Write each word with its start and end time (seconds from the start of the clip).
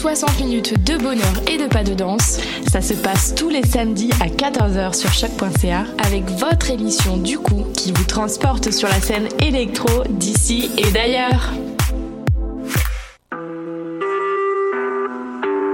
60 0.00 0.40
minutes 0.40 0.82
de 0.86 0.96
bonheur 0.96 1.42
et 1.46 1.58
de 1.58 1.66
pas 1.66 1.84
de 1.84 1.92
danse. 1.92 2.40
Ça 2.72 2.80
se 2.80 2.94
passe 2.94 3.34
tous 3.34 3.50
les 3.50 3.62
samedis 3.62 4.10
à 4.18 4.28
14h 4.28 4.94
sur 4.94 5.12
choc.ca 5.12 5.84
avec 6.02 6.24
votre 6.38 6.70
émission 6.70 7.18
du 7.18 7.38
coup 7.38 7.66
qui 7.74 7.92
vous 7.92 8.04
transporte 8.04 8.70
sur 8.70 8.88
la 8.88 8.98
scène 8.98 9.28
électro 9.42 10.04
d'ici 10.08 10.70
et 10.78 10.90
d'ailleurs. 10.90 11.50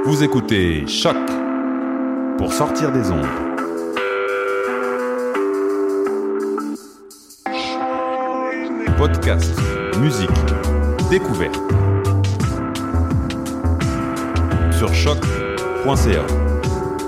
Vous 0.07 0.25
écoutez 0.25 0.89
Choc 0.89 1.17
pour 2.37 2.53
sortir 2.53 2.91
des 2.91 3.09
ondes. 3.13 3.29
Podcast, 8.99 9.55
musique, 10.01 10.31
découverte. 11.11 11.61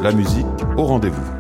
La 0.02 0.12
musique 0.12 0.46
au 0.76 0.84
rendez-vous. 0.84 1.37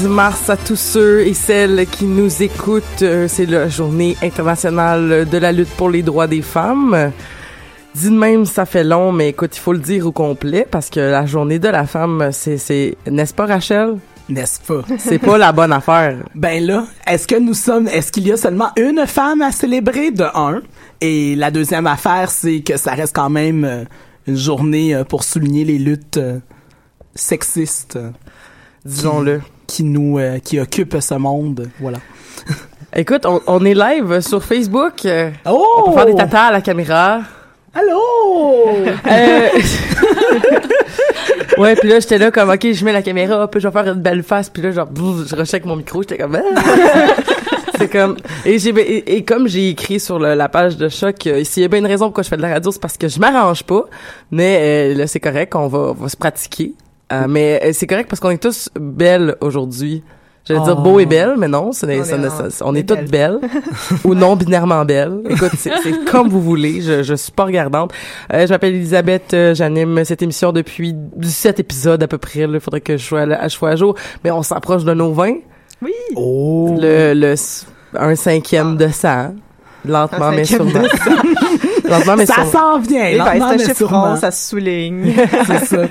Bon 0.00 0.04
8 0.04 0.08
mars 0.08 0.50
à 0.50 0.56
tous 0.56 0.76
ceux 0.76 1.26
et 1.26 1.34
celles 1.34 1.86
qui 1.86 2.04
nous 2.04 2.42
écoutent. 2.42 3.02
Euh, 3.02 3.26
c'est 3.28 3.46
la 3.46 3.68
journée 3.68 4.16
internationale 4.22 5.26
de 5.28 5.38
la 5.38 5.52
lutte 5.52 5.70
pour 5.70 5.90
les 5.90 6.02
droits 6.02 6.26
des 6.26 6.42
femmes. 6.42 7.12
Dit 7.94 8.10
de 8.10 8.14
même, 8.14 8.44
ça 8.44 8.66
fait 8.66 8.84
long, 8.84 9.12
mais 9.12 9.30
écoute, 9.30 9.56
il 9.56 9.60
faut 9.60 9.72
le 9.72 9.78
dire 9.78 10.06
au 10.06 10.12
complet 10.12 10.66
parce 10.70 10.90
que 10.90 11.00
la 11.00 11.26
journée 11.26 11.58
de 11.58 11.68
la 11.68 11.86
femme, 11.86 12.30
c'est, 12.32 12.58
c'est, 12.58 12.96
n'est-ce 13.06 13.34
pas, 13.34 13.46
Rachel? 13.46 13.96
N'est-ce 14.28 14.60
pas? 14.60 14.82
C'est 14.98 15.18
pas 15.18 15.38
la 15.38 15.52
bonne 15.52 15.72
affaire. 15.72 16.18
Ben 16.34 16.64
là, 16.64 16.86
est-ce 17.06 17.26
que 17.26 17.36
nous 17.36 17.54
sommes, 17.54 17.88
est-ce 17.88 18.12
qu'il 18.12 18.26
y 18.26 18.32
a 18.32 18.36
seulement 18.36 18.70
une 18.76 19.06
femme 19.06 19.40
à 19.42 19.52
célébrer 19.52 20.10
de 20.10 20.24
un? 20.34 20.60
Et 21.00 21.34
la 21.34 21.50
deuxième 21.50 21.86
affaire, 21.86 22.30
c'est 22.30 22.60
que 22.60 22.76
ça 22.76 22.92
reste 22.92 23.16
quand 23.16 23.30
même 23.30 23.64
euh, 23.64 23.84
une 24.26 24.36
journée 24.36 24.94
euh, 24.94 25.04
pour 25.04 25.24
souligner 25.24 25.64
les 25.64 25.78
luttes 25.78 26.20
sexistes 27.14 27.98
disons-le. 28.84 29.40
Qui, 29.68 29.84
nous, 29.84 30.18
euh, 30.18 30.38
qui 30.40 30.58
occupe 30.58 30.96
ce 31.00 31.14
monde, 31.14 31.68
voilà. 31.78 31.98
Écoute, 32.96 33.24
on, 33.26 33.40
on, 33.46 33.64
est 33.64 33.74
live 33.74 34.20
sur 34.20 34.42
Facebook. 34.42 35.06
Oh! 35.46 35.64
On 35.78 35.90
peut 35.90 35.96
faire 35.96 36.06
des 36.06 36.14
tatas 36.16 36.46
à 36.46 36.52
la 36.52 36.60
caméra. 36.60 37.20
Allô! 37.74 38.66
euh... 39.06 39.48
ouais, 41.58 41.76
puis 41.76 41.88
là, 41.88 42.00
j'étais 42.00 42.18
là 42.18 42.30
comme, 42.30 42.50
OK, 42.50 42.72
je 42.72 42.84
mets 42.84 42.92
la 42.92 43.02
caméra, 43.02 43.48
puis 43.48 43.60
je 43.60 43.68
vais 43.68 43.72
faire 43.72 43.92
une 43.92 44.00
belle 44.00 44.22
face, 44.22 44.48
puis 44.48 44.62
là, 44.62 44.72
genre, 44.72 44.88
je 44.96 45.36
recheck 45.36 45.64
mon 45.64 45.76
micro, 45.76 46.02
j'étais 46.02 46.18
comme... 46.18 46.36
Ah! 46.36 47.22
c'est 47.78 47.88
comme 47.88 48.16
et 48.44 48.58
j'ai 48.58 49.16
et, 49.16 49.24
comme 49.24 49.46
j'ai 49.46 49.70
écrit 49.70 50.00
sur 50.00 50.18
le, 50.18 50.34
la 50.34 50.48
page 50.48 50.76
de 50.76 50.88
choc 50.88 51.26
euh, 51.26 51.44
s'il 51.44 51.62
y 51.62 51.66
a 51.66 51.68
bien 51.68 51.78
une 51.78 51.86
raison 51.86 52.06
pourquoi 52.06 52.24
je 52.24 52.28
fais 52.28 52.36
de 52.36 52.42
la 52.42 52.48
radio 52.48 52.72
c'est 52.72 52.80
parce 52.80 52.96
que 52.96 53.06
je 53.06 53.20
m'arrange 53.20 53.62
pas 53.62 53.84
mais 54.32 54.58
euh, 54.60 54.94
là 54.94 55.06
c'est 55.06 55.20
correct 55.20 55.54
on 55.54 55.68
va, 55.68 55.78
on 55.78 55.92
va 55.92 56.08
se 56.08 56.16
pratiquer 56.16 56.74
euh, 57.12 57.26
mais 57.28 57.60
euh, 57.64 57.70
c'est 57.72 57.86
correct 57.86 58.08
parce 58.08 58.20
qu'on 58.20 58.30
est 58.30 58.42
tous 58.42 58.68
belles 58.78 59.36
aujourd'hui. 59.40 60.02
J'allais 60.44 60.60
dire 60.60 60.76
beau 60.76 60.98
et 60.98 61.04
oh. 61.04 61.08
belle, 61.08 61.34
mais 61.36 61.48
non, 61.48 61.72
on, 61.82 61.88
est, 61.88 62.62
on 62.62 62.74
est 62.74 62.88
toutes 62.88 63.10
belles 63.10 63.38
ou 64.04 64.14
non 64.14 64.34
binairement 64.34 64.82
belles. 64.86 65.20
Écoute, 65.28 65.50
c'est 65.58 65.70
comme 66.10 66.30
vous 66.30 66.40
voulez. 66.40 66.80
Je, 66.80 67.02
je 67.02 67.14
suis 67.14 67.32
pas 67.32 67.44
regardante. 67.44 67.92
Euh, 68.32 68.46
je 68.46 68.52
m'appelle 68.52 68.74
Elisabeth. 68.74 69.36
J'anime 69.52 70.02
cette 70.06 70.22
émission 70.22 70.52
depuis 70.52 70.94
17 70.94 71.60
épisodes 71.60 72.02
à 72.02 72.08
peu 72.08 72.16
près. 72.16 72.40
Il 72.40 72.60
faudrait 72.60 72.80
que 72.80 72.96
je 72.96 73.04
sois, 73.04 73.20
à, 73.20 73.48
je 73.48 73.54
sois 73.54 73.70
à 73.70 73.76
jour. 73.76 73.94
Mais 74.24 74.30
on 74.30 74.42
s'approche 74.42 74.84
de 74.84 74.94
nos 74.94 75.12
20. 75.12 75.34
Oui. 75.82 75.92
Oh. 76.16 76.78
Le, 76.80 77.12
le 77.12 77.34
un 77.94 78.14
cinquième 78.16 78.76
de 78.76 78.88
ça. 78.88 79.32
Lentement 79.84 80.30
mais 80.32 80.44
sûrement. 80.44 80.82
ça 82.26 82.44
s'en 82.46 82.78
vient. 82.78 83.18
Ben, 83.18 83.58
c'est 83.58 83.68
chiffron, 83.68 84.16
ça 84.16 84.30
se 84.30 84.50
souligne. 84.50 85.14
c'est 85.46 85.64
ça. 85.64 85.82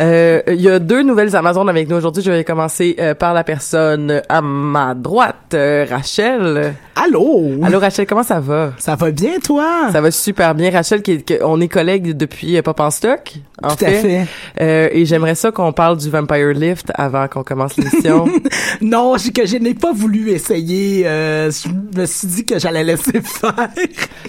Euh, 0.00 0.42
il 0.48 0.60
y 0.60 0.68
a 0.68 0.78
deux 0.78 1.02
nouvelles 1.02 1.34
Amazones 1.36 1.68
avec 1.68 1.88
nous 1.88 1.96
aujourd'hui. 1.96 2.22
Je 2.22 2.30
vais 2.30 2.44
commencer 2.44 2.96
euh, 2.98 3.14
par 3.14 3.34
la 3.34 3.44
personne 3.44 4.22
à 4.28 4.40
ma 4.40 4.94
droite, 4.94 5.54
euh, 5.54 5.86
Rachel. 5.88 6.74
Allô? 6.96 7.52
Allô 7.62 7.78
Rachel, 7.78 8.06
comment 8.06 8.22
ça 8.22 8.40
va? 8.40 8.72
Ça 8.78 8.96
va 8.96 9.10
bien 9.10 9.38
toi? 9.42 9.90
Ça 9.92 10.00
va 10.00 10.10
super 10.10 10.54
bien 10.54 10.70
Rachel 10.70 11.02
qui, 11.02 11.22
on 11.42 11.60
est 11.60 11.68
collègues 11.68 12.16
depuis 12.16 12.60
Pop 12.62 12.80
en 12.80 12.90
stock. 12.90 13.34
En 13.62 13.70
Tout 13.70 13.84
fait. 13.84 13.96
à 13.96 14.26
fait. 14.60 14.98
et 14.98 15.04
j'aimerais 15.06 15.36
ça 15.36 15.52
qu'on 15.52 15.72
parle 15.72 15.96
du 15.96 16.10
Vampire 16.10 16.48
Lift 16.48 16.90
avant 16.94 17.28
qu'on 17.28 17.44
commence 17.44 17.76
l'émission. 17.76 18.26
non, 18.80 19.14
que 19.14 19.46
je 19.46 19.56
n'ai 19.56 19.74
pas 19.74 19.92
voulu 19.92 20.30
essayer. 20.30 21.04
je 21.04 21.98
me 21.98 22.06
suis 22.06 22.26
dit 22.26 22.44
que 22.44 22.58
j'allais 22.58 22.84
laisser 22.84 23.20
faire. 23.20 23.68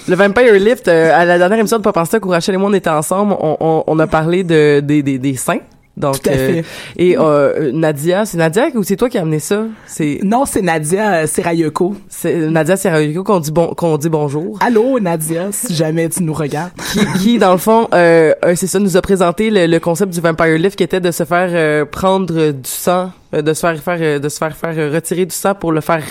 Le 0.08 0.16
Vampire 0.16 0.54
Lift 0.54 0.88
euh, 0.94 1.12
à 1.16 1.26
la 1.26 1.38
dernière 1.38 1.60
émission 1.60 1.78
de 1.78 1.84
Pop 1.84 1.98
en 1.98 2.06
Stock 2.06 2.26
où 2.26 2.30
Rachel 2.30 2.56
et 2.56 2.58
moi 2.58 2.70
on 2.70 2.74
était 2.74 2.90
ensemble, 2.90 3.36
on, 3.40 3.58
on, 3.60 3.84
on 3.86 4.00
a 4.00 4.08
parlé 4.08 4.44
de 4.44 4.80
des 4.80 5.04
des, 5.04 5.18
des 5.20 5.36
seins. 5.36 5.60
Donc, 5.96 6.24
Tout 6.24 6.30
à 6.30 6.34
fait. 6.34 6.60
Euh, 6.60 6.64
et 6.98 7.16
euh, 7.20 7.72
Nadia, 7.72 8.26
c'est 8.26 8.38
Nadia 8.38 8.70
ou 8.74 8.82
c'est 8.84 8.96
toi 8.96 9.10
qui 9.10 9.20
as 9.20 9.22
amené 9.22 9.38
ça? 9.38 9.66
C'est 9.86 10.22
non, 10.24 10.46
c'est 10.46 10.64
Nadia 10.64 11.28
Serayeko. 11.28 11.96
C'est 12.10 12.36
Nadia 12.50 12.76
Serayeko 12.76 13.24
qu'on 13.24 13.40
dit 13.40 13.52
bon 13.52 13.68
qu'on 13.76 13.98
dit 13.98 14.10
bonjour. 14.10 14.58
Allô 14.60 15.00
Nadia, 15.00 15.52
si 15.52 15.76
jamais 15.76 16.10
tu 16.10 16.24
nous 16.24 16.34
regardes. 16.34 16.72
qui, 16.92 17.06
qui 17.20 17.38
dans 17.38 17.52
le 17.52 17.60
fond, 17.60 17.88
euh, 17.94 18.34
c'est 18.56 18.66
ça, 18.66 18.80
nous 18.80 18.98
a 18.98 19.02
présenté 19.02 19.52
le, 19.52 19.68
le, 19.68 19.80
concept 19.80 20.12
du 20.14 20.20
Vampire 20.20 20.58
Lift 20.58 20.76
qui 20.76 20.84
était 20.84 21.00
de 21.02 21.12
se 21.12 21.26
faire 21.26 21.86
prendre 21.88 22.52
du 22.52 22.70
sang 22.70 23.04
euh, 23.04 23.23
de 23.42 23.54
se 23.54 23.60
faire 23.62 23.82
faire 23.82 23.98
euh, 24.02 24.20
de 24.20 24.30
se 24.30 24.38
faire 24.38 24.56
faire 24.56 24.74
euh, 24.78 24.92
retirer 24.94 25.26
du 25.26 25.36
sang 25.36 25.56
pour 25.56 25.72
le 25.72 25.82
faire 25.82 26.02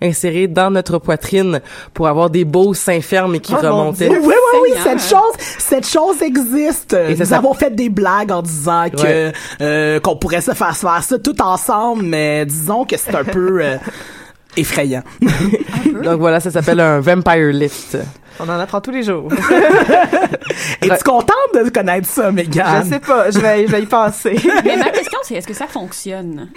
réinsérer 0.00 0.46
dans 0.48 0.70
notre 0.70 0.98
poitrine 0.98 1.60
pour 1.94 2.08
avoir 2.08 2.30
des 2.30 2.44
beaux 2.44 2.74
seins 2.74 3.00
fermes 3.00 3.34
et 3.34 3.40
qui 3.40 3.52
Oh, 3.54 3.62
mon 3.62 3.70
remontaient. 3.80 4.08
Oui, 4.08 4.18
oui, 4.22 4.34
oui, 4.62 4.70
cette 4.82 5.00
chose, 5.00 5.34
cette 5.58 5.86
chose 5.86 6.20
existe. 6.22 6.94
Et 6.94 7.14
Nous 7.14 7.32
avons 7.32 7.54
fait 7.54 7.74
des 7.74 7.88
blagues 7.88 8.32
en 8.32 8.42
disant 8.42 8.86
que 8.90 9.02
Ouais. 9.02 9.32
euh, 9.60 10.00
qu'on 10.00 10.16
pourrait 10.16 10.40
se 10.40 10.52
faire 10.52 10.76
faire 10.76 11.02
ça 11.02 11.18
tout 11.18 11.40
ensemble, 11.42 12.02
mais 12.02 12.44
disons 12.46 12.84
que 12.84 12.96
c'est 12.96 13.14
un 13.14 13.24
peu 13.24 13.62
euh, 13.62 13.76
effrayant. 14.56 15.02
Donc 16.04 16.18
voilà, 16.20 16.40
ça 16.40 16.50
s'appelle 16.50 16.80
un 16.80 17.00
vampire 17.00 17.52
lift. 17.52 17.96
On 18.40 18.44
en 18.48 18.58
apprend 18.58 18.80
tous 18.80 18.90
les 18.90 19.02
jours. 19.02 19.28
Es-tu 20.82 21.04
contente 21.04 21.34
de 21.54 21.68
connaître 21.70 22.08
ça, 22.08 22.30
Megan? 22.32 22.82
je 22.84 22.88
sais 22.90 23.00
pas, 23.00 23.30
je 23.30 23.38
vais, 23.38 23.66
je 23.66 23.72
vais 23.72 23.82
y 23.82 23.86
penser. 23.86 24.36
Mais 24.64 24.76
ma 24.76 24.90
question, 24.90 25.18
c'est 25.22 25.34
est-ce 25.34 25.46
que 25.46 25.54
ça 25.54 25.66
fonctionne? 25.66 26.48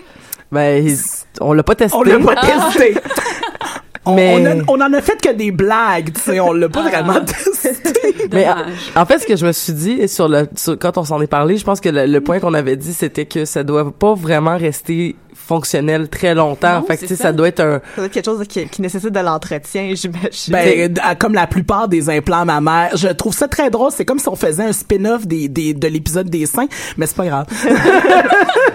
Ben 0.52 0.88
on 1.42 1.54
l'a 1.54 1.64
pas 1.64 1.76
testé. 1.76 1.98
On 1.98 2.04
l'a 2.04 2.20
pas 2.20 2.36
testé. 2.36 2.96
On, 4.06 4.16
Mais- 4.16 4.36
on, 4.40 4.46
a- 4.46 4.64
on 4.68 4.82
en 4.82 4.94
a 4.94 5.02
fait 5.02 5.20
que 5.22 5.34
des 5.34 5.52
blagues, 5.52 6.14
tu 6.14 6.22
sais, 6.22 6.40
on 6.40 6.54
l'a 6.54 6.70
pas 6.70 6.84
vraiment 6.84 7.20
testé. 7.26 7.72
Mais 8.32 8.48
en, 8.96 9.06
fait, 9.06 9.20
ce 9.20 9.26
que 9.28 9.36
je 9.36 9.46
me 9.46 9.52
suis 9.52 9.74
dit 9.74 10.08
sur 10.08 10.28
le 10.30 10.48
sur- 10.56 10.78
quand 10.80 10.98
on 10.98 11.04
s'en 11.04 11.20
est 11.22 11.28
parlé, 11.28 11.58
je 11.58 11.64
pense 11.66 11.82
que 11.82 11.90
le, 11.90 12.06
le 12.06 12.22
point 12.22 12.40
qu'on 12.40 12.54
avait 12.54 12.76
dit, 12.78 12.94
c'était 12.94 13.26
que 13.26 13.46
ça 13.46 13.64
doit 13.64 13.92
pas 13.92 14.14
vraiment 14.14 14.58
rester 14.58 15.16
fonctionnel 15.46 16.10
très 16.10 16.34
longtemps. 16.36 16.80
Non, 16.82 16.86
fait 16.86 16.96
que 16.96 17.02
c'est 17.02 17.08
tu 17.08 17.16
sais, 17.16 17.22
ça. 17.22 17.24
ça 17.30 17.34
doit 17.34 17.48
être 17.48 17.60
un 17.60 17.80
Ça 17.80 17.96
doit 17.98 18.06
être 18.06 18.12
quelque 18.12 18.26
chose 18.26 18.44
qui, 18.48 18.68
qui 18.68 18.82
nécessite 18.82 19.12
de 19.12 19.20
l'entretien, 19.20 19.92
j'imagine. 19.94 20.52
Ben, 20.52 20.94
comme 21.20 21.34
la 21.34 21.48
plupart 21.48 21.88
des 21.88 22.10
implants 22.10 22.46
mammaires, 22.46 22.92
je 22.96 23.08
trouve 23.10 23.34
ça 23.34 23.48
très 23.48 23.70
drôle. 23.70 23.92
C'est 23.92 24.06
comme 24.06 24.20
si 24.20 24.28
on 24.28 24.36
faisait 24.36 24.64
un 24.64 24.74
spin-off 24.74 25.28
des, 25.28 25.48
des, 25.48 25.74
de 25.74 25.88
l'épisode 25.88 26.30
des 26.30 26.46
seins, 26.46 26.68
mais 26.98 27.06
c'est 27.06 27.16
pas 27.18 27.26
grave. 27.26 27.46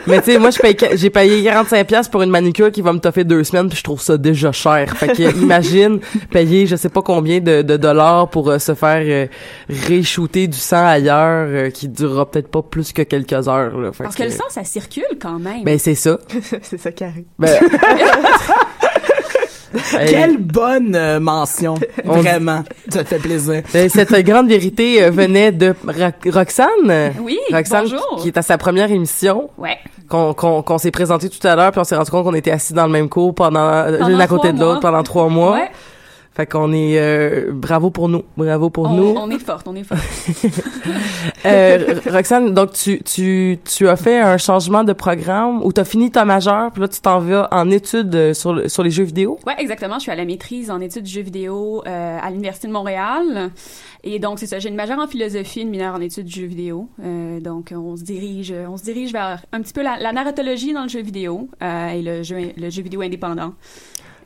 Mais 0.06 0.20
tu 0.22 0.32
sais, 0.32 0.38
moi, 0.38 0.50
que- 0.50 0.96
j'ai 0.96 1.10
payé 1.10 1.44
45 1.44 1.86
pièces 1.86 2.08
pour 2.08 2.22
une 2.22 2.30
manicure 2.30 2.72
qui 2.72 2.80
va 2.80 2.92
me 2.92 2.98
toffer 2.98 3.22
deux 3.22 3.44
semaines, 3.44 3.68
puis 3.68 3.78
je 3.78 3.82
trouve 3.84 4.00
ça 4.00 4.16
déjà 4.16 4.50
cher. 4.50 4.96
Fait 4.96 5.08
que 5.08 5.36
imagine 5.42 6.00
payer, 6.30 6.66
je 6.66 6.74
sais 6.76 6.88
pas 6.88 7.02
combien 7.02 7.40
de, 7.40 7.62
de 7.62 7.76
dollars 7.76 8.28
pour 8.30 8.48
euh, 8.50 8.58
se 8.58 8.74
faire 8.74 9.02
euh, 9.04 9.26
ré-shooter 9.68 10.46
du 10.48 10.56
sang 10.58 10.86
ailleurs, 10.86 11.46
euh, 11.50 11.70
qui 11.70 11.88
durera 11.88 12.28
peut-être 12.30 12.48
pas 12.48 12.62
plus 12.62 12.92
que 12.92 13.02
quelques 13.02 13.46
heures. 13.46 13.76
Là. 13.78 13.92
Fait 13.92 14.04
Parce 14.04 14.16
que 14.16 14.22
le 14.22 14.30
sang, 14.30 14.44
ça 14.48 14.64
circule 14.64 15.04
quand 15.20 15.38
même. 15.38 15.64
Ben 15.64 15.78
c'est 15.78 15.94
ça. 15.94 16.18
c'est 16.62 16.78
ça 16.78 16.90
qui 16.92 17.04
arrive. 17.04 17.24
Ben, 17.38 17.58
Hey, 19.96 20.10
Quelle 20.10 20.38
bonne 20.38 20.96
euh, 20.96 21.20
mention. 21.20 21.74
On- 22.04 22.14
Vraiment. 22.20 22.64
Ça 22.88 23.04
fait 23.04 23.18
plaisir. 23.20 23.62
ben, 23.72 23.88
cette 23.88 24.12
grande 24.24 24.48
vérité 24.48 25.00
euh, 25.04 25.10
venait 25.12 25.52
de 25.52 25.74
Ro- 25.86 26.30
Roxane. 26.32 27.12
Oui, 27.22 27.38
Roxane, 27.52 27.82
bonjour. 27.84 28.18
qui 28.20 28.28
est 28.28 28.36
à 28.36 28.42
sa 28.42 28.58
première 28.58 28.90
émission, 28.90 29.48
Ouais. 29.58 29.78
qu'on 30.08 30.78
s'est 30.78 30.90
présenté 30.90 31.28
tout 31.28 31.46
à 31.46 31.54
l'heure, 31.54 31.70
puis 31.70 31.80
on 31.80 31.84
s'est 31.84 31.94
rendu 31.94 32.10
compte 32.10 32.24
qu'on 32.24 32.34
était 32.34 32.50
assis 32.50 32.72
dans 32.72 32.86
le 32.86 32.92
même 32.92 33.08
cours 33.08 33.32
pendant, 33.32 33.86
l'une 34.08 34.20
à 34.20 34.26
côté 34.26 34.52
de 34.52 34.58
l'autre 34.58 34.80
pendant 34.80 35.04
trois 35.04 35.28
mois. 35.28 35.52
Ouais. 35.54 35.70
Fait 36.40 36.46
qu'on 36.46 36.72
est 36.72 36.98
euh, 36.98 37.50
bravo 37.52 37.90
pour 37.90 38.08
nous, 38.08 38.22
bravo 38.34 38.70
pour 38.70 38.86
On, 38.86 38.94
nous. 38.94 39.14
on 39.14 39.30
est 39.30 39.38
forte, 39.38 39.68
on 39.68 39.76
est 39.76 39.84
forte. 39.84 40.00
Euh, 41.46 41.94
Roxane, 42.10 42.52
donc 42.52 42.72
tu 42.72 43.02
tu 43.02 43.58
tu 43.64 43.88
as 43.88 43.96
fait 43.96 44.18
un 44.18 44.36
changement 44.36 44.84
de 44.84 44.92
programme 44.92 45.62
ou 45.62 45.72
t'as 45.72 45.84
fini 45.84 46.10
ta 46.10 46.26
majeure, 46.26 46.70
puis 46.70 46.82
là 46.82 46.88
tu 46.88 47.00
t'en 47.00 47.18
vas 47.18 47.48
en 47.50 47.70
études 47.70 48.14
euh, 48.14 48.34
sur 48.34 48.70
sur 48.70 48.82
les 48.82 48.90
jeux 48.90 49.04
vidéo? 49.04 49.38
Ouais, 49.46 49.54
exactement. 49.58 49.94
Je 49.94 50.02
suis 50.02 50.10
à 50.10 50.16
la 50.16 50.24
maîtrise 50.26 50.70
en 50.70 50.80
études 50.80 51.02
de 51.02 51.08
jeux 51.08 51.22
vidéo 51.22 51.82
euh, 51.86 52.18
à 52.22 52.30
l'Université 52.30 52.68
de 52.68 52.72
Montréal. 52.72 53.50
Et 54.02 54.18
donc, 54.18 54.38
c'est 54.38 54.46
ça. 54.46 54.58
J'ai 54.58 54.70
une 54.70 54.76
majeure 54.76 54.98
en 54.98 55.06
philosophie, 55.06 55.60
une 55.60 55.68
mineure 55.70 55.94
en 55.94 56.00
études 56.00 56.24
de 56.24 56.30
jeux 56.30 56.46
vidéo. 56.46 56.88
Donc, 57.42 57.72
on 57.76 57.96
se 57.96 58.02
dirige, 58.02 58.54
on 58.66 58.78
se 58.78 58.84
dirige 58.84 59.12
vers 59.12 59.42
un 59.52 59.60
petit 59.60 59.74
peu 59.74 59.82
la, 59.82 59.98
la 59.98 60.12
narratologie 60.12 60.72
dans 60.72 60.84
le 60.84 60.88
jeu 60.88 61.02
vidéo 61.02 61.50
et 61.60 62.00
le 62.00 62.22
jeu, 62.22 62.52
le 62.56 62.70
jeu 62.70 62.82
vidéo 62.82 63.02
indépendant. 63.02 63.52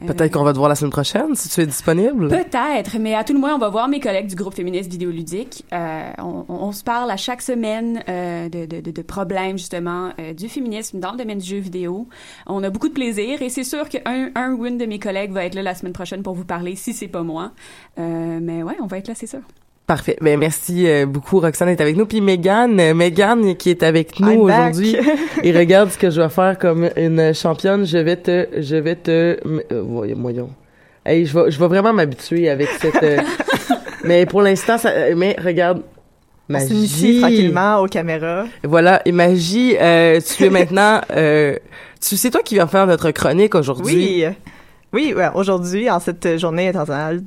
Euh, 0.05 0.12
Peut-être 0.12 0.33
qu'on 0.33 0.45
va 0.45 0.53
te 0.53 0.59
voir 0.59 0.69
la 0.69 0.75
semaine 0.75 0.91
prochaine 0.93 1.35
si 1.35 1.49
tu 1.49 1.61
es 1.61 1.67
disponible. 1.67 2.29
Peut-être, 2.29 2.99
mais 2.99 3.15
à 3.15 3.25
tout 3.25 3.33
le 3.33 3.39
moins, 3.41 3.55
on 3.55 3.59
va 3.59 3.69
voir 3.69 3.89
mes 3.89 4.01
collègues 4.01 4.27
du 4.29 4.35
groupe 4.35 4.55
féministe 4.55 4.91
vidéoludique. 4.91 5.65
Euh, 5.73 6.11
on, 6.19 6.45
on- 6.49 6.55
on 6.65 6.73
se 6.73 6.83
parle 6.85 7.11
à 7.11 7.17
chaque 7.17 7.43
semaine 7.43 8.03
euh, 8.09 8.49
de, 8.49 8.67
de, 8.67 8.81
de, 8.81 8.91
de 8.91 9.03
problèmes, 9.03 9.59
justement, 9.59 10.11
euh, 10.19 10.33
du 10.35 10.49
féminisme 10.49 10.99
dans 11.01 11.12
le 11.12 11.19
domaine 11.19 11.39
du 11.39 11.47
jeu 11.47 11.59
vidéo. 11.59 12.09
On 12.47 12.62
a 12.62 12.71
beaucoup 12.71 12.89
de 12.89 12.95
plaisir 12.95 13.43
et 13.43 13.49
c'est 13.49 13.65
sûr 13.65 13.89
qu'un 13.89 14.31
un 14.35 14.53
ou 14.53 14.67
une 14.67 14.79
de 14.79 14.87
mes 14.87 14.99
collègues 14.99 15.33
va 15.33 15.45
être 15.45 15.55
là 15.55 15.62
la 15.62 15.75
semaine 15.75 15.93
prochaine 15.93 16.23
pour 16.23 16.35
vous 16.35 16.45
parler, 16.45 16.77
si 16.77 16.93
c'est 16.93 17.09
pas 17.09 17.23
moi. 17.23 17.53
Euh, 17.99 18.39
mais 18.43 18.62
ouais, 18.62 18.77
on 18.83 18.87
va 18.87 18.99
être 18.99 19.09
là, 19.09 19.15
c'est 19.15 19.27
sûr. 19.27 19.41
Parfait. 19.87 20.17
Ben 20.23 20.39
merci 20.39 20.87
euh, 20.87 21.05
beaucoup 21.05 21.41
Roxane 21.41 21.69
d'être 21.69 21.83
avec 21.83 21.97
nous 21.97 22.07
puis 22.07 22.23
Megan, 22.23 22.81
euh, 22.81 22.95
Megan 22.95 23.55
qui 23.55 23.69
est 23.69 23.83
avec 23.83 24.19
nous 24.19 24.41
aujourd'hui. 24.41 24.97
Et 25.43 25.53
regarde 25.53 25.91
ce 25.91 25.99
que 25.99 26.09
je 26.09 26.23
vais 26.23 26.29
faire 26.31 26.59
comme 26.59 26.89
une 26.97 27.35
championne, 27.35 27.85
je 27.85 27.99
vais 27.99 28.17
te 28.17 28.49
je 28.59 28.77
vais 28.77 28.97
te 28.97 29.11
euh, 29.45 29.83
voyons, 29.87 30.17
voyons. 30.19 30.51
Hey, 31.05 31.27
je 31.27 31.39
vais 31.39 31.51
je 31.51 31.59
vais 31.59 31.67
vraiment 31.67 31.93
m'habituer 31.93 32.49
avec 32.49 32.69
cette 32.81 33.03
euh, 33.03 33.19
mais 34.05 34.25
pour 34.25 34.41
l'instant 34.41 34.79
ça 34.79 34.91
mais 35.15 35.37
regarde 35.39 35.83
On 36.49 36.53
magie. 36.55 37.21
tranquillement 37.21 37.81
aux 37.81 37.87
caméras. 37.87 38.47
Voilà, 38.63 39.03
et 39.05 39.13
magie, 39.13 39.77
euh, 39.79 40.19
tu 40.21 40.45
es 40.45 40.51
maintenant 40.51 41.03
euh, 41.15 41.57
tu 42.01 42.17
sais 42.17 42.31
toi 42.31 42.41
qui 42.43 42.55
viens 42.55 42.67
faire 42.67 42.87
notre 42.87 43.11
chronique 43.11 43.55
aujourd'hui. 43.55 44.25
Oui. 44.25 44.35
Oui, 44.95 45.13
ouais, 45.13 45.29
aujourd'hui, 45.35 45.91
en 45.91 45.99
cette 45.99 46.39
journée 46.39 46.69
internationale 46.69 47.21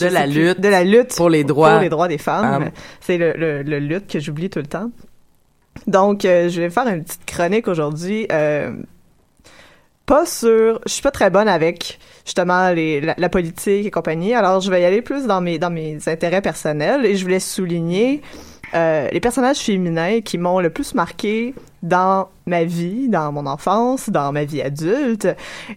De 0.00 0.06
la 0.06 0.22
plus, 0.24 0.32
lutte 0.48 0.60
de 0.60 0.68
la 0.68 0.84
lutte 0.84 1.14
pour 1.16 1.28
les 1.30 1.44
droits. 1.44 1.72
pour 1.72 1.80
les 1.80 1.88
droits 1.88 2.08
des 2.08 2.18
femmes. 2.18 2.42
femmes. 2.64 2.70
C'est 3.00 3.18
le, 3.18 3.32
le, 3.36 3.62
le 3.62 3.78
lutte 3.78 4.06
que 4.06 4.18
j'oublie 4.20 4.50
tout 4.50 4.58
le 4.60 4.66
temps. 4.66 4.90
Donc, 5.86 6.24
euh, 6.24 6.48
je 6.48 6.60
vais 6.60 6.70
faire 6.70 6.86
une 6.86 7.04
petite 7.04 7.24
chronique 7.26 7.68
aujourd'hui. 7.68 8.26
euh, 8.32 8.72
pas 10.06 10.26
sur, 10.26 10.80
je 10.86 10.92
suis 10.92 11.02
pas 11.02 11.10
très 11.10 11.30
bonne 11.30 11.48
avec 11.48 11.98
justement 12.26 12.70
les, 12.70 13.00
la, 13.00 13.14
la 13.16 13.28
politique 13.30 13.86
et 13.86 13.90
compagnie. 13.90 14.34
Alors, 14.34 14.60
je 14.60 14.70
vais 14.70 14.82
y 14.82 14.84
aller 14.84 15.00
plus 15.00 15.26
dans 15.26 15.40
mes 15.40 15.58
dans 15.58 15.70
mes 15.70 15.98
intérêts 16.08 16.42
personnels 16.42 17.06
et 17.06 17.16
je 17.16 17.22
voulais 17.24 17.40
souligner 17.40 18.20
euh, 18.74 19.08
les 19.10 19.20
personnages 19.20 19.58
féminins 19.58 20.20
qui 20.20 20.36
m'ont 20.36 20.60
le 20.60 20.68
plus 20.68 20.94
marqué 20.94 21.54
dans 21.84 22.28
ma 22.46 22.64
vie, 22.64 23.08
dans 23.08 23.30
mon 23.30 23.46
enfance, 23.46 24.10
dans 24.10 24.32
ma 24.32 24.44
vie 24.44 24.60
adulte, 24.60 25.28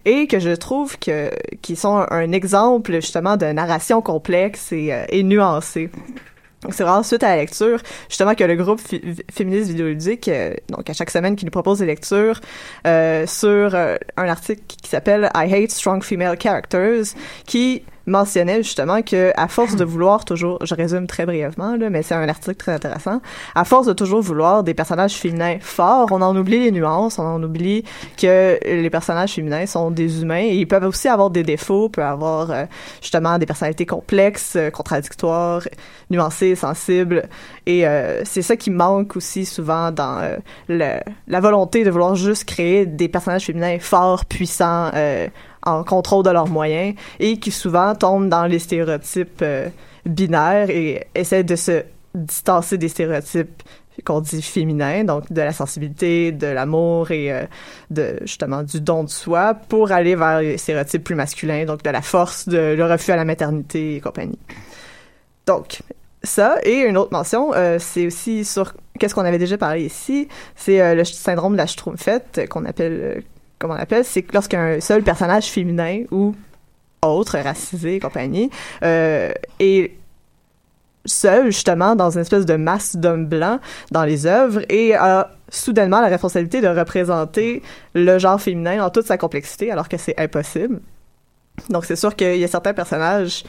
et 0.06 0.26
que 0.26 0.40
je 0.40 0.50
trouve 0.50 0.98
que 0.98 1.30
qui 1.62 1.76
sont 1.76 2.06
un, 2.10 2.32
exemple 2.32 2.94
justement 2.96 3.38
de 3.38 3.46
narration 3.46 4.02
complexe 4.02 4.72
et, 4.72 4.92
euh, 4.92 5.06
et 5.10 5.24
nuancée. 5.24 5.92
Donc, 6.64 6.74
C'est 6.74 6.84
vraiment 6.84 7.04
suite 7.04 7.24
à 7.24 7.30
la 7.30 7.38
lecture, 7.38 7.80
justement, 8.10 8.34
que 8.34 8.44
le 8.44 8.56
groupe 8.56 8.82
féministe 9.32 9.70
vidéoludique, 9.70 10.28
euh, 10.28 10.54
donc 10.70 10.90
à 10.90 10.94
chaque 10.94 11.12
semaine, 11.12 11.36
qui 11.36 11.46
nous 11.46 11.52
propose 11.52 11.80
des 11.80 11.86
lectures 11.86 12.40
euh, 12.88 13.28
sur 13.28 13.76
euh, 13.76 13.96
un 14.18 14.28
article 14.28 14.64
qui 14.66 14.90
s'appelle 14.90 15.30
I 15.36 15.54
Hate 15.54 15.72
Strong 15.72 16.04
Female 16.04 16.38
Characters, 16.42 17.06
qui 17.46 17.84
mentionnait 18.08 18.64
justement 18.64 19.02
que 19.04 19.32
à 19.36 19.48
force 19.48 19.76
de 19.76 19.84
vouloir 19.84 20.26
toujours, 20.26 20.58
je 20.66 20.74
résume 20.74 21.06
très 21.08 21.26
brièvement 21.26 21.76
là, 21.76 21.90
mais 21.90 22.02
c'est 22.02 22.16
un 22.16 22.28
article 22.28 22.56
très 22.56 22.72
intéressant, 22.74 23.22
à 23.54 23.66
force 23.66 23.86
de 23.86 23.94
toujours 23.94 24.22
vouloir 24.22 24.64
des 24.64 24.74
personnages 24.74 25.14
féminins 25.14 25.58
forts, 25.62 26.08
on 26.12 26.22
en 26.22 26.36
oublie 26.36 26.60
les 26.60 26.72
nuances, 26.72 27.20
on 27.20 27.24
en 27.26 27.44
oublie 27.44 27.84
que 28.20 28.58
les 28.66 28.90
personnages 28.90 29.34
féminins 29.34 29.66
sont 29.66 29.92
des 29.92 30.22
humains 30.22 30.38
et 30.44 30.56
ils 30.56 30.68
peuvent 30.68 30.86
aussi 30.86 31.08
avoir 31.08 31.30
des 31.30 31.44
défauts, 31.44 31.90
peuvent 31.90 32.06
avoir 32.06 32.50
euh, 32.52 32.64
justement 33.02 33.38
des 33.38 33.46
personnalités 33.46 33.86
complexes, 33.86 34.56
euh, 34.56 34.70
contradictoires, 34.72 35.62
nuancées, 36.10 36.56
sensibles 36.56 37.28
et 37.66 37.86
euh, 37.86 38.24
c'est 38.24 38.42
ça 38.42 38.56
qui 38.56 38.72
manque 38.72 39.16
aussi 39.18 39.46
souvent 39.46 39.92
dans 39.92 40.20
euh, 40.20 40.38
le- 40.70 41.00
la 41.28 41.40
volonté 41.42 41.84
de 41.84 41.92
vouloir 41.92 42.16
juste 42.16 42.46
créer 42.46 42.86
des 42.86 43.10
personnages 43.10 43.46
féminins 43.46 43.78
forts, 43.80 44.26
puissants, 44.26 44.92
en 45.64 45.84
contrôle 45.84 46.24
de 46.24 46.30
leurs 46.30 46.48
moyens 46.48 46.96
et 47.20 47.38
qui 47.38 47.52
souvent 47.52 47.96
tombent 47.96 48.30
dans 48.30 48.46
les 48.46 48.60
stéréotypes 48.60 49.42
euh, 49.42 49.70
binaires 50.06 50.70
et 50.70 51.08
essaient 51.16 51.44
de 51.44 51.56
se 51.56 51.84
distancer 52.16 52.78
des 52.78 52.90
stéréotypes 52.90 53.64
qu'on 54.06 54.22
dit 54.22 54.42
féminins, 54.42 55.04
donc 55.04 55.32
de 55.32 55.42
la 55.42 55.52
sensibilité, 55.52 56.32
de 56.32 56.48
l'amour 56.48 57.10
et 57.10 57.32
euh, 57.32 57.44
de 57.90 58.20
justement 58.22 58.62
du 58.62 58.80
don 58.80 59.04
de 59.04 59.10
soi 59.10 59.56
pour 59.56 59.92
aller 59.92 60.16
vers 60.16 60.42
les 60.42 60.58
stéréotypes 60.58 61.04
plus 61.04 61.16
masculins, 61.16 61.66
donc 61.66 61.82
de 61.84 61.90
la 61.90 62.02
force, 62.02 62.48
de 62.48 62.76
le 62.78 62.86
refus 62.86 63.12
à 63.12 63.16
la 63.16 63.26
maternité 63.26 63.96
et 63.96 64.00
compagnie. 64.00 64.38
Donc, 65.48 65.82
ça, 66.22 66.58
et 66.64 66.82
une 66.82 66.98
autre 66.98 67.12
mention, 67.12 67.54
euh, 67.56 67.78
c'est 67.80 68.06
aussi 68.06 68.46
sur 68.46 68.74
qu'est-ce 69.00 69.16
qu'on 69.16 69.26
avait 69.26 69.40
déjà 69.40 69.58
parlé 69.58 69.86
ici, 69.86 70.28
c'est 70.56 70.96
le 70.96 71.04
syndrome 71.04 71.54
de 71.54 71.58
la 71.58 71.68
Schtroumpfette, 71.68 72.48
qu'on 72.50 72.66
appelle, 72.66 73.24
comment 73.60 73.74
on 73.76 73.78
appelle, 73.78 74.06
c'est 74.06 74.26
lorsqu'un 74.34 74.80
seul 74.80 75.04
personnage 75.04 75.46
féminin 75.46 76.04
ou 76.12 76.36
autre, 77.02 77.38
racisé 77.38 77.96
et 77.96 78.00
compagnie, 78.00 78.50
euh, 78.84 79.32
est 79.60 79.92
seul, 81.06 81.48
justement, 81.48 81.96
dans 81.96 82.12
une 82.12 82.22
espèce 82.22 82.46
de 82.46 82.56
masse 82.56 82.96
d'hommes 82.96 83.26
blancs 83.26 83.62
dans 83.92 84.04
les 84.04 84.26
œuvres 84.26 84.62
et 84.70 84.94
a 84.94 85.32
soudainement 85.50 86.02
la 86.02 86.08
responsabilité 86.08 86.60
de 86.60 86.68
représenter 86.68 87.62
le 87.94 88.20
genre 88.20 88.42
féminin 88.42 88.78
dans 88.78 88.90
toute 88.90 89.06
sa 89.06 89.18
complexité, 89.18 89.72
alors 89.72 89.88
que 89.88 89.98
c'est 89.98 90.20
impossible. 90.20 90.82
Donc 91.70 91.86
c'est 91.86 91.96
sûr 91.96 92.16
qu'il 92.16 92.38
y 92.38 92.44
a 92.44 92.48
certains 92.48 92.74
personnages 92.74 93.44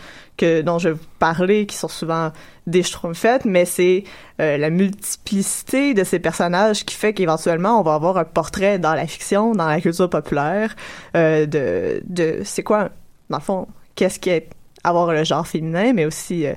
dont 0.65 0.79
je 0.79 0.91
vais 0.91 0.95
vous 0.95 1.07
parler 1.19 1.67
qui 1.67 1.77
sont 1.77 1.89
souvent 1.89 2.33
des 2.67 2.83
schtroumpfettes, 2.83 3.45
mais 3.45 3.65
c'est 3.65 4.05
euh, 4.41 4.57
la 4.57 4.71
multiplicité 4.71 5.95
de 5.95 6.05
ces 6.05 6.19
personnages 6.19 6.85
qui 6.85 6.95
fait 6.95 7.13
qu'éventuellement 7.13 7.81
on 7.81 7.83
va 7.83 7.95
avoir 7.95 8.19
un 8.19 8.25
portrait 8.25 8.79
dans 8.79 8.95
la 8.95 9.07
fiction, 9.07 9.53
dans 9.53 9.67
la 9.67 9.81
culture 9.81 10.09
populaire 10.09 10.77
euh, 11.17 11.47
de 11.47 12.03
de 12.07 12.43
c'est 12.45 12.63
quoi 12.63 12.91
dans 13.31 13.39
le 13.39 13.43
fond 13.43 13.67
qu'est-ce 13.95 14.19
qui 14.19 14.31
est 14.31 14.49
avoir 14.85 15.13
le 15.13 15.25
genre 15.25 15.47
féminin, 15.47 15.93
mais 15.93 16.05
aussi 16.05 16.47
euh, 16.47 16.55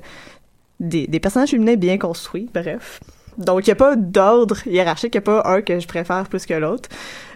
des, 0.80 1.08
personnages 1.20 1.50
féminins 1.50 1.76
bien 1.76 1.98
construits, 1.98 2.50
bref. 2.54 3.00
Donc, 3.38 3.66
il 3.66 3.70
n'y 3.70 3.74
a 3.74 3.76
pas 3.76 3.96
d'ordre 3.96 4.58
hiérarchique, 4.68 5.16
il 5.16 5.18
n'y 5.18 5.24
a 5.24 5.42
pas 5.42 5.50
un 5.50 5.62
que 5.62 5.80
je 5.80 5.88
préfère 5.88 6.28
plus 6.30 6.46
que 6.46 6.54
l'autre 6.54 6.90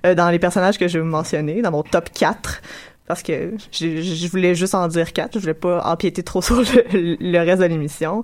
dans 0.04 0.30
les 0.30 0.40
personnages 0.40 0.78
que 0.78 0.88
je 0.88 1.00
vais 1.00 1.04
vous 1.04 1.10
mentionner, 1.10 1.62
dans 1.64 1.72
mon 1.72 1.82
top 1.82 2.10
4 2.14 2.62
parce 3.08 3.22
que 3.22 3.52
je, 3.72 4.02
je 4.02 4.28
voulais 4.30 4.56
juste 4.56 4.74
en 4.74 4.88
dire 4.88 5.14
quatre, 5.14 5.36
je 5.36 5.40
voulais 5.40 5.54
pas 5.54 5.82
empiéter 5.86 6.24
trop 6.24 6.42
sur 6.44 6.56
le, 6.62 7.18
le 7.20 7.38
reste 7.40 7.62
de 7.62 7.66
l'émission. 7.68 8.24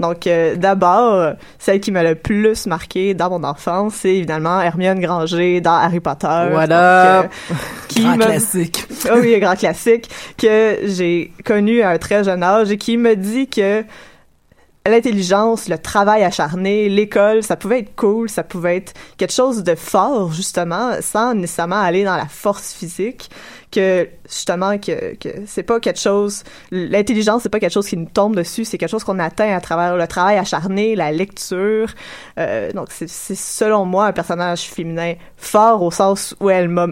Donc 0.00 0.26
euh, 0.26 0.54
d'abord, 0.54 1.34
celle 1.58 1.80
qui 1.80 1.90
m'a 1.90 2.02
le 2.02 2.14
plus 2.14 2.66
marqué 2.66 3.14
dans 3.14 3.30
mon 3.30 3.42
enfance, 3.42 3.94
c'est 3.94 4.14
évidemment 4.16 4.60
Hermione 4.60 5.00
Granger 5.00 5.60
dans 5.60 5.72
Harry 5.74 6.00
Potter. 6.00 6.48
Voilà. 6.50 7.22
Donc, 7.22 7.30
euh, 7.50 7.54
qui 7.88 8.02
Grand 8.02 8.16
me- 8.16 8.24
classique. 8.24 8.86
Ah 9.08 9.14
oui, 9.20 9.34
un 9.34 9.38
grand 9.38 9.56
classique 9.56 10.10
que 10.36 10.78
j'ai 10.84 11.32
connu 11.44 11.80
à 11.82 11.90
un 11.90 11.98
très 11.98 12.22
jeune 12.24 12.42
âge 12.42 12.70
et 12.70 12.76
qui 12.78 12.96
me 12.96 13.16
dit 13.16 13.48
que 13.48 13.82
l'intelligence, 14.88 15.68
le 15.68 15.78
travail 15.78 16.24
acharné, 16.24 16.88
l'école, 16.88 17.42
ça 17.42 17.56
pouvait 17.56 17.80
être 17.80 17.94
cool, 17.96 18.28
ça 18.28 18.42
pouvait 18.42 18.76
être 18.76 18.92
quelque 19.16 19.32
chose 19.32 19.62
de 19.62 19.74
fort, 19.74 20.32
justement, 20.32 20.92
sans 21.00 21.34
nécessairement 21.34 21.80
aller 21.80 22.04
dans 22.04 22.16
la 22.16 22.26
force 22.26 22.72
physique, 22.72 23.30
que, 23.70 24.08
justement, 24.28 24.78
que, 24.78 25.14
que 25.16 25.28
c'est 25.46 25.62
pas 25.62 25.80
quelque 25.80 26.00
chose, 26.00 26.42
l'intelligence, 26.70 27.42
c'est 27.42 27.48
pas 27.48 27.60
quelque 27.60 27.72
chose 27.72 27.88
qui 27.88 27.96
nous 27.96 28.08
tombe 28.12 28.34
dessus, 28.34 28.64
c'est 28.64 28.78
quelque 28.78 28.90
chose 28.90 29.04
qu'on 29.04 29.18
atteint 29.18 29.54
à 29.54 29.60
travers 29.60 29.96
le 29.96 30.06
travail 30.06 30.38
acharné, 30.38 30.96
la 30.96 31.12
lecture, 31.12 31.88
euh, 32.38 32.72
donc 32.72 32.88
c'est, 32.90 33.08
selon 33.08 33.84
moi 33.84 34.06
un 34.06 34.12
personnage 34.12 34.62
féminin 34.62 35.14
fort 35.36 35.82
au 35.82 35.90
sens 35.90 36.34
où 36.40 36.50
elle 36.50 36.68
m'a 36.68 36.88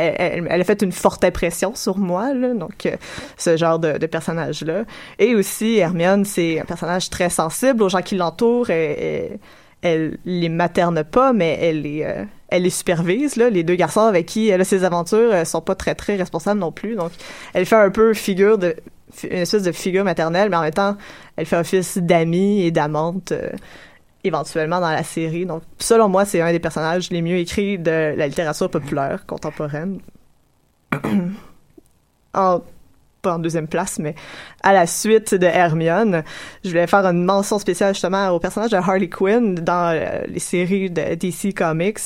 elle, 0.00 0.60
a 0.60 0.64
fait 0.64 0.82
une 0.82 0.92
forte 0.92 1.24
impression 1.24 1.74
sur 1.74 1.98
moi, 1.98 2.32
donc 2.34 2.86
euh, 2.86 2.96
ce 3.36 3.56
genre 3.56 3.78
de, 3.78 4.06
personnage-là. 4.06 4.84
Et 5.18 5.34
aussi, 5.34 5.78
Hermione, 5.78 6.24
c'est 6.24 6.60
un 6.60 6.64
personnage 6.64 7.10
très 7.10 7.30
sensible 7.30 7.82
aux 7.82 7.88
gens 7.88 8.02
qui 8.02 8.16
l'entourent. 8.16 8.70
Elle, 8.70 9.38
elle, 9.82 10.18
les 10.24 10.48
materne 10.48 11.04
pas, 11.04 11.32
mais 11.32 11.58
elle 11.60 11.82
les, 11.82 12.04
euh, 12.04 12.70
supervise. 12.70 13.36
Les 13.36 13.62
deux 13.62 13.76
garçons 13.76 14.00
avec 14.00 14.26
qui 14.26 14.48
elle 14.48 14.60
a 14.60 14.64
ses 14.64 14.84
aventures 14.84 15.32
euh, 15.32 15.44
sont 15.44 15.62
pas 15.62 15.74
très, 15.74 15.94
très 15.94 16.16
responsables 16.16 16.60
non 16.60 16.72
plus. 16.72 16.96
Donc, 16.96 17.12
elle 17.54 17.66
fait 17.66 17.76
un 17.76 17.90
peu 17.90 18.14
figure 18.14 18.58
de 18.58 18.76
une 19.24 19.38
espèce 19.38 19.64
de 19.64 19.72
figure 19.72 20.04
maternelle, 20.04 20.50
mais 20.50 20.56
en 20.56 20.62
même 20.62 20.72
temps, 20.72 20.96
elle 21.36 21.44
fait 21.44 21.56
office 21.56 21.98
d'amie 21.98 22.62
et 22.62 22.70
d'amante. 22.70 23.32
Éventuellement 24.24 24.80
dans 24.80 24.90
la 24.90 25.02
série. 25.02 25.46
Donc, 25.46 25.62
selon 25.78 26.08
moi, 26.08 26.24
c'est 26.24 26.40
un 26.40 26.52
des 26.52 26.58
personnages 26.58 27.10
les 27.10 27.22
mieux 27.22 27.36
écrits 27.36 27.78
de 27.78 28.14
la 28.16 28.26
littérature 28.26 28.70
populaire 28.70 29.26
contemporaine. 29.26 30.00
en, 32.34 32.60
pas 33.22 33.34
en 33.34 33.38
deuxième 33.38 33.68
place, 33.68 33.98
mais 33.98 34.14
à 34.62 34.72
la 34.72 34.86
suite 34.86 35.34
de 35.34 35.46
Hermione, 35.46 36.22
je 36.64 36.70
voulais 36.70 36.86
faire 36.86 37.04
une 37.04 37.24
mention 37.24 37.58
spéciale 37.58 37.94
justement 37.94 38.30
au 38.30 38.38
personnage 38.38 38.70
de 38.70 38.76
Harley 38.76 39.08
Quinn 39.08 39.54
dans 39.54 39.94
euh, 39.94 40.22
les 40.26 40.38
séries 40.38 40.90
de 40.90 41.14
DC 41.14 41.54
Comics. 41.54 42.00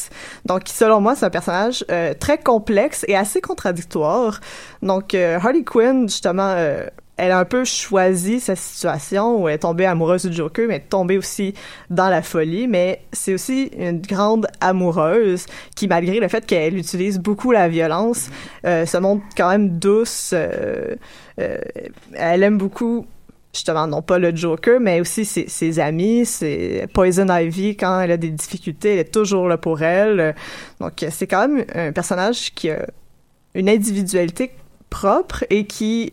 Donc, 0.45 0.63
selon 0.67 1.01
moi, 1.01 1.15
c'est 1.15 1.27
un 1.27 1.31
personnage 1.31 1.85
euh, 1.91 2.15
très 2.15 2.39
complexe 2.39 3.05
et 3.09 3.17
assez 3.17 3.41
contradictoire. 3.41 4.41
Donc, 4.83 5.15
euh, 5.15 5.39
Harley 5.39 5.65
Quinn, 5.65 6.09
justement, 6.09 6.55
euh, 6.57 6.87
elle 7.17 7.31
a 7.31 7.39
un 7.39 7.45
peu 7.45 7.65
choisi 7.65 8.41
sa 8.41 8.57
situation 8.57 9.41
où 9.41 9.49
elle 9.49 9.55
est 9.55 9.59
tombée 9.59 9.87
amoureuse 9.87 10.25
du 10.25 10.33
Joker, 10.33 10.67
mais 10.69 10.77
est 10.77 10.89
tombée 10.89 11.17
aussi 11.17 11.55
dans 11.91 12.09
la 12.09 12.23
folie. 12.23 12.67
Mais 12.67 13.03
c'est 13.13 13.35
aussi 13.35 13.71
une 13.79 14.01
grande 14.01 14.47
amoureuse 14.61 15.47
qui, 15.77 15.87
malgré 15.87 16.19
le 16.19 16.29
fait 16.29 16.45
qu'elle 16.45 16.77
utilise 16.77 17.19
beaucoup 17.19 17.53
la 17.53 17.69
violence, 17.69 18.29
euh, 18.67 18.85
se 18.85 18.97
montre 18.97 19.23
quand 19.37 19.49
même 19.49 19.79
douce. 19.79 20.31
euh, 20.33 20.97
euh, 21.41 21.59
elle 22.15 22.43
aime 22.43 22.59
beaucoup 22.59 23.07
justement 23.53 23.87
non 23.87 24.03
pas 24.03 24.19
le 24.19 24.35
Joker 24.35 24.81
mais 24.81 25.01
aussi 25.01 25.25
ses, 25.25 25.81
amis 25.81 26.27
c'est 26.27 26.89
Poison 26.93 27.27
Ivy 27.29 27.77
quand 27.77 28.01
elle 28.01 28.11
a 28.13 28.17
des 28.17 28.31
difficultés 28.31 28.95
elle 28.95 28.99
est 29.01 29.13
toujours 29.13 29.49
là 29.49 29.57
pour 29.57 29.83
elle 29.83 30.35
donc 30.81 31.05
c'est 31.09 31.27
quand 31.27 31.49
même 31.49 31.65
un 31.75 31.93
personnage 31.93 32.53
qui 32.55 32.71
a 32.71 32.87
une 33.55 33.69
individualité 33.69 34.53
propre 34.91 35.45
et 35.51 35.67
qui 35.67 36.13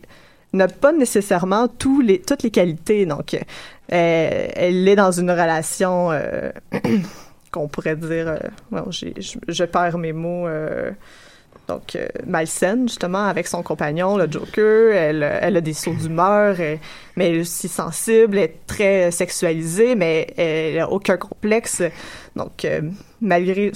n'a 0.52 0.68
pas 0.68 0.92
nécessairement 0.92 1.68
tous 1.68 2.00
les, 2.00 2.20
toutes 2.20 2.42
les 2.42 2.50
qualités. 2.50 3.06
Donc, 3.06 3.34
euh, 3.34 3.38
elle 4.54 4.86
est 4.88 4.96
dans 4.96 5.12
une 5.12 5.30
relation 5.30 6.10
euh, 6.12 6.50
qu'on 7.52 7.68
pourrait 7.68 7.96
dire... 7.96 8.28
euh, 8.28 8.38
bon, 8.70 8.90
j'ai- 8.90 9.14
je, 9.18 9.38
je 9.48 9.64
perds 9.64 9.98
mes 9.98 10.12
mots... 10.12 10.46
euh, 10.46 10.90
donc, 11.68 11.94
euh, 11.94 12.06
malsaine, 12.26 12.88
justement, 12.88 13.24
avec 13.26 13.46
son 13.46 13.62
compagnon, 13.62 14.16
le 14.16 14.30
Joker. 14.30 14.92
Elle, 14.94 15.22
euh, 15.22 15.38
elle 15.40 15.56
a 15.56 15.60
des 15.60 15.72
sauts 15.74 15.94
d'humeur, 15.94 16.58
elle- 16.60 16.80
mais 17.16 17.28
elle 17.28 17.36
est 17.36 17.40
aussi 17.40 17.68
sensible, 17.68 18.36
elle 18.38 18.44
est 18.44 18.66
très 18.66 19.10
sexualisée, 19.12 19.94
mais 19.94 20.26
elle 20.36 20.76
n'a 20.76 20.90
aucun 20.90 21.16
complexe. 21.16 21.82
Donc, 22.34 22.64
euh, 22.64 22.80
malgré 23.20 23.70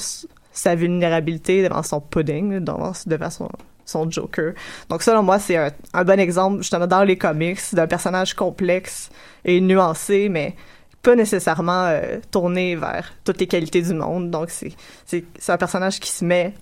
sa 0.53 0.75
vulnérabilité 0.75 1.63
devant 1.63 1.83
son 1.83 2.01
pudding, 2.01 2.59
devant, 2.59 2.93
devant 3.07 3.31
son, 3.31 3.49
son 3.87 4.11
Joker. 4.11 4.53
Donc, 4.91 5.03
selon 5.03 5.23
moi, 5.23 5.39
c'est 5.39 5.57
un, 5.57 6.05
bon 6.05 6.21
exemple, 6.21 6.59
justement, 6.59 6.87
dans 6.87 7.05
les 7.05 7.17
comics, 7.17 7.61
d'un 7.73 7.87
personnage 7.87 8.35
complexe 8.35 9.09
et 9.45 9.61
nuancé, 9.61 10.29
mais 10.29 10.55
pas 11.03 11.15
nécessairement 11.15 11.87
euh, 11.87 12.19
tourné 12.31 12.77
vers 12.77 13.15
toutes 13.25 13.39
les 13.39 13.47
qualités 13.47 13.81
du 13.81 13.95
monde. 13.95 14.31
Donc, 14.31 14.51
c'est 14.51 14.75
un 15.49 15.57
personnage 15.57 16.01
qui 16.01 16.11
se 16.11 16.25
met 16.25 16.53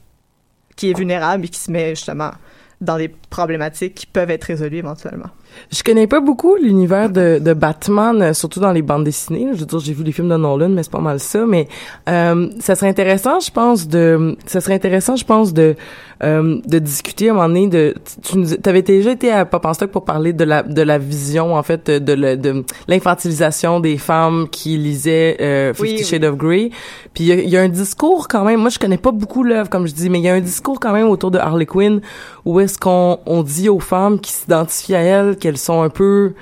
qui 0.77 0.91
est 0.91 0.97
vulnérable 0.97 1.45
et 1.45 1.49
qui 1.49 1.61
se 1.61 1.71
met 1.71 1.91
justement 1.91 2.33
dans 2.81 2.99
des 2.99 3.09
problématiques 3.09 3.95
qui 3.95 4.07
peuvent 4.07 4.31
être 4.31 4.45
résolues 4.45 4.79
éventuellement. 4.79 5.31
Je 5.73 5.83
connais 5.83 6.07
pas 6.07 6.21
beaucoup 6.21 6.57
l'univers 6.57 7.11
de, 7.11 7.39
de 7.39 7.53
Batman, 7.53 8.21
euh, 8.23 8.33
surtout 8.33 8.61
dans 8.61 8.73
les 8.73 8.83
bandes 8.83 9.05
dessinées. 9.05 9.49
Je 9.55 9.61
veux 9.61 9.67
dire, 9.67 9.79
j'ai 9.79 9.93
vu 9.93 10.05
les 10.05 10.13
films 10.13 10.29
de 10.29 10.37
Nolan, 10.37 10.69
mais 10.71 10.83
c'est 10.83 10.93
pas 10.93 11.01
mal 11.01 11.21
ça. 11.21 11.45
Mais 11.47 11.69
euh, 12.09 12.49
ça 12.61 12.75
serait 12.75 12.89
intéressant, 12.89 13.41
je 13.41 13.51
pense, 13.51 13.89
de, 13.89 14.37
ça 14.47 14.61
serait 14.61 14.75
intéressant, 14.75 15.17
je 15.17 15.25
pense, 15.25 15.53
de 15.53 15.75
euh, 16.23 16.61
de 16.65 16.79
discuter 16.79 17.29
à 17.29 17.33
un 17.33 17.35
moment 17.35 17.49
donné. 17.49 17.67
De, 17.69 17.95
tu 18.23 18.39
nous, 18.39 18.55
avais 18.67 18.83
déjà 18.83 19.11
été 19.11 19.31
à 19.33 19.45
Pop 19.45 19.65
en 19.67 19.75
Stock 19.75 19.91
pour 19.91 20.05
parler 20.05 20.33
de 20.33 20.45
la 20.45 20.63
de 20.63 20.81
la 20.83 20.97
vision, 20.99 21.55
en 21.57 21.63
fait, 21.63 21.91
de 21.91 22.13
le- 22.13 22.37
de 22.37 22.65
l'infantilisation 22.89 23.81
des 23.81 23.99
femmes 23.99 24.49
qui 24.51 24.77
lisaient 24.79 25.37
euh, 25.41 25.75
Fifty 25.75 26.17
Oui, 26.19 26.27
of 26.27 26.37
Grey. 26.37 26.71
Puis 27.15 27.25
il 27.25 27.41
y 27.49 27.51
y 27.51 27.57
a 27.57 27.61
un 27.63 27.69
discours 27.69 28.29
quand 28.29 28.45
même. 28.45 28.61
Moi, 28.61 28.71
je 28.71 28.79
connais 28.79 28.97
pas 28.99 29.13
beaucoup 29.13 29.43
l'œuvre, 29.45 29.69
comme 29.69 29.87
je 29.87 29.93
dis, 29.93 30.09
mais 30.11 30.19
il 30.19 30.25
y 30.25 30.29
a 30.29 30.35
un 30.35 30.41
discours 30.41 30.81
quand 30.81 30.93
même 30.93 31.09
autour 31.09 31.31
de 31.31 31.39
Harley 31.39 31.67
Quinn 31.67 32.01
où 32.45 32.61
est-ce 32.61 32.79
qu'on 32.79 33.21
on 33.27 33.43
dit 33.43 33.69
aux 33.69 33.81
femmes 33.81 34.21
qui 34.21 34.33
s'identifient 34.33 34.95
à 34.95 35.01
elles 35.01 35.37
qu'elles 35.37 35.59
sont 35.59 35.83
un 35.83 35.89
peu 35.89 36.35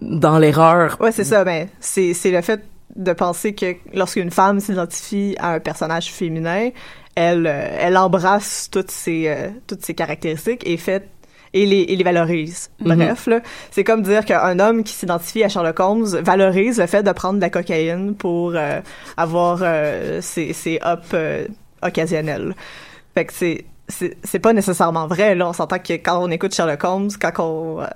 dans 0.00 0.38
l'erreur? 0.38 0.96
Ouais, 1.00 1.12
c'est 1.12 1.24
ça. 1.24 1.44
Ben, 1.44 1.68
c'est 1.80 2.14
c'est 2.14 2.30
le 2.30 2.42
fait 2.42 2.62
de 2.94 3.12
penser 3.12 3.54
que 3.54 3.74
lorsqu'une 3.92 4.30
femme 4.30 4.60
s'identifie 4.60 5.36
à 5.38 5.54
un 5.54 5.60
personnage 5.60 6.12
féminin, 6.12 6.70
elle 7.14 7.46
euh, 7.46 7.76
elle 7.78 7.96
embrasse 7.96 8.68
toutes 8.70 8.90
ses 8.90 9.28
euh, 9.28 9.50
toutes 9.66 9.84
ses 9.84 9.94
caractéristiques 9.94 10.62
et 10.66 10.76
fait 10.76 11.08
et 11.52 11.64
les, 11.64 11.82
et 11.82 11.96
les 11.96 12.04
valorise. 12.04 12.70
Mhm. 12.80 12.96
Bref, 12.96 13.26
là, 13.28 13.40
c'est 13.70 13.84
comme 13.84 14.02
dire 14.02 14.24
qu'un 14.24 14.58
homme 14.58 14.82
qui 14.82 14.92
s'identifie 14.92 15.42
à 15.42 15.48
Sherlock 15.48 15.80
Holmes 15.80 16.20
valorise 16.22 16.78
le 16.78 16.86
fait 16.86 17.02
de 17.02 17.12
prendre 17.12 17.36
de 17.36 17.40
la 17.40 17.50
cocaïne 17.50 18.14
pour 18.14 18.52
euh, 18.54 18.80
avoir 19.16 19.60
ses, 20.20 20.52
ses 20.52 20.74
ups 20.84 21.16
occasionnels. 21.82 22.54
Fait 23.14 23.24
que 23.24 23.32
c'est 23.32 23.64
c'est 23.88 24.38
pas 24.38 24.52
nécessairement 24.52 25.06
vrai 25.06 25.34
là 25.34 25.48
on 25.48 25.52
s'entend 25.52 25.78
que 25.78 25.92
quand 25.94 26.22
on 26.22 26.30
écoute 26.30 26.54
Sherlock 26.54 26.82
Holmes 26.84 27.10
quand 27.20 27.32
on 27.44 27.80
euh, 27.82 27.86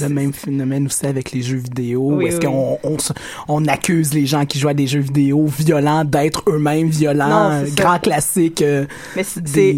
Le 0.00 0.08
même 0.08 0.32
phénomène 0.32 0.86
aussi 0.86 1.04
avec 1.06 1.32
les 1.32 1.42
jeux 1.42 1.58
vidéo. 1.58 2.12
Oui, 2.14 2.26
Est-ce 2.26 2.38
oui. 2.38 2.44
qu'on 2.46 2.78
on, 2.82 2.98
se- 2.98 3.12
on 3.48 3.66
accuse 3.66 4.14
les 4.14 4.24
gens 4.24 4.46
qui 4.46 4.58
jouent 4.58 4.68
à 4.68 4.74
des 4.74 4.86
jeux 4.86 5.00
vidéo 5.00 5.44
violents 5.46 6.04
d'être 6.04 6.42
eux-mêmes 6.48 6.88
violents? 6.88 7.50
Non, 7.50 7.60
c'est 7.66 7.70
ça. 7.76 7.82
grand 7.82 7.98
classique. 7.98 8.62
euh, 8.62 8.86
mais 9.14 9.24
c'est. 9.24 9.76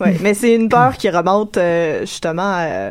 Ouais, 0.00 0.54
une 0.56 0.68
peur 0.68 0.96
qui 0.96 1.08
remonte 1.08 1.56
euh, 1.56 2.00
justement 2.00 2.52
euh, 2.58 2.90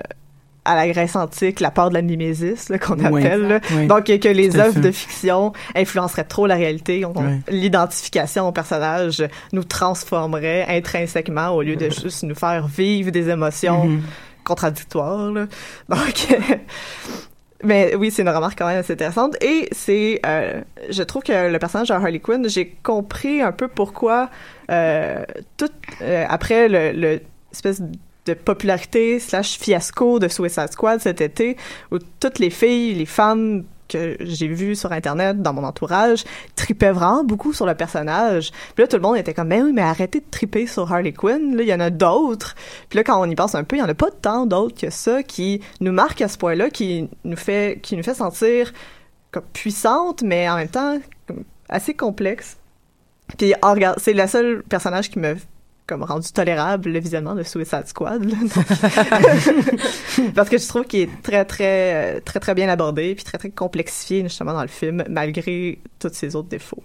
à 0.67 0.75
la 0.75 0.87
Grèce 0.87 1.15
antique, 1.15 1.59
la 1.59 1.71
peur 1.71 1.89
de 1.89 1.95
la 1.95 2.01
mimésis 2.01 2.71
qu'on 2.85 2.97
Oui. 3.11 3.25
appelle. 3.25 3.47
là. 3.47 3.59
Oui. 3.71 3.87
Donc 3.87 4.05
que 4.05 4.27
les 4.29 4.57
œuvres 4.57 4.79
de 4.79 4.91
fiction 4.91 5.53
influenceraient 5.75 6.25
trop 6.25 6.45
la 6.47 6.55
réalité, 6.55 7.03
l'identification 7.49 8.47
au 8.47 8.51
personnage 8.51 9.23
nous 9.53 9.63
transformerait 9.63 10.65
intrinsèquement 10.69 11.49
au 11.55 11.61
lieu 11.61 11.75
de 11.75 11.89
juste 11.89 12.23
nous 12.23 12.35
faire 12.35 12.67
vivre 12.67 13.11
des 13.11 13.29
émotions 13.29 13.85
Mhm. 13.85 14.01
contradictoires. 14.43 15.31
là. 15.31 15.47
Donc 15.89 16.27
Mais 17.63 17.95
oui, 17.95 18.11
c'est 18.11 18.21
une 18.21 18.29
remarque 18.29 18.55
quand 18.59 18.67
même 18.67 18.77
assez 18.79 18.93
intéressante. 18.93 19.35
Et 19.43 19.67
c'est, 19.71 20.19
euh, 20.27 20.61
je 20.91 21.01
trouve 21.01 21.23
que 21.23 21.49
le 21.51 21.57
personnage 21.57 21.87
de 21.87 21.93
Harley 21.93 22.19
Quinn, 22.19 22.47
j'ai 22.47 22.67
compris 22.83 23.41
un 23.41 23.51
peu 23.51 23.67
pourquoi, 23.67 24.29
euh, 24.69 25.23
tout, 25.57 25.67
euh, 26.03 26.23
après 26.29 26.69
le, 26.69 26.91
le 26.91 27.21
espèce 27.51 27.81
de 28.27 28.33
popularité 28.33 29.19
slash 29.19 29.57
fiasco 29.57 30.19
de 30.19 30.27
Suicide 30.27 30.71
Squad 30.71 30.99
cet 30.99 31.21
été, 31.21 31.57
où 31.91 31.97
toutes 32.19 32.39
les 32.39 32.49
filles, 32.49 32.93
les 32.93 33.05
femmes 33.05 33.63
que 33.87 34.17
j'ai 34.19 34.47
vues 34.47 34.75
sur 34.75 34.91
internet 34.91 35.41
dans 35.41 35.53
mon 35.53 35.63
entourage 35.63 36.25
tripaient 36.55 36.91
vraiment 36.91 37.23
beaucoup 37.23 37.53
sur 37.53 37.65
le 37.65 37.73
personnage. 37.73 38.51
Puis 38.75 38.83
là 38.83 38.87
tout 38.87 38.97
le 38.97 39.01
monde 39.01 39.17
était 39.17 39.33
comme 39.33 39.47
mais 39.47 39.61
oui 39.61 39.71
mais 39.73 39.81
arrêtez 39.81 40.19
de 40.19 40.25
triper 40.29 40.67
sur 40.67 40.91
Harley 40.91 41.13
Quinn, 41.13 41.55
là 41.55 41.63
il 41.63 41.69
y 41.69 41.73
en 41.73 41.79
a 41.79 41.89
d'autres. 41.89 42.55
Puis 42.89 42.97
là 42.97 43.03
quand 43.03 43.21
on 43.21 43.29
y 43.29 43.35
pense 43.35 43.55
un 43.55 43.63
peu, 43.63 43.77
il 43.77 43.79
y 43.79 43.81
en 43.81 43.87
a 43.87 43.93
pas 43.93 44.11
tant 44.11 44.45
d'autres 44.45 44.79
que 44.79 44.89
ça 44.89 45.23
qui 45.23 45.61
nous 45.79 45.91
marquent 45.93 46.21
à 46.21 46.27
ce 46.27 46.37
point-là 46.37 46.69
qui 46.69 47.09
nous 47.23 47.37
fait 47.37 47.79
qui 47.81 47.95
nous 47.95 48.03
fait 48.03 48.13
sentir 48.13 48.73
comme 49.31 49.45
puissante 49.53 50.21
mais 50.21 50.49
en 50.49 50.57
même 50.57 50.69
temps 50.69 50.99
assez 51.69 51.93
complexe. 51.93 52.57
Puis 53.37 53.53
regarde, 53.61 53.99
c'est 53.99 54.13
le 54.13 54.27
seul 54.27 54.63
personnage 54.63 55.09
qui 55.09 55.19
me 55.19 55.35
comme 55.87 56.03
rendu 56.03 56.31
tolérable 56.31 56.89
le 56.89 56.99
visionnement 56.99 57.33
de 57.33 57.43
Suicide 57.43 57.87
Squad 57.87 58.23
là. 58.23 58.35
Parce 60.35 60.49
que 60.49 60.57
je 60.57 60.67
trouve 60.67 60.83
qu'il 60.83 61.01
est 61.01 61.21
très 61.23 61.45
très 61.45 62.17
euh, 62.17 62.19
très 62.23 62.39
très 62.39 62.53
bien 62.53 62.69
abordé 62.69 63.15
puis 63.15 63.23
très 63.23 63.37
très 63.37 63.49
complexifié 63.49 64.23
justement 64.23 64.53
dans 64.53 64.61
le 64.61 64.67
film 64.67 65.03
malgré 65.09 65.79
tous 65.99 66.13
ses 66.13 66.35
autres 66.35 66.49
défauts. 66.49 66.83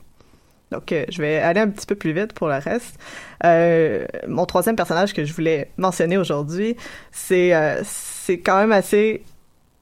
Donc 0.73 0.91
euh, 0.91 1.05
je 1.11 1.23
vais 1.23 1.39
aller 1.39 1.61
un 1.61 1.69
petit 1.69 1.87
peu 1.87 1.95
plus 1.95 2.13
vite 2.13 2.33
pour 2.33 2.49
le 2.49 2.55
reste. 2.55 2.99
Euh, 3.45 4.07
mon 4.27 4.47
troisième 4.47 4.75
personnage 4.75 5.13
que 5.13 5.25
je 5.25 5.33
voulais 5.33 5.71
mentionner 5.77 6.17
aujourd'hui, 6.17 6.77
c'est 7.13 7.55
euh, 7.55 7.81
c'est 7.85 8.41
quand 8.41 8.57
même 8.57 8.73
assez 8.73 9.23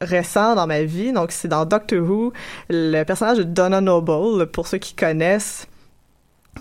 récent 0.01 0.55
dans 0.55 0.67
ma 0.67 0.83
vie. 0.83 1.13
Donc 1.13 1.31
c'est 1.31 1.49
dans 1.49 1.65
Doctor 1.65 2.01
Who, 2.01 2.33
le 2.69 3.05
personnage 3.05 3.39
de 3.39 3.45
Donna 3.45 3.81
Noble 3.81 4.47
pour 4.49 4.67
ceux 4.67 4.79
qui 4.79 4.95
connaissent. 4.95 5.67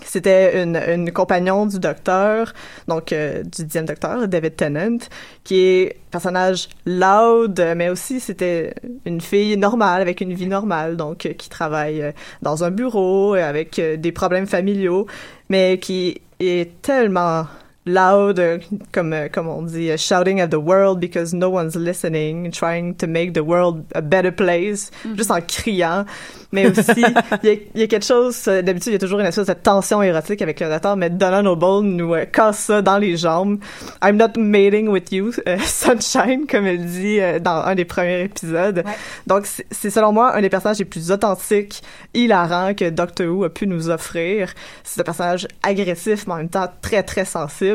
C'était 0.02 0.62
une, 0.62 0.76
une 0.76 1.12
compagnon 1.12 1.66
du 1.66 1.78
docteur, 1.78 2.52
donc 2.86 3.12
euh, 3.12 3.42
du 3.42 3.64
dixième 3.64 3.86
docteur, 3.86 4.28
David 4.28 4.56
Tennant, 4.56 4.98
qui 5.44 5.60
est 5.60 5.96
un 6.08 6.10
personnage 6.12 6.68
loud, 6.86 7.60
mais 7.76 7.88
aussi 7.88 8.20
c'était 8.20 8.74
une 9.04 9.20
fille 9.20 9.56
normale, 9.56 10.00
avec 10.00 10.20
une 10.20 10.32
vie 10.32 10.46
normale, 10.46 10.96
donc 10.96 11.26
euh, 11.26 11.32
qui 11.32 11.48
travaille 11.48 12.02
euh, 12.02 12.12
dans 12.40 12.64
un 12.64 12.70
bureau, 12.70 13.34
avec 13.34 13.80
des 13.80 14.12
problèmes 14.12 14.46
familiaux, 14.46 15.06
mais 15.48 15.78
qui 15.78 16.20
est 16.38 16.80
tellement 16.82 17.46
loud, 17.86 18.38
euh, 18.38 18.58
comme, 18.92 19.12
euh, 19.12 19.28
comme 19.28 19.48
on 19.48 19.62
dit, 19.62 19.90
euh, 19.90 19.96
shouting 19.96 20.40
at 20.40 20.48
the 20.48 20.54
world 20.54 21.00
because 21.00 21.32
no 21.32 21.48
one's 21.48 21.76
listening, 21.76 22.50
trying 22.50 22.94
to 22.94 23.06
make 23.06 23.32
the 23.32 23.42
world 23.42 23.84
a 23.94 24.02
better 24.02 24.30
place, 24.30 24.90
juste 25.16 25.30
en 25.30 25.40
criant. 25.40 26.04
Mais 26.52 26.66
aussi, 26.66 27.04
il 27.42 27.68
y, 27.74 27.80
y 27.80 27.82
a 27.82 27.86
quelque 27.86 28.04
chose, 28.04 28.44
d'habitude, 28.44 28.88
il 28.88 28.92
y 28.92 28.96
a 28.96 28.98
toujours 28.98 29.20
une 29.20 29.26
espèce 29.26 29.46
de 29.46 29.52
tension 29.52 30.02
érotique 30.02 30.42
avec 30.42 30.58
le 30.58 30.68
docteur, 30.68 30.96
mais 30.96 31.08
Donna 31.08 31.42
Noble 31.42 31.86
nous 31.86 32.14
euh, 32.14 32.24
casse 32.24 32.58
ça 32.58 32.82
dans 32.82 32.98
les 32.98 33.16
jambes. 33.16 33.60
I'm 34.02 34.16
not 34.16 34.36
mating 34.36 34.88
with 34.88 35.12
you, 35.12 35.32
euh, 35.46 35.58
sunshine, 35.64 36.46
comme 36.48 36.66
elle 36.66 36.84
dit 36.84 37.20
euh, 37.20 37.38
dans 37.38 37.62
un 37.62 37.74
des 37.76 37.84
premiers 37.84 38.22
épisodes. 38.22 38.82
Donc, 39.26 39.46
c'est 39.46 39.66
c'est 39.70 39.90
selon 39.90 40.12
moi 40.12 40.34
un 40.34 40.42
des 40.42 40.50
personnages 40.50 40.78
les 40.78 40.84
plus 40.84 41.10
authentiques, 41.10 41.82
hilarants 42.12 42.74
que 42.74 42.90
Doctor 42.90 43.28
Who 43.28 43.44
a 43.44 43.48
pu 43.48 43.66
nous 43.66 43.88
offrir. 43.88 44.52
C'est 44.82 45.00
un 45.00 45.04
personnage 45.04 45.46
agressif, 45.62 46.26
mais 46.26 46.34
en 46.34 46.36
même 46.38 46.48
temps 46.48 46.68
très, 46.82 47.02
très 47.02 47.24
sensible. 47.24 47.69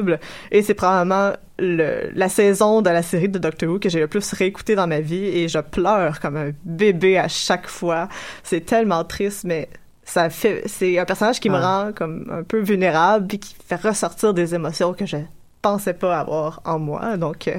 Et 0.52 0.62
c'est 0.62 0.74
probablement 0.74 1.32
le, 1.60 2.10
la 2.14 2.30
saison 2.30 2.82
de 2.82 2.90
la 2.90 3.02
série 3.02 3.30
de 3.30 3.40
Doctor 3.40 3.70
Who 3.70 3.80
que 3.80 3.90
j'ai 3.90 4.00
le 4.00 4.08
plus 4.08 4.32
réécouté 4.34 4.76
dans 4.76 4.88
ma 4.88 5.00
vie 5.00 5.26
et 5.26 5.48
je 5.48 5.60
pleure 5.60 6.20
comme 6.20 6.38
un 6.38 6.52
bébé 6.66 7.18
à 7.18 7.28
chaque 7.28 7.68
fois. 7.68 8.10
C'est 8.44 8.66
tellement 8.66 9.04
triste, 9.04 9.44
mais 9.46 9.70
ça 10.04 10.30
fait, 10.30 10.64
c'est 10.68 11.00
un 11.00 11.06
personnage 11.06 11.40
qui 11.40 11.50
me 11.50 11.58
rend 11.58 11.92
comme 11.96 12.28
un 12.32 12.44
peu 12.44 12.60
vulnérable 12.60 13.28
puis 13.28 13.40
qui 13.40 13.56
fait 13.66 13.76
ressortir 13.76 14.34
des 14.34 14.54
émotions 14.54 14.94
que 14.94 15.06
je 15.06 15.18
pensais 15.62 15.94
pas 15.94 16.20
avoir 16.20 16.62
en 16.66 16.78
moi. 16.78 17.18
Donc, 17.18 17.48
euh, 17.48 17.56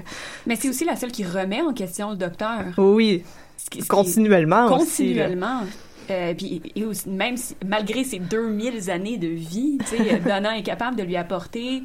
Mais 0.47 0.55
c'est 0.57 0.69
aussi 0.69 0.85
la 0.85 0.95
seule 0.95 1.11
qui 1.11 1.25
remet 1.25 1.61
en 1.63 1.73
question 1.73 2.11
le 2.11 2.17
docteur. 2.17 2.61
oui, 2.79 3.25
Ce 3.57 3.69
qui- 3.71 3.79
ce 3.79 3.83
qui- 3.85 3.89
continuellement 3.89 4.67
aussi. 4.67 4.85
continuellement. 4.85 5.63
Euh, 6.09 6.35
puis 6.35 6.63
et 6.77 6.85
aussi, 6.85 7.09
même 7.09 7.37
si, 7.37 7.57
malgré 7.67 8.05
ses 8.05 8.21
2000 8.21 8.91
années 8.93 9.17
de 9.19 9.27
vie, 9.27 9.79
Donna 10.25 10.57
est 10.57 10.63
capable 10.63 10.97
de 10.97 11.03
lui 11.03 11.17
apporter 11.17 11.83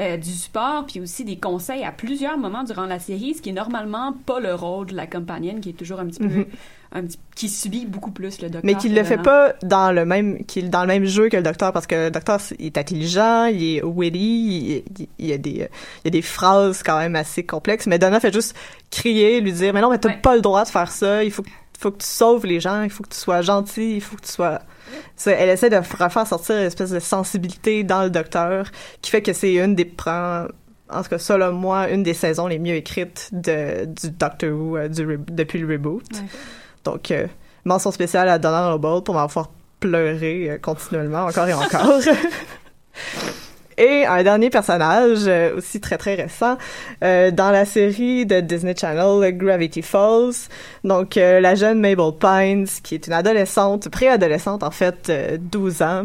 euh, 0.00 0.16
du 0.16 0.30
support 0.30 0.86
puis 0.86 1.00
aussi 1.00 1.24
des 1.24 1.36
conseils 1.38 1.84
à 1.84 1.92
plusieurs 1.92 2.38
moments 2.38 2.64
durant 2.64 2.86
la 2.86 2.98
série, 2.98 3.34
ce 3.34 3.42
qui 3.42 3.50
est 3.50 3.52
normalement 3.52 4.14
pas 4.26 4.40
le 4.40 4.54
rôle 4.54 4.86
de 4.86 4.94
la 4.96 5.06
compagnonne 5.06 5.60
qui 5.60 5.70
est 5.70 5.74
toujours 5.74 6.00
un 6.00 6.06
petit 6.06 6.20
peu 6.20 6.26
Mhm. 6.26 6.46
un 6.94 7.02
petit, 7.04 7.18
qui 7.34 7.48
subit 7.48 7.86
beaucoup 7.86 8.10
plus 8.10 8.40
le 8.42 8.48
docteur. 8.50 8.62
Mais 8.64 8.74
que 8.74 8.86
le 8.88 9.04
fait 9.04 9.16
pas 9.22 9.54
dans 9.62 9.92
le 9.92 10.04
même 10.04 10.44
qu'il 10.46 10.68
dans 10.70 10.82
le 10.82 10.86
même 10.88 11.04
jeu 11.06 11.28
que 11.28 11.36
le 11.36 11.42
docteur 11.42 11.72
parce 11.72 11.86
que 11.86 11.94
le 12.06 12.10
docteur 12.10 12.38
il 12.58 12.66
est 12.66 12.78
intelligent, 12.78 13.46
il 13.46 13.62
est 13.76 13.82
witty, 13.82 14.82
il, 15.18 15.26
y 15.26 15.32
a 15.32 15.38
des 15.38 15.50
il 15.50 16.04
y 16.04 16.08
a 16.08 16.10
des 16.10 16.22
phrases 16.22 16.82
quand 16.82 16.98
même 16.98 17.16
assez 17.16 17.44
complexes 17.44 17.86
mais 17.86 17.98
Donna 17.98 18.20
fait 18.20 18.32
juste 18.32 18.56
crier, 18.90 19.40
lui 19.40 19.52
dire 19.52 19.72
mais 19.74 19.80
non 19.80 19.90
mais 19.90 19.98
t'as 19.98 20.08
Ouais. 20.10 20.18
pas 20.22 20.34
le 20.34 20.40
droit 20.42 20.64
de 20.64 20.68
faire 20.68 20.90
ça, 20.90 21.24
il 21.24 21.30
faut 21.30 21.42
que 21.42 21.50
faut 21.78 21.90
que 21.90 21.98
tu 21.98 22.06
sauves 22.06 22.46
les 22.46 22.60
gens, 22.60 22.82
il 22.82 22.90
faut 22.90 23.02
que 23.02 23.08
tu 23.08 23.18
sois 23.18 23.42
gentil, 23.42 23.94
il 23.96 24.00
faut 24.00 24.14
que 24.16 24.22
tu 24.22 24.30
sois 24.30 24.60
elle 25.26 25.48
essaie 25.48 25.70
de 25.70 25.76
refaire 25.76 26.26
sortir 26.26 26.56
une 26.56 26.64
espèce 26.64 26.90
de 26.90 27.00
sensibilité 27.00 27.84
dans 27.84 28.02
le 28.02 28.10
docteur 28.10 28.66
qui 29.00 29.10
fait 29.10 29.22
que 29.22 29.32
c'est 29.32 29.54
une 29.54 29.74
des 29.74 29.90
en 30.90 31.02
tout 31.02 31.08
cas 31.08 31.18
selon 31.18 31.52
moi 31.52 31.88
une 31.90 32.02
des 32.02 32.14
saisons 32.14 32.46
les 32.46 32.58
mieux 32.58 32.74
écrites 32.74 33.30
de 33.32 33.86
du 33.86 34.10
Doctor 34.10 34.50
Who 34.50 34.76
euh, 34.76 34.88
du 34.88 35.18
depuis 35.30 35.58
le 35.58 35.72
reboot. 35.72 36.04
Donc 36.84 37.10
euh, 37.10 37.26
mention 37.64 37.90
spéciale 37.90 38.28
à 38.28 38.38
Donna 38.38 38.70
Noble 38.70 39.02
pour 39.02 39.14
m'avoir 39.14 39.50
pleuré 39.80 40.50
euh, 40.50 40.58
continuellement 40.58 41.24
encore 41.24 41.48
et 41.48 41.54
encore. 41.54 42.00
Et 43.78 44.04
un 44.06 44.22
dernier 44.22 44.50
personnage, 44.50 45.20
euh, 45.26 45.56
aussi 45.56 45.80
très 45.80 45.98
très 45.98 46.14
récent, 46.14 46.56
euh, 47.02 47.30
dans 47.30 47.50
la 47.50 47.64
série 47.64 48.26
de 48.26 48.40
Disney 48.40 48.74
Channel, 48.76 49.36
Gravity 49.36 49.82
Falls. 49.82 50.48
Donc, 50.84 51.16
euh, 51.16 51.40
la 51.40 51.54
jeune 51.54 51.80
Mabel 51.80 52.12
Pines, 52.18 52.66
qui 52.82 52.94
est 52.94 53.06
une 53.06 53.12
adolescente, 53.12 53.88
préadolescente 53.88 54.62
en 54.62 54.70
fait, 54.70 55.08
euh, 55.08 55.38
12 55.40 55.82
ans, 55.82 56.04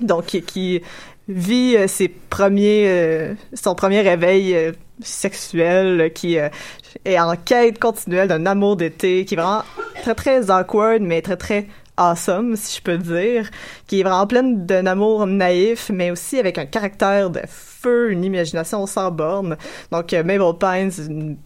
donc 0.00 0.26
qui, 0.26 0.82
vit 1.28 1.76
ses 1.88 2.06
premiers, 2.06 3.34
son 3.52 3.74
premier 3.74 4.00
réveil 4.00 4.72
sexuel, 5.00 6.12
qui 6.14 6.36
est 6.36 7.18
en 7.18 7.34
quête 7.34 7.80
continuelle 7.80 8.28
d'un 8.28 8.46
amour 8.46 8.76
d'été, 8.76 9.24
qui 9.24 9.34
est 9.34 9.36
vraiment 9.36 9.64
très 10.02 10.14
très 10.14 10.50
awkward, 10.52 11.02
mais 11.02 11.22
très 11.22 11.36
très 11.36 11.66
awesome, 11.96 12.56
si 12.56 12.76
je 12.76 12.82
peux 12.82 12.98
dire, 12.98 13.50
qui 13.86 14.00
est 14.00 14.02
vraiment 14.02 14.26
pleine 14.26 14.66
d'un 14.66 14.86
amour 14.86 15.26
naïf, 15.26 15.90
mais 15.92 16.10
aussi 16.10 16.38
avec 16.38 16.58
un 16.58 16.66
caractère 16.66 17.30
de 17.30 17.40
feu, 17.46 18.10
une 18.10 18.24
imagination 18.24 18.86
sans 18.86 19.10
borne. 19.10 19.56
Donc, 19.90 20.12
euh, 20.12 20.22
Mabel 20.22 20.52
Pines 20.58 21.36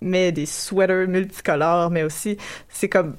met 0.00 0.32
des 0.32 0.46
sweaters 0.46 1.08
multicolores, 1.08 1.90
mais 1.90 2.02
aussi, 2.02 2.36
c'est 2.68 2.88
comme 2.88 3.16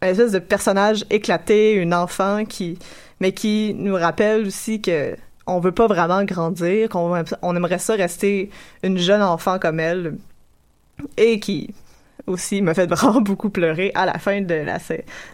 un 0.00 0.08
espèce 0.08 0.32
de 0.32 0.38
personnage 0.38 1.04
éclaté, 1.10 1.72
une 1.72 1.94
enfant 1.94 2.44
qui, 2.44 2.78
mais 3.20 3.32
qui 3.32 3.74
nous 3.74 3.94
rappelle 3.94 4.46
aussi 4.46 4.80
que 4.80 5.16
on 5.46 5.58
veut 5.60 5.72
pas 5.72 5.86
vraiment 5.86 6.24
grandir, 6.24 6.88
qu'on 6.88 7.24
on 7.42 7.56
aimerait 7.56 7.78
ça 7.78 7.94
rester 7.94 8.50
une 8.82 8.98
jeune 8.98 9.22
enfant 9.22 9.58
comme 9.58 9.80
elle, 9.80 10.16
et 11.16 11.40
qui 11.40 11.74
aussi 12.26 12.62
me 12.62 12.74
fait 12.74 12.86
vraiment 12.90 13.20
beaucoup 13.20 13.50
pleurer 13.50 13.92
à 13.94 14.06
la 14.06 14.18
fin 14.18 14.40
de 14.40 14.54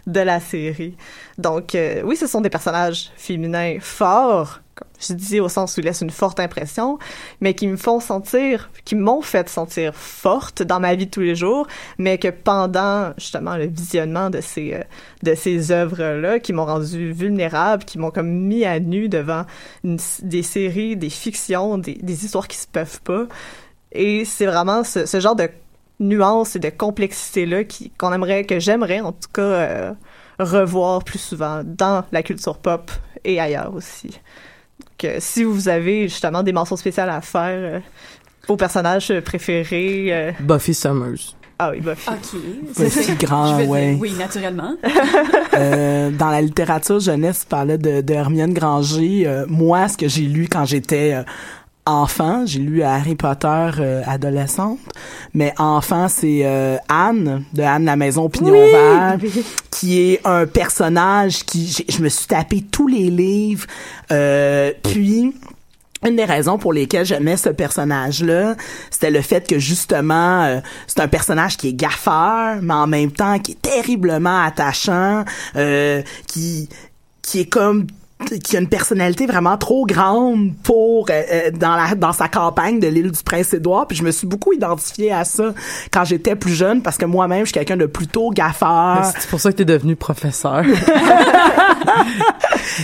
la, 0.05 0.39
série. 0.39 0.95
Donc, 1.37 1.75
euh, 1.75 2.01
oui, 2.03 2.15
ce 2.15 2.27
sont 2.27 2.41
des 2.41 2.49
personnages 2.49 3.11
féminins 3.15 3.77
forts, 3.79 4.61
comme 4.75 4.87
je 4.99 5.13
dis 5.13 5.39
au 5.39 5.49
sens 5.49 5.75
où 5.75 5.81
ils 5.81 5.85
laissent 5.85 6.01
une 6.01 6.09
forte 6.09 6.39
impression, 6.39 6.99
mais 7.41 7.53
qui 7.53 7.67
me 7.67 7.77
font 7.77 7.99
sentir, 7.99 8.69
qui 8.85 8.95
m'ont 8.95 9.21
fait 9.21 9.49
sentir 9.49 9.95
forte 9.95 10.63
dans 10.63 10.79
ma 10.79 10.95
vie 10.95 11.05
de 11.05 11.11
tous 11.11 11.21
les 11.21 11.35
jours, 11.35 11.67
mais 11.97 12.17
que 12.17 12.29
pendant 12.29 13.13
justement 13.17 13.55
le 13.55 13.65
visionnement 13.65 14.29
de 14.29 14.41
ces 14.41 14.73
euh, 14.73 14.83
de 15.23 15.35
ces 15.35 15.71
œuvres-là, 15.71 16.39
qui 16.39 16.53
m'ont 16.53 16.65
rendu 16.65 17.11
vulnérable, 17.11 17.83
qui 17.83 17.97
m'ont 17.97 18.11
comme 18.11 18.29
mis 18.29 18.65
à 18.65 18.79
nu 18.79 19.09
devant 19.09 19.45
des 19.83 20.43
séries, 20.43 20.95
des 20.95 21.09
fictions, 21.09 21.77
des, 21.77 21.95
des 21.95 22.25
histoires 22.25 22.47
qui 22.47 22.57
se 22.57 22.67
peuvent 22.67 23.01
pas. 23.01 23.25
Et 23.91 24.23
c'est 24.23 24.45
vraiment 24.45 24.83
ce 24.83 25.19
genre 25.19 25.35
de 25.35 25.49
nuance 25.99 26.55
et 26.55 26.59
de 26.59 26.69
complexité-là 26.69 27.63
qui- 27.65 27.91
qu'on 27.97 28.13
aimerait, 28.13 28.45
que 28.45 28.59
j'aimerais 28.59 28.99
en 29.01 29.11
tout 29.11 29.29
cas 29.33 29.41
euh, 29.41 29.91
revoir 30.39 31.03
plus 31.03 31.19
souvent 31.19 31.61
dans 31.65 32.03
la 32.11 32.23
culture 32.23 32.57
pop 32.57 32.89
et 33.23 33.39
ailleurs 33.39 33.73
aussi. 33.73 34.07
Donc, 34.07 35.03
euh, 35.03 35.17
si 35.19 35.43
vous 35.43 35.67
avez 35.67 36.07
justement 36.07 36.43
des 36.43 36.53
mentions 36.53 36.77
spéciales 36.77 37.09
à 37.09 37.21
faire 37.21 37.49
euh, 37.75 37.79
aux 38.47 38.55
personnages 38.57 39.13
préférés, 39.25 40.07
euh, 40.09 40.31
Buffy 40.39 40.73
Summers. 40.73 41.35
ah 41.59 41.71
oui, 41.71 41.81
Buffy. 41.81 42.09
OK. 42.09 42.39
C'est 42.89 43.19
grand, 43.19 43.57
Je 43.57 43.61
dire, 43.63 43.69
ouais. 43.69 43.97
oui, 43.99 44.13
naturellement. 44.17 44.75
Euh, 45.55 46.09
dans 46.11 46.29
la 46.29 46.41
littérature 46.41 46.99
jeunesse, 47.01 47.41
tu 47.41 47.47
parlais 47.47 47.77
de, 47.77 47.99
de 47.99 48.13
Hermione 48.13 48.53
Granger. 48.53 49.23
Euh, 49.27 49.45
moi, 49.49 49.87
ce 49.89 49.97
que 49.97 50.07
j'ai 50.07 50.21
lu 50.21 50.47
quand 50.49 50.63
j'étais 50.63 51.13
euh, 51.15 51.23
enfant, 51.89 52.45
j'ai 52.45 52.59
lu 52.59 52.83
Harry 52.83 53.15
Potter 53.15 53.69
euh, 53.79 54.01
adolescente, 54.05 54.79
mais 55.33 55.53
enfant, 55.57 56.07
c'est 56.07 56.41
euh, 56.43 56.77
Anne, 56.87 57.43
de 57.53 57.63
Anne 57.63 57.85
la 57.85 57.95
Maison 57.95 58.29
Pignon 58.29 58.51
Vert, 58.51 59.17
qui 59.71 59.99
est 59.99 60.21
un 60.25 60.45
personnage 60.45 61.45
qui... 61.45 61.85
Je 61.89 62.01
me 62.01 62.09
suis 62.09 62.27
tapé 62.27 62.61
tous 62.61 62.87
les 62.87 63.09
livres, 63.09 63.65
euh, 64.11 64.71
puis... 64.83 65.33
une 66.05 66.15
des 66.15 66.25
raisons 66.25 66.57
pour 66.57 66.73
lesquelles 66.73 67.05
j'aimais 67.05 67.37
ce 67.37 67.49
personnage-là, 67.49 68.55
c'était 68.91 69.11
le 69.11 69.21
fait 69.21 69.47
que 69.47 69.59
justement, 69.59 70.43
euh, 70.43 70.59
c'est 70.87 71.01
un 71.01 71.07
personnage 71.07 71.57
qui 71.57 71.69
est 71.69 71.73
gaffeur, 71.73 72.59
mais 72.61 72.73
en 72.73 72.87
même 72.87 73.11
temps 73.11 73.39
qui 73.39 73.53
est 73.53 73.61
terriblement 73.61 74.43
attachant, 74.43 75.25
euh, 75.55 76.01
qui 76.27 76.69
qui 77.21 77.41
est 77.41 77.49
comme 77.49 77.85
qui 78.43 78.57
a 78.57 78.59
une 78.59 78.67
personnalité 78.67 79.25
vraiment 79.25 79.57
trop 79.57 79.85
grande 79.85 80.53
pour 80.63 81.09
euh, 81.09 81.21
euh, 81.31 81.51
dans 81.51 81.75
la 81.75 81.95
dans 81.95 82.11
sa 82.11 82.27
campagne 82.27 82.79
de 82.79 82.87
l'île 82.87 83.11
du 83.11 83.23
Prince-Édouard 83.23 83.87
puis 83.87 83.97
je 83.97 84.03
me 84.03 84.11
suis 84.11 84.27
beaucoup 84.27 84.53
identifiée 84.53 85.11
à 85.11 85.23
ça 85.23 85.53
quand 85.91 86.03
j'étais 86.03 86.35
plus 86.35 86.53
jeune 86.53 86.81
parce 86.81 86.97
que 86.97 87.05
moi-même 87.05 87.41
je 87.41 87.45
suis 87.45 87.53
quelqu'un 87.53 87.77
de 87.77 87.85
plutôt 87.85 88.29
gaffeur 88.31 89.05
C'est 89.17 89.29
pour 89.29 89.39
ça 89.39 89.51
que 89.51 89.57
t'es 89.57 89.65
devenu 89.65 89.95
professeur. 89.95 90.63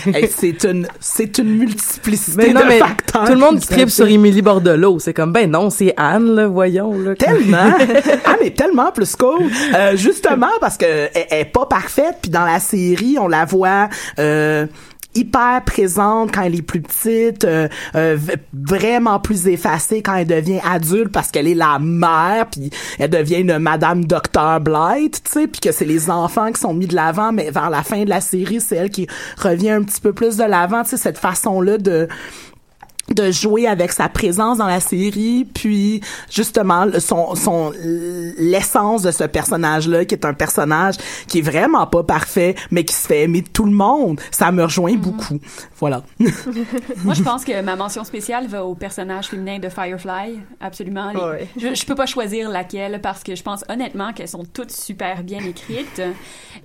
Hey, 0.08 0.30
c'est 0.36 0.64
une 0.64 0.88
c'est 1.00 1.38
une 1.38 1.58
multiplicité 1.58 2.48
Mais 2.48 2.54
non, 2.54 2.62
de 2.62 2.66
mais 2.66 2.80
facteurs 2.80 3.26
tout 3.26 3.34
le 3.34 3.40
monde 3.40 3.60
qui 3.60 3.68
tripe 3.68 3.90
sur. 3.90 4.08
Émilie 4.08 4.42
Bordelot. 4.42 5.00
C'est 5.00 5.14
comme, 5.14 5.32
ben 5.32 5.50
non, 5.50 5.70
c'est 5.70 5.94
Anne, 5.98 6.36
là, 6.36 6.48
voyons, 6.48 6.98
là. 7.00 7.16
Tellement. 7.16 7.72
ah, 8.26 8.36
mais 8.42 8.52
tellement 8.52 8.92
plus 8.92 9.16
cool. 9.16 9.50
Euh, 9.74 9.96
justement 9.96 10.52
parce 10.60 10.78
que 10.78 10.86
elle, 10.86 11.28
elle 11.30 11.42
est 11.42 11.46
pas 11.46 11.66
parfaite, 11.66 12.18
puis 12.22 12.32
dans 12.32 12.46
la 12.46 12.60
série, 12.60 13.18
on 13.20 13.28
la 13.28 13.46
voit 13.46 13.90
euh, 14.20 14.66
hyper 15.16 15.64
présente 15.66 16.34
quand 16.34 16.44
elle 16.44 16.56
est 16.56 16.62
plus 16.62 16.82
petite, 16.82 17.46
euh, 17.46 17.68
euh, 17.96 18.18
vraiment 18.54 19.20
plus 19.20 19.48
effacée 19.48 20.02
quand 20.02 20.16
elle 20.16 20.28
devient 20.28 20.60
adulte 20.64 21.12
parce 21.12 21.32
qu'elle 21.32 21.48
est 21.48 21.56
la 21.56 21.80
mère, 21.80 22.48
puis 22.50 22.70
elle 23.00 23.10
devient 23.10 23.38
une 23.38 23.58
Madame 23.58 24.06
Docteur 24.06 24.60
Blight, 24.60 25.24
tu 25.24 25.32
sais, 25.32 25.48
puis 25.48 25.62
que 25.62 25.72
c'est 25.72 25.86
les 25.86 26.10
enfants 26.10 26.52
qui 26.52 26.60
sont 26.60 26.74
mis 26.74 26.88
de 26.88 26.96
l'avant, 26.96 27.32
mais 27.32 27.52
vers 27.52 27.70
la 27.70 27.84
fin 27.84 28.04
de 28.04 28.10
la 28.10 28.22
série, 28.22 28.62
c'est 28.62 28.76
elle 28.76 28.90
qui 28.90 29.08
revient 29.38 29.72
un 29.72 29.84
petit 29.84 30.02
peu 30.02 30.14
plus 30.14 30.38
de 30.38 30.44
l'avant, 30.44 30.84
tu 30.84 30.92
sais, 30.92 30.98
cette 30.98 31.18
façon-là 31.18 31.78
de 31.78 32.08
de 33.14 33.30
jouer 33.32 33.68
avec 33.68 33.92
sa 33.92 34.10
présence 34.10 34.58
dans 34.58 34.66
la 34.66 34.80
série 34.80 35.46
puis 35.54 36.02
justement 36.32 36.86
son 37.00 37.36
son 37.36 37.72
l'essence 38.38 39.04
de 39.04 39.12
ce 39.12 39.24
personnage 39.26 39.88
là 39.88 40.06
qui 40.06 40.16
est 40.16 40.26
un 40.26 40.34
personnage 40.34 40.96
qui 41.28 41.40
est 41.40 41.42
vraiment 41.44 41.86
pas 41.86 42.04
parfait 42.04 42.56
mais 42.72 42.84
qui 42.84 42.96
se 42.96 43.08
fait 43.08 43.22
aimer 43.24 43.42
de 43.42 43.48
tout 43.50 43.66
le 43.66 43.72
monde 43.72 44.20
ça 44.32 44.52
me 44.52 44.64
rejoint 44.64 44.96
beaucoup 44.96 45.38
voilà 45.80 46.02
Moi, 47.04 47.14
je 47.14 47.22
pense 47.24 47.44
que 47.46 47.62
ma 47.62 47.76
mention 47.76 48.04
spéciale 48.04 48.48
va 48.48 48.64
au 48.66 48.76
personnage 48.76 49.28
féminin 49.28 49.60
de 49.60 49.70
Firefly. 49.70 50.40
Absolument. 50.60 51.12
Les- 51.12 51.20
Ouais. 51.26 51.48
Je, 51.58 51.74
je 51.74 51.86
peux 51.86 51.96
pas 51.96 52.06
choisir 52.06 52.50
laquelle 52.50 53.00
parce 53.02 53.24
que 53.24 53.36
je 53.36 53.44
pense 53.44 53.64
honnêtement 53.70 54.14
qu'elles 54.14 54.28
sont 54.28 54.46
toutes 54.54 54.72
super 54.72 55.24
bien 55.24 55.40
écrites. 55.40 56.02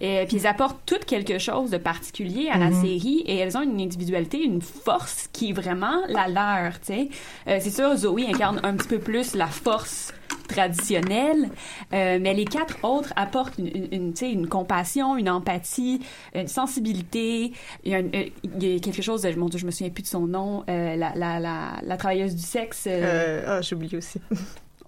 Et 0.00 0.24
puis 0.29 0.37
elles 0.38 0.46
apportent 0.46 0.81
toutes 0.87 1.05
quelque 1.05 1.38
chose 1.38 1.70
de 1.70 1.79
particulier 1.79 2.48
à 2.53 2.59
la 2.59 2.70
série 2.72 3.22
et 3.26 3.37
elles 3.38 3.57
ont 3.57 3.62
une 3.62 3.81
individualité, 3.81 4.38
une 4.42 4.62
force 4.62 5.29
qui 5.33 5.50
est 5.50 5.53
vraiment 5.53 5.96
la 6.09 6.29
leur, 6.33 6.81
tu 6.81 6.87
sais. 6.87 7.09
Euh, 7.49 7.59
c'est 7.61 7.71
sûr, 7.71 7.95
Zoe 7.97 8.19
incarne 8.29 8.61
un 8.62 8.75
petit 8.77 8.88
peu 8.88 8.99
plus 8.99 9.35
la 9.35 9.47
force 9.47 10.12
traditionnelle, 10.49 11.49
euh, 11.93 12.19
mais 12.21 12.35
les 12.35 12.45
quatre 12.45 12.77
autres 12.83 13.12
apportent 13.16 13.57
une, 13.59 13.69
une, 13.69 13.88
une, 13.93 14.14
une 14.23 14.49
compassion, 14.49 15.16
une 15.16 15.31
empathie, 15.31 16.01
une 16.35 16.49
sensibilité. 16.49 17.53
Il 17.85 17.93
y 17.93 17.95
a, 17.95 17.99
un- 17.99 18.03
euh, 18.14 18.25
il 18.43 18.64
y 18.73 18.77
a 18.77 18.81
quelque 18.81 19.03
chose, 19.03 19.23
de, 19.23 19.33
mon 19.35 19.49
Dieu, 19.49 19.59
je 19.61 19.66
me 19.66 19.71
souviens 19.71 19.90
plus 19.90 20.03
de 20.03 20.09
son 20.09 20.27
nom, 20.27 20.64
euh, 20.69 20.97
la, 20.97 21.12
la, 21.14 21.38
la, 21.38 21.73
la 21.83 21.97
travailleuse 21.97 22.35
du 22.35 22.43
sexe. 22.43 22.88
ah, 22.88 23.61
j'ai 23.61 23.77
oublié 23.77 23.97
aussi. 23.97 24.21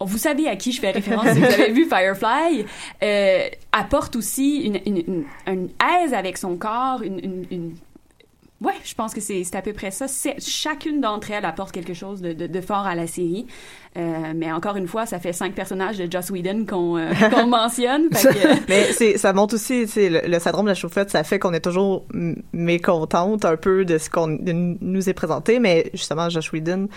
vous 0.00 0.18
savez 0.18 0.48
à 0.48 0.56
qui 0.56 0.72
je 0.72 0.80
fais 0.80 0.90
référence 0.90 1.28
si 1.32 1.38
vous 1.38 1.44
avez 1.44 1.70
vu 1.70 1.84
Firefly, 1.86 2.64
euh, 3.04 3.48
apporte 3.70 4.16
aussi 4.16 4.62
une, 4.62 4.80
une, 4.84 4.96
une, 5.06 5.24
une 5.46 5.68
aise 6.02 6.12
avec 6.12 6.38
son 6.38 6.56
corps, 6.56 7.02
une- 7.02 7.74
Ouais, 8.62 8.72
je 8.84 8.94
pense 8.94 9.12
que 9.14 9.20
c'est 9.20 9.42
c'est 9.44 9.56
à 9.56 9.62
peu 9.62 9.72
près 9.72 9.90
ça. 9.90 10.06
C'est- 10.08 10.36
Chacune 10.40 11.00
d'entre 11.00 11.30
elles 11.32 11.44
apporte 11.44 11.72
quelque 11.72 11.94
chose 11.94 12.20
de, 12.20 12.32
de, 12.32 12.46
de 12.46 12.60
fort 12.60 12.86
à 12.86 12.94
la 12.94 13.06
série. 13.06 13.46
Euh, 13.98 14.32
mais 14.34 14.50
encore 14.50 14.76
une 14.76 14.86
fois, 14.88 15.04
ça 15.04 15.18
fait 15.18 15.32
cinq 15.34 15.52
personnages 15.54 15.98
de 15.98 16.10
Joss 16.10 16.30
Whedon 16.30 16.64
qu'on 16.66 16.96
euh, 16.96 17.10
qu'on 17.34 17.46
mentionne. 17.46 18.08
Que, 18.08 18.28
euh, 18.28 18.54
Mais 18.68 18.84
c'est, 18.92 19.18
ça 19.18 19.32
montre 19.34 19.54
aussi, 19.56 19.82
tu 19.82 19.88
sais, 19.88 20.08
le, 20.08 20.20
le 20.26 20.38
syndrome 20.38 20.64
de 20.64 20.70
la 20.70 20.74
chauffette, 20.74 21.10
ça 21.10 21.24
fait 21.24 21.38
qu'on 21.38 21.52
est 21.52 21.60
toujours 21.60 22.06
mécontente 22.52 23.44
un 23.44 23.56
peu 23.56 23.84
de 23.84 23.98
ce 23.98 24.08
qu'on 24.10 24.28
de 24.28 24.52
nous 24.80 25.08
est 25.08 25.14
présenté, 25.14 25.58
mais 25.58 25.90
justement, 25.94 26.28
Josh 26.30 26.52
Whedon, 26.52 26.88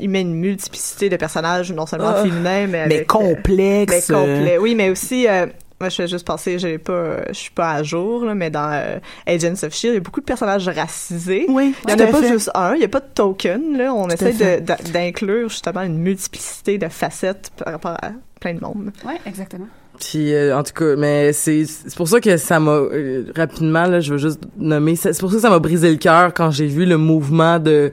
il 0.00 0.08
met 0.10 0.22
une 0.22 0.34
multiplicité 0.34 1.08
de 1.08 1.16
personnages, 1.16 1.70
non 1.72 1.86
seulement 1.86 2.12
Ah. 2.16 2.22
féminins, 2.22 2.66
mais 2.66 2.86
mais 2.88 2.96
avec, 2.96 3.00
euh, 3.02 3.04
complexe 3.04 4.08
mais 4.08 4.14
euh, 4.16 4.20
complet. 4.36 4.58
Oui, 4.58 4.74
mais 4.74 4.90
aussi, 4.90 5.28
euh, 5.28 5.46
moi, 5.84 5.90
je 5.90 5.96
fais 5.96 6.08
juste 6.08 6.26
penser, 6.26 6.58
j'ai 6.58 6.78
pas, 6.78 7.26
je 7.28 7.34
suis 7.34 7.50
pas 7.50 7.72
à 7.72 7.82
jour, 7.82 8.24
là, 8.24 8.34
mais 8.34 8.48
dans 8.48 8.70
euh, 8.72 8.98
Agents 9.26 9.52
of 9.66 9.74
Shield, 9.74 9.92
il 9.92 9.94
y 9.94 9.96
a 9.98 10.00
beaucoup 10.00 10.20
de 10.20 10.24
personnages 10.24 10.66
racisés. 10.66 11.44
oui 11.50 11.74
Il 11.86 11.94
n'y 11.94 12.02
en 12.02 12.06
a 12.06 12.10
pas 12.10 12.22
fait. 12.22 12.28
juste 12.28 12.50
un, 12.54 12.72
il 12.74 12.78
n'y 12.78 12.84
a 12.86 12.88
pas 12.88 13.00
de 13.00 13.10
token, 13.14 13.76
là. 13.76 13.92
On 13.92 14.08
essaie 14.08 14.62
d'inclure 14.62 15.50
justement 15.50 15.82
une 15.82 15.98
multiplicité 15.98 16.78
de 16.78 16.88
facettes 16.88 17.50
par 17.62 17.74
rapport 17.74 17.96
à 18.02 18.12
plein 18.40 18.54
de 18.54 18.60
monde. 18.60 18.92
ouais, 19.04 19.20
exactement. 19.26 19.66
Puis 20.00 20.32
euh, 20.34 20.56
en 20.58 20.62
tout 20.62 20.72
cas, 20.72 20.96
mais 20.96 21.32
c'est 21.32 21.66
c'est 21.66 21.94
pour 21.94 22.08
ça 22.08 22.20
que 22.20 22.36
ça 22.38 22.58
m'a 22.58 22.72
euh, 22.72 23.26
rapidement 23.36 23.84
là, 23.86 24.00
je 24.00 24.12
veux 24.12 24.18
juste 24.18 24.40
nommer, 24.56 24.96
c'est 24.96 25.12
c'est 25.12 25.20
pour 25.20 25.30
ça 25.30 25.36
que 25.36 25.42
ça 25.42 25.50
m'a 25.50 25.60
brisé 25.60 25.88
le 25.90 25.98
cœur 25.98 26.32
quand 26.34 26.50
j'ai 26.50 26.66
vu 26.66 26.84
le 26.86 26.96
mouvement 26.96 27.58
de 27.60 27.92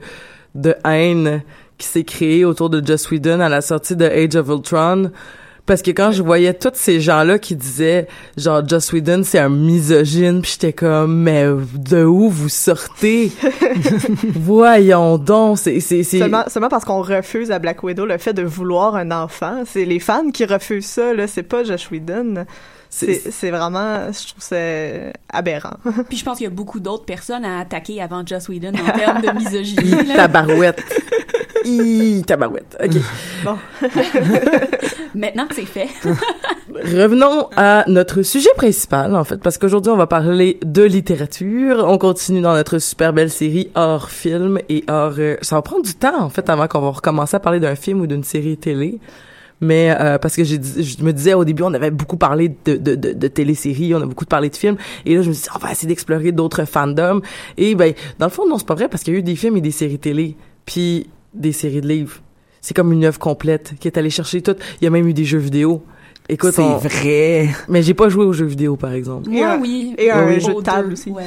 de 0.56 0.74
haine 0.84 1.42
qui 1.78 1.86
s'est 1.86 2.02
créé 2.04 2.44
autour 2.44 2.70
de 2.70 2.84
Joss 2.84 3.08
Whedon 3.10 3.38
à 3.40 3.48
la 3.48 3.60
sortie 3.60 3.94
de 3.94 4.04
Age 4.04 4.34
of 4.34 4.48
Ultron. 4.48 5.10
Parce 5.64 5.80
que 5.80 5.92
quand 5.92 6.10
je 6.10 6.22
voyais 6.22 6.54
tous 6.54 6.72
ces 6.74 7.00
gens-là 7.00 7.38
qui 7.38 7.54
disaient, 7.54 8.08
genre, 8.36 8.66
Joss 8.66 8.92
Whedon, 8.92 9.22
c'est 9.24 9.38
un 9.38 9.48
misogyne, 9.48 10.42
puis 10.42 10.52
j'étais 10.52 10.72
comme, 10.72 11.22
mais 11.22 11.46
de 11.74 12.04
où 12.04 12.28
vous 12.28 12.48
sortez? 12.48 13.30
Voyons 14.34 15.18
donc, 15.18 15.58
c'est, 15.58 15.78
c'est, 15.78 16.02
c'est... 16.02 16.18
Seulement, 16.18 16.44
seulement 16.48 16.68
parce 16.68 16.84
qu'on 16.84 17.00
refuse 17.00 17.52
à 17.52 17.60
Black 17.60 17.82
Widow 17.84 18.06
le 18.06 18.18
fait 18.18 18.32
de 18.32 18.42
vouloir 18.42 18.96
un 18.96 19.12
enfant. 19.12 19.62
C'est 19.64 19.84
les 19.84 20.00
fans 20.00 20.30
qui 20.32 20.44
refusent 20.44 20.86
ça, 20.86 21.14
là. 21.14 21.28
C'est 21.28 21.44
pas 21.44 21.62
Josh 21.62 21.90
Whedon. 21.92 22.44
C'est 22.94 23.32
c'est 23.32 23.50
vraiment, 23.50 24.12
je 24.12 24.28
trouve 24.28 24.42
ça 24.42 24.56
aberrant. 25.32 25.76
Puis 26.10 26.18
je 26.18 26.24
pense 26.24 26.36
qu'il 26.36 26.44
y 26.44 26.46
a 26.46 26.50
beaucoup 26.50 26.78
d'autres 26.78 27.06
personnes 27.06 27.44
à 27.44 27.60
attaquer 27.60 28.02
avant 28.02 28.22
Joss 28.24 28.50
Whedon 28.50 28.72
en 28.74 28.92
termes 28.92 29.22
de 29.22 29.30
misogynie. 29.30 30.14
Tabarouette. 30.14 30.84
Hi, 31.64 32.22
tabarouette. 32.26 32.76
OK. 32.84 33.00
Bon. 33.44 33.56
Maintenant 35.14 35.46
que 35.46 35.54
c'est 35.54 35.64
fait. 35.64 35.88
Revenons 36.68 37.48
à 37.56 37.84
notre 37.86 38.22
sujet 38.22 38.50
principal, 38.56 39.14
en 39.16 39.24
fait, 39.24 39.38
parce 39.38 39.58
qu'aujourd'hui, 39.58 39.92
on 39.92 39.96
va 39.96 40.06
parler 40.06 40.58
de 40.62 40.82
littérature. 40.82 41.84
On 41.86 41.98
continue 41.98 42.40
dans 42.40 42.54
notre 42.54 42.78
super 42.78 43.12
belle 43.12 43.30
série 43.30 43.70
hors 43.74 44.10
film 44.10 44.58
et 44.68 44.84
hors... 44.88 45.14
euh, 45.18 45.36
ça 45.42 45.56
va 45.56 45.62
prendre 45.62 45.84
du 45.84 45.94
temps, 45.94 46.20
en 46.20 46.28
fait, 46.30 46.50
avant 46.50 46.66
qu'on 46.66 46.80
va 46.80 46.90
recommencer 46.90 47.36
à 47.36 47.40
parler 47.40 47.60
d'un 47.60 47.76
film 47.76 48.00
ou 48.00 48.06
d'une 48.06 48.24
série 48.24 48.56
télé. 48.56 48.98
Mais 49.62 49.94
euh, 49.98 50.18
parce 50.18 50.34
que 50.34 50.42
je 50.42 50.56
me 51.02 51.12
disais 51.12 51.34
au 51.34 51.44
début, 51.44 51.62
on 51.62 51.72
avait 51.72 51.92
beaucoup 51.92 52.16
parlé 52.16 52.54
de, 52.64 52.76
de, 52.76 52.96
de, 52.96 53.12
de 53.12 53.28
téléséries, 53.28 53.94
on 53.94 54.02
a 54.02 54.06
beaucoup 54.06 54.24
parlé 54.26 54.50
de 54.50 54.56
films. 54.56 54.76
Et 55.06 55.14
là, 55.14 55.22
je 55.22 55.28
me 55.28 55.32
suis 55.32 55.44
dit, 55.44 55.48
on 55.54 55.58
va 55.58 55.70
essayer 55.70 55.88
d'explorer 55.88 56.32
d'autres 56.32 56.64
fandoms. 56.64 57.22
Et 57.56 57.76
ben, 57.76 57.94
dans 58.18 58.26
le 58.26 58.32
fond, 58.32 58.46
non, 58.46 58.58
c'est 58.58 58.66
pas 58.66 58.74
vrai, 58.74 58.88
parce 58.88 59.04
qu'il 59.04 59.14
y 59.14 59.16
a 59.16 59.20
eu 59.20 59.22
des 59.22 59.36
films 59.36 59.56
et 59.56 59.60
des 59.60 59.70
séries 59.70 60.00
télé, 60.00 60.36
puis 60.66 61.06
des 61.32 61.52
séries 61.52 61.80
de 61.80 61.86
livres. 61.86 62.16
C'est 62.60 62.74
comme 62.74 62.92
une 62.92 63.04
œuvre 63.04 63.20
complète 63.20 63.74
qui 63.78 63.86
est 63.86 63.96
allée 63.96 64.10
chercher 64.10 64.42
tout. 64.42 64.56
Il 64.80 64.84
y 64.84 64.86
a 64.88 64.90
même 64.90 65.06
eu 65.06 65.14
des 65.14 65.24
jeux 65.24 65.38
vidéo. 65.38 65.84
Écoute, 66.28 66.52
c'est 66.54 66.62
on- 66.62 66.76
vrai 66.78 67.48
mais 67.68 67.82
j'ai 67.82 67.94
pas 67.94 68.08
joué 68.08 68.24
aux 68.24 68.32
jeux 68.32 68.46
vidéo, 68.46 68.76
par 68.76 68.92
exemple. 68.92 69.28
Et 69.30 69.38
Moi, 69.38 69.48
un- 69.50 69.60
oui. 69.60 69.94
et 69.98 70.10
un 70.10 70.38
jeu 70.38 70.54
de 70.54 70.60
table 70.62 70.92
aussi. 70.92 71.10
ouais. 71.10 71.22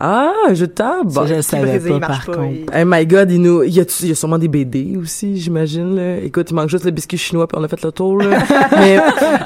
Ah, 0.00 0.32
un 0.48 0.54
jeu 0.54 0.66
de 0.66 0.72
table? 0.72 1.10
Ça, 1.10 1.26
je 1.26 1.34
le 1.34 1.42
savais 1.42 1.78
pas 1.80 1.98
par 2.00 2.24
pas, 2.24 2.32
contre 2.32 2.48
il- 2.52 2.66
Oh 2.70 2.84
my 2.86 3.06
god, 3.06 3.30
il 3.30 3.42
nous, 3.42 3.62
il 3.64 3.74
y 3.74 3.80
a, 3.80 3.84
il 4.02 4.08
y 4.08 4.12
a 4.12 4.14
sûrement 4.14 4.38
des 4.38 4.48
BD 4.48 4.96
aussi, 5.02 5.36
j'imagine, 5.38 5.96
là. 5.96 6.18
Écoute, 6.18 6.50
il 6.50 6.54
manque 6.54 6.68
juste 6.70 6.84
le 6.84 6.90
biscuit 6.90 7.18
chinois 7.18 7.46
puis 7.48 7.58
on 7.60 7.64
a 7.64 7.68
fait 7.68 7.82
le 7.82 7.92
tour, 7.92 8.18
là. 8.18 8.38
Mais, 8.78 8.98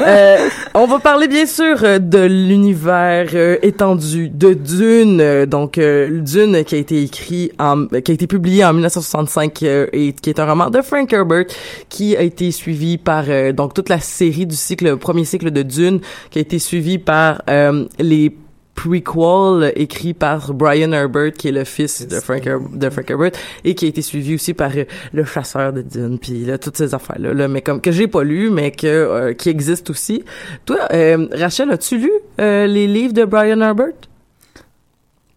euh, 0.07 0.37
on 0.75 0.87
va 0.87 0.99
parler 0.99 1.29
bien 1.29 1.47
sûr 1.47 1.83
euh, 1.83 1.99
de 1.99 2.19
l'univers 2.27 3.29
euh, 3.35 3.57
étendu 3.63 4.29
de 4.29 4.53
Dune, 4.55 5.21
euh, 5.21 5.47
donc 5.47 5.79
euh, 5.79 6.21
Dune 6.21 6.63
qui 6.65 6.75
a 6.75 6.79
été 6.79 7.03
écrit 7.03 7.53
en, 7.59 7.87
qui 7.87 8.11
a 8.11 8.15
été 8.15 8.27
publié 8.27 8.65
en 8.65 8.73
1965 8.73 9.63
euh, 9.63 9.87
et 9.93 10.13
qui 10.13 10.31
est 10.31 10.39
un 10.41 10.47
roman 10.47 10.69
de 10.71 10.83
Frank 10.83 11.13
Herbert 11.13 11.47
qui 11.89 12.17
a 12.17 12.23
été 12.23 12.51
suivi 12.51 12.99
par 12.99 13.25
euh, 13.29 13.53
donc 13.53 13.73
toute 13.75 13.89
la 13.89 14.01
série 14.01 14.47
du 14.47 14.57
cycle, 14.57 14.90
le 14.91 14.97
premier 14.97 15.25
cycle 15.25 15.51
de 15.51 15.63
Dune 15.63 16.01
qui 16.31 16.39
a 16.39 16.43
été 16.43 16.59
suivi 16.59 16.99
par 16.99 17.43
euh, 17.49 17.87
les 17.99 18.37
prequel 18.75 19.73
écrit 19.77 20.15
par 20.15 20.55
Brian 20.55 20.93
Herbert 20.93 21.33
qui 21.35 21.49
est 21.49 21.53
le 21.53 21.65
fils 21.65 22.07
de 22.09 22.19
Frank, 22.21 22.47
Her- 22.47 22.61
de 22.73 22.89
Frank 22.89 23.11
Herbert 23.11 23.33
et 23.63 23.75
qui 23.75 23.85
a 23.85 23.89
été 23.89 24.01
suivi 24.01 24.35
aussi 24.37 24.55
par 24.55 24.71
euh, 24.75 24.85
le 25.13 25.25
chasseur 25.25 25.73
de 25.75 25.83
Dune 25.83 26.19
puis 26.19 26.45
là 26.47 26.57
toutes 26.57 26.79
ces 26.79 26.95
affaires 26.95 27.19
là, 27.19 27.35
là 27.35 27.47
mais 27.47 27.61
comme 27.61 27.83
que 27.83 27.93
j'ai 27.93 28.07
pas 28.07 28.23
lu 28.23 28.49
mais 28.49 28.71
que 28.71 28.87
euh, 28.87 29.33
qui 29.35 29.51
existent 29.51 29.91
aussi. 29.91 30.25
Toi 30.65 30.79
euh, 30.95 31.27
Rachel 31.33 31.71
as-tu 31.71 31.99
lu 31.99 32.11
les 32.39 32.87
livres 32.87 33.13
de 33.13 33.25
Brian 33.27 33.61
Herbert? 33.61 33.93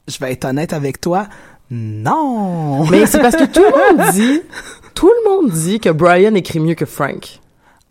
Je 0.07 0.17
vais 0.19 0.31
être 0.31 0.45
honnête 0.45 0.71
avec 0.73 1.01
toi 1.01 1.27
non. 1.71 2.85
Mais 2.91 3.05
c'est 3.07 3.19
parce 3.19 3.35
que 3.35 3.45
tout 3.45 3.61
le 3.63 3.97
monde 3.97 4.11
dit 4.13 4.41
tout 4.93 5.09
le 5.09 5.29
monde 5.29 5.51
dit 5.51 5.79
que 5.79 5.89
Brian 5.89 6.35
écrit 6.35 6.59
mieux 6.59 6.75
que 6.75 6.85
Frank 6.85 7.39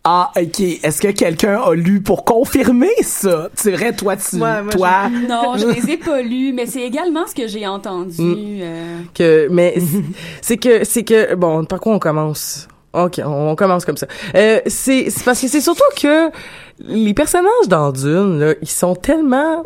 Ah, 0.05 0.33
ok. 0.37 0.61
Est-ce 0.83 1.01
que 1.01 1.09
quelqu'un 1.13 1.61
a 1.61 1.75
lu 1.75 2.01
pour 2.01 2.25
confirmer 2.25 2.91
ça? 3.03 3.49
C'est 3.55 3.71
vrai, 3.71 3.93
toi, 3.93 4.17
tu, 4.17 4.35
Ouais, 4.37 4.63
moi, 4.63 4.73
toi. 4.73 5.09
Non, 5.29 5.57
je 5.57 5.67
les 5.67 5.93
ai 5.93 5.97
pas 5.97 6.21
lus, 6.23 6.53
mais 6.53 6.67
c'est 6.67 6.83
également 6.83 7.27
ce 7.27 7.35
que 7.35 7.47
j'ai 7.47 7.67
entendu. 7.67 8.21
Mm. 8.21 8.61
euh, 8.63 8.99
que 9.15 9.49
mais 9.51 9.77
c'est 10.43 10.57
que 10.57 10.85
c'est 10.85 11.05
que 11.05 11.35
bon 11.37 11.65
par 11.65 11.81
quoi 11.81 11.95
on 11.95 11.99
commence? 11.99 12.67
Ok 12.95 13.21
on 13.25 13.55
commence 13.57 13.87
comme 13.87 13.97
ça 13.97 14.07
euh, 14.35 14.61
c'est 14.67 15.09
c'est 15.09 15.25
parce 15.25 15.41
que 15.41 15.49
c'est 15.49 15.63
surtout 15.63 15.83
que 15.99 16.31
les 16.81 17.15
personnages 17.15 17.69
dans 17.69 17.91
Dune 17.91 18.39
là 18.39 18.55
ils 18.61 18.69
sont 18.69 18.95
tellement 18.95 19.63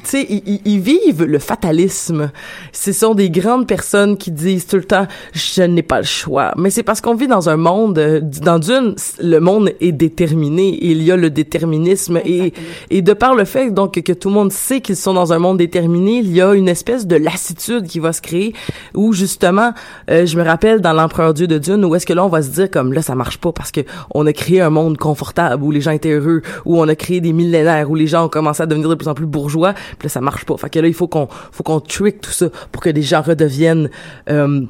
tu 0.00 0.10
sais, 0.10 0.26
ils, 0.28 0.42
ils- 0.46 0.60
ils 0.64 0.80
vivent 0.80 1.24
le 1.24 1.38
fatalisme. 1.38 2.30
Ce 2.72 2.92
sont 2.92 3.14
des 3.14 3.30
grandes 3.30 3.66
personnes 3.66 4.16
qui 4.16 4.30
disent 4.30 4.66
tout 4.66 4.76
le 4.76 4.84
temps 4.84 5.06
«je 5.32 5.62
n'ai 5.62 5.82
pas 5.82 5.98
le 5.98 6.04
choix». 6.06 6.52
Mais 6.56 6.70
c'est 6.70 6.82
parce 6.82 7.00
qu'on 7.00 7.14
vit 7.14 7.26
dans 7.26 7.48
un 7.48 7.56
monde, 7.56 7.98
euh, 7.98 8.20
dans 8.20 8.58
Dune, 8.58 8.94
le 9.20 9.38
monde 9.38 9.70
est 9.80 9.92
déterminé. 9.92 10.78
Il 10.82 11.02
y 11.02 11.10
a 11.12 11.16
le 11.16 11.30
déterminisme. 11.30 12.20
Et, 12.24 12.52
et 12.90 13.02
de 13.02 13.12
par 13.12 13.34
le 13.34 13.44
fait 13.44 13.70
donc 13.70 14.00
que 14.00 14.12
tout 14.12 14.28
le 14.28 14.34
monde 14.34 14.52
sait 14.52 14.80
qu'ils 14.80 14.96
sont 14.96 15.14
dans 15.14 15.32
un 15.32 15.38
monde 15.38 15.58
déterminé, 15.58 16.18
il 16.18 16.32
y 16.32 16.40
a 16.40 16.54
une 16.54 16.68
espèce 16.68 17.06
de 17.06 17.16
lassitude 17.16 17.86
qui 17.86 17.98
va 17.98 18.12
se 18.12 18.20
créer 18.20 18.54
où 18.94 19.12
justement, 19.12 19.72
euh, 20.10 20.26
je 20.26 20.36
me 20.38 20.42
rappelle 20.44 20.80
dans 20.80 20.92
l'Empereur 20.92 21.34
Dieu 21.34 21.46
de 21.46 21.58
Dune, 21.58 21.84
où 21.84 21.94
est-ce 21.94 22.06
que 22.06 22.12
là 22.12 22.24
on 22.24 22.28
va 22.28 22.42
se 22.42 22.50
dire 22.50 22.70
comme 22.70 22.92
là 22.92 23.02
ça 23.02 23.14
marche 23.14 23.38
pas 23.38 23.52
parce 23.52 23.70
que 23.70 23.80
on 24.14 24.26
a 24.26 24.32
créé 24.32 24.60
un 24.60 24.70
monde 24.70 24.96
confortable 24.98 25.62
où 25.62 25.70
les 25.70 25.80
gens 25.80 25.90
étaient 25.92 26.10
heureux, 26.12 26.42
où 26.64 26.80
on 26.80 26.88
a 26.88 26.94
créé 26.94 27.20
des 27.20 27.32
millénaires 27.32 27.90
où 27.90 27.94
les 27.94 28.06
gens 28.06 28.26
ont 28.26 28.28
commencé 28.28 28.62
à 28.62 28.66
devenir 28.66 28.88
de 28.88 28.94
plus 28.94 29.08
en 29.08 29.14
plus 29.14 29.26
bourgeois, 29.26 29.74
puis 29.98 30.06
là 30.06 30.08
ça 30.08 30.20
marche 30.20 30.44
pas. 30.44 30.56
Fait 30.56 30.70
que 30.70 30.78
là 30.78 30.88
il 30.88 30.94
faut 30.94 31.08
qu'on 31.08 31.28
faut 31.52 31.62
qu'on 31.62 31.80
trick 31.80 32.20
tout 32.20 32.30
ça 32.30 32.46
pour 32.72 32.82
que 32.82 32.90
les 32.90 33.02
gens 33.02 33.22
redeviennent 33.22 33.90
euh, 34.30 34.62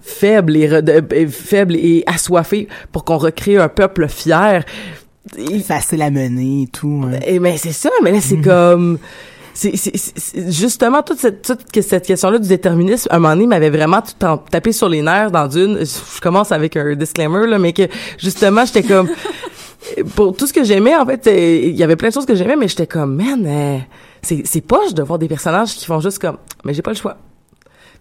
faibles 0.00 0.56
et 0.56 0.66
rede- 0.68 0.90
euh, 1.12 1.26
faibles 1.28 1.76
et 1.76 2.02
assoiffés 2.06 2.68
pour 2.90 3.04
qu'on 3.04 3.18
recrée 3.18 3.56
un 3.58 3.68
peuple 3.68 4.08
fier. 4.08 4.64
Et- 5.38 5.60
Facile 5.60 6.02
à 6.02 6.10
mener 6.10 6.62
et 6.64 6.66
tout. 6.66 7.04
hein. 7.06 7.18
et 7.26 7.38
mais 7.38 7.56
c'est 7.56 7.72
ça, 7.72 7.90
mais 8.02 8.10
là 8.12 8.20
c'est 8.20 8.40
comme 8.40 8.98
c'est 9.54 9.74
justement 10.50 11.02
toute 11.02 11.18
cette 11.18 11.42
toute 11.42 11.82
cette 11.82 12.06
question-là 12.06 12.38
du 12.38 12.48
déterminisme 12.48 13.06
à 13.10 13.16
un 13.16 13.18
moment 13.18 13.34
donné 13.34 13.46
m'avait 13.46 13.68
vraiment 13.68 14.00
tout 14.00 14.38
tapé 14.50 14.72
sur 14.72 14.88
les 14.88 15.02
nerfs 15.02 15.30
dans 15.30 15.48
une 15.50 15.80
je 15.84 16.20
commence 16.22 16.52
avec 16.52 16.74
un 16.76 16.94
disclaimer 16.96 17.46
là 17.46 17.58
mais 17.58 17.74
que 17.74 17.82
justement 18.18 18.64
j'étais 18.64 18.82
comme 18.82 19.10
pour 20.16 20.34
tout 20.34 20.46
ce 20.46 20.54
que 20.54 20.64
j'aimais 20.64 20.96
en 20.96 21.04
fait 21.04 21.26
il 21.26 21.76
y 21.76 21.82
avait 21.82 21.96
plein 21.96 22.08
de 22.08 22.14
choses 22.14 22.24
que 22.24 22.34
j'aimais 22.34 22.56
mais 22.56 22.66
j'étais 22.66 22.86
comme 22.86 23.14
man 23.16 23.44
euh, 23.46 23.78
c'est 24.22 24.60
poche 24.60 24.94
de 24.94 25.02
voir 25.02 25.18
des 25.18 25.28
personnages 25.28 25.74
qui 25.74 25.84
font 25.84 26.00
juste 26.00 26.18
comme 26.20 26.38
mais 26.64 26.72
j'ai 26.74 26.82
pas 26.82 26.92
le 26.92 26.96
choix 26.96 27.16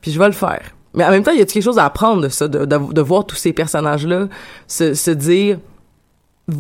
puis 0.02 0.12
je 0.12 0.20
vais 0.20 0.28
le 0.28 0.32
faire 0.34 0.72
mais 0.94 1.04
en 1.06 1.10
même 1.10 1.24
temps 1.24 1.32
il 1.32 1.40
y 1.40 1.42
a 1.42 1.46
quelque 1.46 1.64
chose 1.64 1.80
à 1.80 1.86
apprendre 1.86 2.22
de 2.22 2.30
ça 2.30 2.48
de 2.48 2.66
de, 2.66 2.94
de 2.94 3.02
voir 3.02 3.26
tous 3.26 3.36
ces 3.36 3.54
personnages 3.54 4.06
là 4.06 4.28
se 4.68 4.94
se 4.94 5.12
dire 5.12 5.60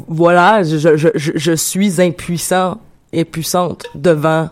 voilà, 0.08 0.64
je, 0.64 0.78
je, 0.78 1.10
je, 1.16 1.32
je 1.36 1.52
suis 1.52 2.02
impuissant, 2.02 2.80
impuissante 3.14 3.84
devant 3.94 4.50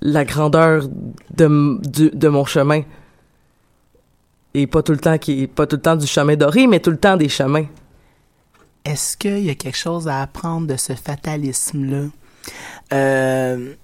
la 0.00 0.24
grandeur 0.24 0.88
de, 1.36 1.78
du- 1.88 2.10
de 2.10 2.28
mon 2.28 2.44
chemin. 2.44 2.82
Et 4.54 4.66
pas 4.66 4.82
tout 4.82 4.90
le 4.92 4.98
temps 4.98 5.18
qui 5.18 5.46
pas 5.46 5.66
tout 5.68 5.76
le 5.76 5.82
temps 5.82 5.94
du 5.94 6.06
chemin 6.08 6.34
doré, 6.34 6.66
mais 6.66 6.80
tout 6.80 6.90
le 6.90 6.96
temps 6.96 7.16
des 7.16 7.28
chemins. 7.28 7.66
Est-ce 8.84 9.16
qu'il 9.16 9.40
y 9.44 9.50
a 9.50 9.54
quelque 9.54 9.76
chose 9.78 10.08
à 10.08 10.22
apprendre 10.22 10.66
de 10.66 10.76
ce 10.76 10.94
fatalisme-là? 10.94 12.06
Euh, 12.92 13.74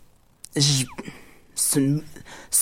c'est 0.57 1.81
une, 1.81 2.03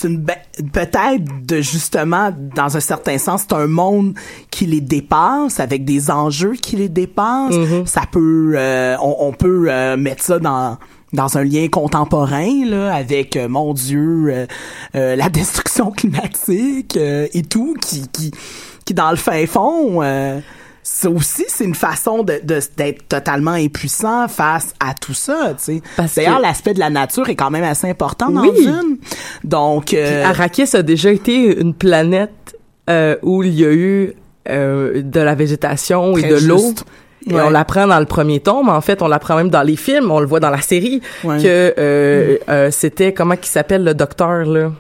une 0.05 0.25
peut-être 0.73 1.47
de 1.47 1.61
justement, 1.61 2.31
dans 2.55 2.77
un 2.77 2.81
certain 2.81 3.19
sens, 3.19 3.45
c'est 3.49 3.55
un 3.55 3.67
monde 3.67 4.15
qui 4.51 4.67
les 4.67 4.81
dépasse, 4.81 5.61
avec 5.61 5.85
des 5.85 6.11
enjeux 6.11 6.55
qui 6.55 6.77
les 6.77 6.89
dépassent. 6.89 7.55
Ça 7.87 8.03
peut, 8.11 8.53
euh, 8.57 8.97
on, 9.01 9.17
on 9.29 9.33
peut 9.33 9.67
euh, 9.71 9.97
mettre 9.97 10.23
ça 10.23 10.39
dans 10.39 10.79
dans 11.15 11.39
un 11.39 11.45
lien 11.45 11.69
contemporain 11.69 12.67
là 12.67 12.95
avec 12.95 13.37
euh, 13.37 13.49
mon 13.49 13.73
Dieu 13.73 14.27
euh, 14.29 14.47
euh, 14.95 15.17
la 15.17 15.29
destruction 15.31 15.91
climatique 15.91 16.99
euh, 16.99 17.27
et 17.33 17.43
tout 17.43 17.75
qui 17.81 18.07
qui 18.09 18.31
qui 18.85 18.93
dans 18.95 19.11
le 19.11 19.17
fin 19.17 19.47
fond 19.47 20.03
euh, 20.03 20.39
ça 20.91 21.11
aussi, 21.11 21.45
c'est 21.49 21.65
une 21.65 21.75
façon 21.75 22.23
de, 22.23 22.41
d'être 22.43 23.09
totalement 23.09 23.51
impuissant 23.53 24.27
face 24.27 24.73
à 24.81 24.95
tout 24.95 25.13
ça, 25.13 25.51
tu 25.59 25.65
sais. 25.65 25.83
Parce 25.97 26.15
D'ailleurs, 26.15 26.39
que- 26.39 26.43
l'aspect 26.43 26.73
de 26.73 26.79
la 26.79 26.89
nature 26.89 27.29
est 27.29 27.35
quand 27.37 27.51
même 27.51 27.63
assez 27.65 27.89
important 27.91 28.31
dans 28.31 28.41
Oui. 28.41 28.65
Dune. 28.65 28.97
Donc, 29.45 29.93
euh, 29.93 30.25
Arrakis 30.25 30.75
a 30.75 30.83
déjà 30.83 31.11
été 31.13 31.61
une 31.61 31.75
planète 31.75 32.57
euh, 32.89 33.17
où 33.23 33.43
il 33.43 33.53
y 33.55 33.67
a 33.67 33.71
eu 33.73 34.15
euh, 34.49 35.03
de 35.03 35.21
la 35.21 35.35
végétation 35.35 36.17
et 36.17 36.23
de 36.23 36.37
l'eau. 36.47 36.57
juste. 36.59 36.85
Et 37.29 37.35
Ouais. 37.35 37.43
on 37.45 37.51
l'apprend 37.51 37.87
dans 37.87 37.99
le 38.01 38.07
premier 38.07 38.41
tome, 38.41 38.71
en 38.71 38.81
fait, 38.81 39.03
on 39.03 39.09
l'apprend 39.09 39.37
même 39.37 39.51
dans 39.51 39.63
les 39.63 39.77
films, 39.77 40.11
on 40.11 40.21
le 40.21 40.27
voit 40.27 40.41
dans 40.41 40.49
la 40.51 40.63
série, 40.63 41.03
Ouais. 41.23 41.37
que 41.43 42.39
c'était, 42.71 43.13
comment 43.13 43.37
qu'il 43.37 43.49
s'appelle 43.51 43.85
le 43.85 43.93
docteur, 43.93 44.47
là? 44.47 44.71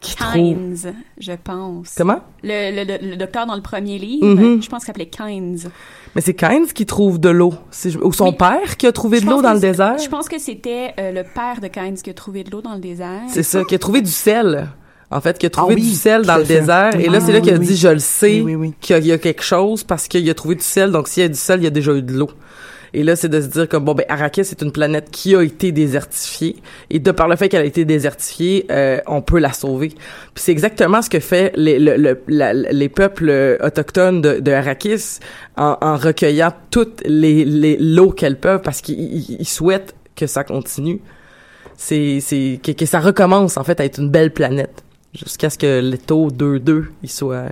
Trouve... 0.00 0.32
Kynes, 0.32 0.94
je 1.18 1.32
pense. 1.42 1.94
Comment? 1.96 2.20
Le, 2.44 2.70
le, 2.70 2.84
le- 2.84 3.10
le 3.10 3.16
docteur 3.16 3.46
dans 3.46 3.56
le 3.56 3.62
premier 3.62 3.98
livre, 3.98 4.26
Mhm. 4.26 4.62
je 4.62 4.68
pense 4.68 4.80
qu'il 4.80 4.86
s'appelait 4.86 5.06
Kynes. 5.08 5.58
Mais 6.14 6.20
c'est 6.20 6.34
Kynes 6.34 6.66
qui 6.66 6.86
trouve 6.86 7.18
de 7.18 7.28
l'eau. 7.28 7.54
Ou 8.02 8.12
son 8.12 8.28
Oui. 8.30 8.36
père 8.36 8.76
qui 8.76 8.86
a 8.86 8.92
trouvé 8.92 9.18
Je 9.20 9.24
de 9.26 9.30
l'eau 9.30 9.42
dans 9.42 9.52
le 9.54 9.60
désert? 9.60 9.98
Je 9.98 10.08
pense 10.08 10.28
que 10.28 10.38
c'était 10.38 10.94
euh, 11.00 11.12
le 11.12 11.22
père 11.24 11.60
de 11.60 11.68
Kynes 11.68 11.96
qui 11.96 12.10
a 12.10 12.14
trouvé 12.14 12.44
de 12.44 12.50
l'eau 12.50 12.62
dans 12.62 12.74
le 12.74 12.80
désert. 12.80 13.22
C'est 13.28 13.42
ça, 13.42 13.64
qui 13.64 13.74
a 13.74 13.78
trouvé 13.78 14.00
du 14.02 14.10
sel. 14.10 14.68
En 15.10 15.20
fait, 15.20 15.38
qui 15.38 15.46
a 15.46 15.50
trouvé 15.50 15.74
Ah 15.74 15.80
oui, 15.80 15.82
du 15.88 15.94
sel 15.94 16.22
dans 16.22 16.36
le 16.36 16.44
fait. 16.44 16.58
désert. 16.60 16.96
Et 16.98 17.08
là, 17.08 17.18
Ah 17.20 17.24
c'est 17.24 17.32
là 17.32 17.40
qu'il 17.40 17.54
a 17.54 17.58
dit, 17.58 17.68
oui. 17.68 17.76
je 17.76 17.88
le 17.88 17.98
sais, 18.00 18.40
Oui, 18.40 18.54
oui, 18.54 18.54
oui. 18.56 18.74
qu'il 18.80 18.94
y 18.94 18.96
a- 18.96 18.98
il 19.00 19.06
y 19.06 19.12
a 19.12 19.18
quelque 19.18 19.42
chose 19.42 19.84
parce 19.84 20.08
qu'il 20.08 20.28
a 20.28 20.34
trouvé 20.34 20.56
du 20.56 20.64
sel. 20.64 20.90
Donc, 20.90 21.06
s'il 21.08 21.22
y 21.22 21.26
a 21.26 21.28
du 21.28 21.38
sel, 21.38 21.60
il 21.60 21.64
y 21.64 21.66
a 21.68 21.70
déjà 21.70 21.92
eu 21.94 22.02
de 22.02 22.12
l'eau. 22.12 22.28
Et 22.98 23.02
là, 23.02 23.14
c'est 23.14 23.28
de 23.28 23.40
se 23.42 23.46
dire 23.48 23.68
comme, 23.68 23.84
bon, 23.84 23.92
ben, 23.94 24.06
Arrakis, 24.08 24.44
c'est 24.46 24.62
une 24.62 24.72
planète 24.72 25.10
qui 25.10 25.34
a 25.36 25.42
été 25.42 25.70
désertifiée. 25.70 26.56
Et 26.88 26.98
de 26.98 27.10
par 27.10 27.28
le 27.28 27.36
fait 27.36 27.50
qu'elle 27.50 27.60
a 27.60 27.66
été 27.66 27.84
désertifiée, 27.84 28.64
euh, 28.70 28.98
on 29.06 29.20
peut 29.20 29.38
la 29.38 29.52
sauver. 29.52 29.88
Puis 29.88 29.98
c'est 30.36 30.52
exactement 30.52 31.02
ce 31.02 31.10
que 31.10 31.20
fait 31.20 31.52
les, 31.56 31.78
le- 31.78 31.96
le- 32.26 32.68
les 32.72 32.88
peuples 32.88 33.58
autochtones 33.62 34.22
de, 34.22 34.40
de 34.40 34.50
Arrakis 34.50 35.18
en, 35.58 35.76
en 35.82 35.96
recueillant 35.96 36.52
toute 36.70 37.02
les, 37.04 37.44
les, 37.44 37.76
l'eau 37.78 38.12
qu'elles 38.12 38.40
peuvent 38.40 38.62
parce 38.62 38.80
qu'ils 38.80 38.98
ils- 38.98 39.36
ils 39.40 39.48
souhaitent 39.48 39.94
que 40.16 40.26
ça 40.26 40.42
continue. 40.42 41.00
C'est, 41.76 42.20
c'est, 42.20 42.58
que, 42.62 42.72
que 42.72 42.86
ça 42.86 43.00
recommence, 43.00 43.58
en 43.58 43.64
fait, 43.64 43.78
à 43.80 43.84
être 43.84 43.98
une 44.00 44.08
belle 44.10 44.32
planète. 44.32 44.82
Jusqu'à 45.12 45.50
ce 45.50 45.58
que 45.58 45.80
l'étau 45.80 46.30
2-2, 46.30 46.84
il 47.02 47.10
soit... 47.10 47.48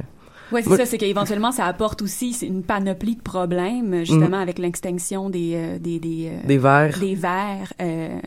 Ouais, 0.52 0.62
c'est 0.62 0.76
ça, 0.76 0.86
c'est 0.86 0.98
qu'éventuellement, 0.98 1.52
ça 1.52 1.64
apporte 1.64 2.02
aussi 2.02 2.30
une 2.46 2.62
panoplie 2.62 3.16
de 3.16 3.22
problèmes, 3.22 4.04
justement, 4.04 4.38
avec 4.38 4.58
l'extinction 4.58 5.30
des, 5.30 5.52
euh, 5.54 5.78
des, 5.78 5.98
des, 5.98 6.28
euh, 6.32 6.44
Mm. 6.44 6.46
Des 6.46 6.58
vers. 6.58 6.98
des 6.98 7.14
vers. 7.14 7.72
euh, 7.80 8.18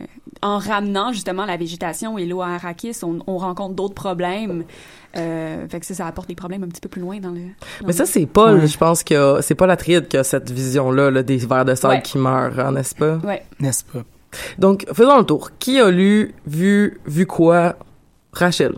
en 0.43 0.57
ramenant 0.59 1.11
justement 1.13 1.45
la 1.45 1.57
végétation 1.57 2.17
et 2.19 2.25
l'eau 2.25 2.41
à 2.41 2.49
Arrakis, 2.49 2.97
on, 3.03 3.19
on 3.27 3.37
rencontre 3.37 3.73
d'autres 3.75 3.95
problèmes. 3.95 4.65
Euh, 5.15 5.67
fait 5.67 5.79
que 5.79 5.85
ça, 5.85 5.95
ça 5.95 6.05
apporte 6.07 6.27
des 6.27 6.35
problèmes 6.35 6.63
un 6.63 6.67
petit 6.67 6.81
peu 6.81 6.89
plus 6.89 7.01
loin 7.01 7.17
dans 7.19 7.31
le. 7.31 7.39
dans 7.81 7.87
Mais 7.87 7.93
ça, 7.93 8.05
c'est 8.05 8.25
Paul, 8.27 8.59
Ouais. 8.59 8.67
je 8.67 8.77
pense 8.77 9.03
que 9.03 9.39
c'est 9.41 9.55
pas 9.55 9.65
la 9.65 9.77
triade 9.77 10.07
qui 10.07 10.17
a 10.17 10.23
cette 10.23 10.51
vision-là, 10.51 11.09
là, 11.09 11.23
des 11.23 11.37
vers 11.37 11.65
de 11.65 11.73
sable 11.75 11.95
Ouais. 11.95 12.01
qui 12.03 12.17
meurent, 12.19 12.59
hein, 12.59 12.71
n'est-ce 12.71 12.93
pas? 12.93 13.15
Ouais. 13.17 13.43
n'est-ce 13.59 13.83
pas? 13.83 14.03
Donc, 14.59 14.85
faisons 14.93 15.17
le 15.17 15.23
tour. 15.23 15.51
Qui 15.57 15.79
a 15.79 15.89
lu, 15.89 16.35
vu, 16.45 16.99
vu 17.07 17.25
quoi? 17.25 17.75
Rachel? 18.33 18.73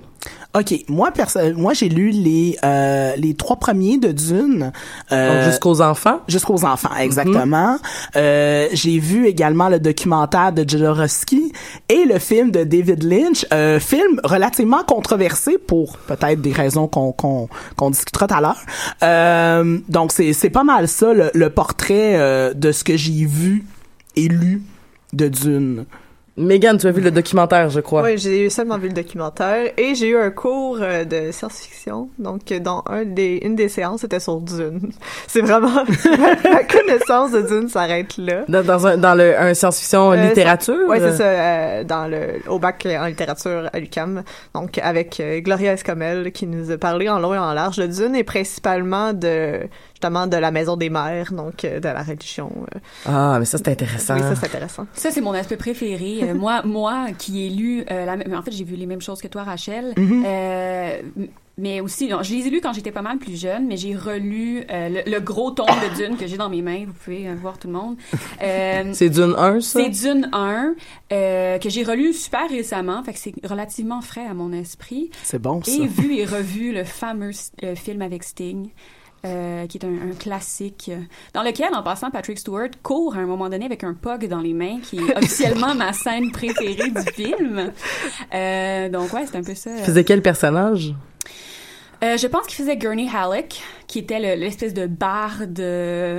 OK, 0.58 0.74
moi 0.88 1.12
perso- 1.12 1.54
moi 1.56 1.74
j'ai 1.74 1.90
lu 1.90 2.10
les 2.10 2.58
euh, 2.66 3.14
les 3.18 3.36
trois 3.36 3.58
premiers 3.58 4.00
de 4.00 4.12
Dune 4.12 4.72
euh, 5.12 5.46
jusqu'aux 5.46 5.80
enfants? 5.80 6.22
jusqu'aux 6.28 6.66
enfants 6.66 6.90
exactement. 7.00 7.78
Euh, 8.16 8.68
j'ai 8.74 8.98
vu 8.98 9.28
également 9.28 9.70
le 9.70 9.80
documentaire 9.80 10.52
de 10.52 10.68
Jodorowsky 10.68 11.54
et 11.88 12.06
le 12.06 12.18
film 12.18 12.50
de 12.50 12.64
David 12.64 13.04
Lynch, 13.04 13.46
euh, 13.54 13.80
film 13.80 14.20
relativement 14.24 14.84
controversé 14.84 15.60
pour 15.60 15.98
peut-être 16.00 16.42
des 16.42 16.52
raisons 16.52 16.88
qu'on 16.88 17.12
qu'on 17.12 17.48
qu'on 17.76 17.92
discutera 17.92 18.26
tout 18.28 18.34
à 18.34 18.42
l'heure. 18.42 18.62
Euh, 19.04 19.78
donc 19.88 20.12
c'est 20.12 20.34
c'est 20.34 20.50
pas 20.50 20.64
mal 20.64 20.88
ça 20.88 21.14
le, 21.14 21.30
le 21.36 21.52
portrait 21.52 22.16
euh, 22.16 22.56
de 22.56 22.72
ce 22.72 22.84
que 22.84 22.98
j'ai 22.98 23.24
vu 23.26 23.66
et 24.16 24.28
lu 24.28 24.64
de 25.14 25.28
Dune. 25.28 25.86
Megan, 26.40 26.78
tu 26.78 26.88
as 26.88 26.92
vu 26.92 27.02
le 27.02 27.12
documentaire, 27.12 27.70
je 27.70 27.82
crois. 27.82 28.02
Oui, 28.02 28.18
j'ai 28.18 28.50
seulement 28.50 28.78
vu 28.78 28.88
le 28.88 28.94
documentaire 28.94 29.74
et 29.76 29.94
j'ai 29.94 30.08
eu 30.08 30.18
un 30.18 30.32
cours 30.32 30.78
euh, 30.80 31.04
de 31.04 31.32
science-fiction. 31.32 32.10
Donc, 32.18 32.54
dans 32.54 32.82
un 32.88 33.04
des, 33.04 33.42
une 33.44 33.56
des 33.58 33.68
séances, 33.68 34.02
c'était 34.02 34.22
sur 34.22 34.40
Dune. 34.40 34.92
C'est 35.28 35.42
vraiment... 35.42 35.84
ma 36.44 36.64
connaissance 36.64 37.32
de 37.32 37.42
Dune 37.42 37.68
s'arrête 37.68 38.16
là. 38.18 38.46
Dans, 38.48 38.64
dans 38.64 38.88
un, 38.88 38.98
dans 38.98 39.16
le, 39.16 39.38
un 39.38 39.54
science-fiction 39.54 40.14
Euh, 40.14 40.28
littérature? 40.30 40.78
Oui, 40.88 40.98
c'est 41.02 41.18
ça, 41.18 41.24
euh, 41.26 41.84
dans 41.84 42.08
le, 42.08 42.42
au 42.48 42.58
bac 42.58 42.88
en 42.90 43.08
littérature 43.08 43.70
à 43.74 43.80
l'UQAM. 43.80 44.24
Donc, 44.56 44.78
avec 44.78 45.20
euh, 45.20 45.42
Gloria 45.42 45.74
Escamel 45.74 46.32
qui 46.32 46.48
nous 46.48 46.72
a 46.72 46.78
parlé 46.78 47.10
en 47.10 47.20
long 47.20 47.34
et 47.34 47.38
en 47.38 47.54
large 47.54 47.78
de 47.78 47.88
Dune 47.88 48.16
et 48.16 48.24
principalement 48.24 49.12
de, 49.12 49.60
justement, 50.02 50.28
de 50.28 50.38
la 50.38 50.52
maison 50.52 50.78
des 50.78 50.90
mères, 50.90 51.34
donc 51.34 51.66
euh, 51.66 51.80
de 51.82 51.88
la 51.90 52.04
religion. 52.04 52.52
euh. 52.76 52.80
Ah, 53.06 53.38
mais 53.40 53.46
ça, 53.46 53.58
c'est 53.58 53.68
intéressant. 53.68 54.16
Oui, 54.16 54.22
ça, 54.22 54.36
c'est 54.36 54.46
intéressant. 54.46 54.88
Ça, 54.94 55.12
c'est 55.12 55.20
mon 55.22 55.34
aspect 55.34 55.58
préféré. 55.58 56.20
Euh, 56.24 56.34
moi, 56.34 56.62
moi, 56.66 57.08
qui 57.18 57.46
ai 57.46 57.50
lu, 57.50 57.84
euh, 57.92 58.06
la 58.06 58.38
en 58.38 58.42
fait, 58.42 58.52
j'ai 58.52 58.64
vu 58.64 58.76
les 58.76 58.86
mêmes 58.86 59.02
choses 59.02 59.22
que 59.22 59.28
toi, 59.28 59.44
Rachel. 59.44 59.94
Mm-hmm. 59.98 60.24
Euh, 60.26 60.98
mais 61.62 61.82
aussi, 61.82 62.08
non, 62.08 62.24
je 62.24 62.34
les 62.34 62.48
ai 62.48 62.50
lus 62.50 62.62
quand 62.62 62.72
j'étais 62.72 62.94
pas 62.94 63.02
mal 63.02 63.18
plus 63.18 63.38
jeune, 63.38 63.68
mais 63.68 63.76
j'ai 63.76 63.94
relu 63.94 64.64
euh, 64.72 64.88
le, 65.06 65.12
le 65.12 65.20
gros 65.20 65.52
tome 65.52 65.66
de 65.68 65.98
Dune 65.98 66.16
que 66.16 66.26
j'ai 66.26 66.38
dans 66.38 66.48
mes 66.48 66.62
mains. 66.62 66.86
Vous 66.88 66.94
pouvez 66.94 67.28
euh, 67.28 67.36
voir 67.36 67.58
tout 67.58 67.68
le 67.68 67.74
monde. 67.74 67.98
Euh, 68.42 68.90
C'est 68.94 69.10
Dune 69.10 69.36
1, 69.38 69.60
ça? 69.60 69.82
c'est 69.82 69.90
Dune 69.90 70.30
1 70.32 70.76
euh, 71.12 71.58
que 71.58 71.70
j'ai 71.70 71.84
relu 71.84 72.14
super 72.14 72.50
récemment, 72.50 73.04
fait 73.04 73.12
que 73.12 73.20
c'est 73.20 73.34
relativement 73.46 74.00
frais 74.00 74.26
à 74.26 74.34
mon 74.34 74.54
esprit. 74.54 75.12
C'est 75.24 75.42
bon, 75.42 75.62
ça. 75.62 75.70
Et 75.70 75.86
vu 75.86 76.16
et 76.16 76.24
revu 76.24 76.72
le 76.72 76.86
fameux 76.86 77.32
euh, 77.64 77.76
film 77.76 78.02
avec 78.02 78.24
Sting. 78.24 78.70
Euh, 79.26 79.68
qui 79.68 79.78
est 79.78 79.86
un, 79.86 80.10
un 80.12 80.14
classique, 80.18 80.90
euh, 80.94 81.02
dans 81.34 81.44
lequel, 81.44 81.74
en 81.74 81.84
passant, 81.84 82.10
Patrick 82.12 82.40
Stewart 82.40 82.70
court 82.84 83.16
à 83.16 83.20
un 83.20 83.26
moment 83.26 83.50
donné 83.50 83.66
avec 83.66 83.84
un 83.84 83.94
pug 83.94 84.28
dans 84.28 84.40
les 84.42 84.54
mains, 84.54 84.80
qui 84.82 84.98
est 84.98 85.18
officiellement 85.18 85.76
ma 85.76 85.94
scène 85.94 86.32
préférée 86.32 86.90
du 86.92 87.02
film. 87.14 87.72
Euh, 88.34 88.90
donc 88.90 89.12
ouais, 89.14 89.26
c'est 89.26 89.38
un 89.38 89.44
peu 89.44 89.56
ça. 89.56 89.72
Il 89.78 89.84
faisait 89.84 90.04
quel 90.04 90.22
personnage? 90.22 90.94
Euh, 92.02 92.16
je 92.16 92.28
pense 92.28 92.48
qu'il 92.48 92.56
faisait 92.56 92.78
Gurney 92.78 93.10
Halleck, 93.14 93.62
qui 93.88 94.00
était 94.00 94.20
le- 94.20 94.40
l'espèce 94.42 94.74
de 94.74 94.88
barde, 94.88 95.62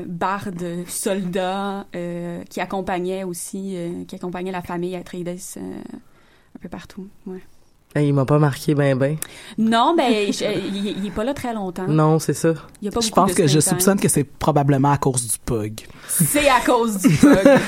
barde 0.07 0.85
soldat 0.87 1.87
euh, 1.97 2.45
qui 2.51 2.61
accompagnait 2.61 3.25
aussi, 3.25 3.77
euh, 3.77 4.05
qui 4.07 4.15
accompagnait 4.15 4.53
la 4.53 4.61
famille 4.61 4.95
Atreides 4.95 5.39
un 5.57 6.59
peu 6.61 6.69
partout. 6.69 7.09
Ouais. 7.27 7.41
Hey, 7.95 8.07
il 8.07 8.13
m'a 8.15 8.25
pas 8.25 8.39
marqué 8.39 8.75
ben 8.77 8.97
ben. 8.97 9.17
Non, 9.59 9.95
ben 9.97 10.33
je- 10.33 10.45
il, 10.45 10.99
il 11.01 11.07
est 11.09 11.11
pas 11.11 11.25
là 11.25 11.35
très 11.35 11.53
longtemps. 11.53 11.89
Non, 11.89 12.21
c'est 12.21 12.35
ça. 12.35 12.55
Il 12.81 12.85
y 12.85 12.89
a 12.89 12.93
pas 12.93 13.01
Je 13.01 13.09
beaucoup 13.09 13.21
pense 13.23 13.31
de 13.33 13.37
que 13.37 13.47
je 13.49 13.59
soupçonne 13.59 13.99
que 13.99 14.07
c'est 14.09 14.23
probablement 14.23 14.93
à 14.93 14.97
cause 14.97 15.27
du 15.27 15.39
pug. 15.45 15.81
c'est 16.07 16.49
à 16.49 16.61
cause 16.65 16.99
du 16.99 17.09
bug. 17.23 17.59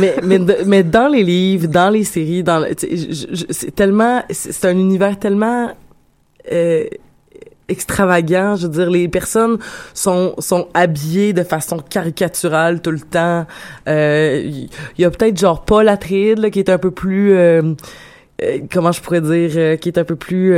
mais, 0.00 0.16
mais, 0.24 0.38
mais 0.66 0.82
dans 0.82 1.06
les 1.06 1.22
livres, 1.22 1.68
dans 1.68 1.90
les 1.90 2.02
séries, 2.02 2.42
dans 2.42 2.58
le- 2.58 2.74
tu 2.74 2.88
sais, 2.88 2.96
je- 3.12 3.34
je- 3.36 3.46
c'est 3.50 3.72
tellement, 3.72 4.22
c'est 4.30 4.64
un 4.64 4.76
univers 4.76 5.16
tellement 5.16 5.70
euh, 6.50 6.84
extravagant. 7.68 8.56
Je 8.56 8.66
veux 8.66 8.72
dire, 8.72 8.90
les 8.90 9.08
personnes 9.08 9.58
sont 9.94 10.34
sont 10.38 10.68
habillées 10.74 11.32
de 11.32 11.42
façon 11.44 11.78
caricaturale 11.78 12.80
tout 12.82 12.90
le 12.90 13.00
temps. 13.00 13.46
Euh, 13.88 14.42
Il 14.44 14.68
y, 15.02 15.04
a 15.04 15.10
peut-être 15.10 15.38
genre 15.38 15.64
Paul 15.64 15.88
Atreides 15.88 16.38
là, 16.40 16.50
qui 16.50 16.58
est 16.58 16.70
un 16.70 16.78
peu 16.78 16.90
plus, 16.90 17.32
euh, 17.34 17.62
euh, 17.62 17.74
comment 18.70 18.92
je 18.92 19.00
pourrais 19.00 19.20
dire, 19.20 19.50
euh, 19.56 19.76
qui 19.76 19.88
est 19.88 19.98
un 19.98 20.04
peu 20.04 20.16
plus 20.16 20.54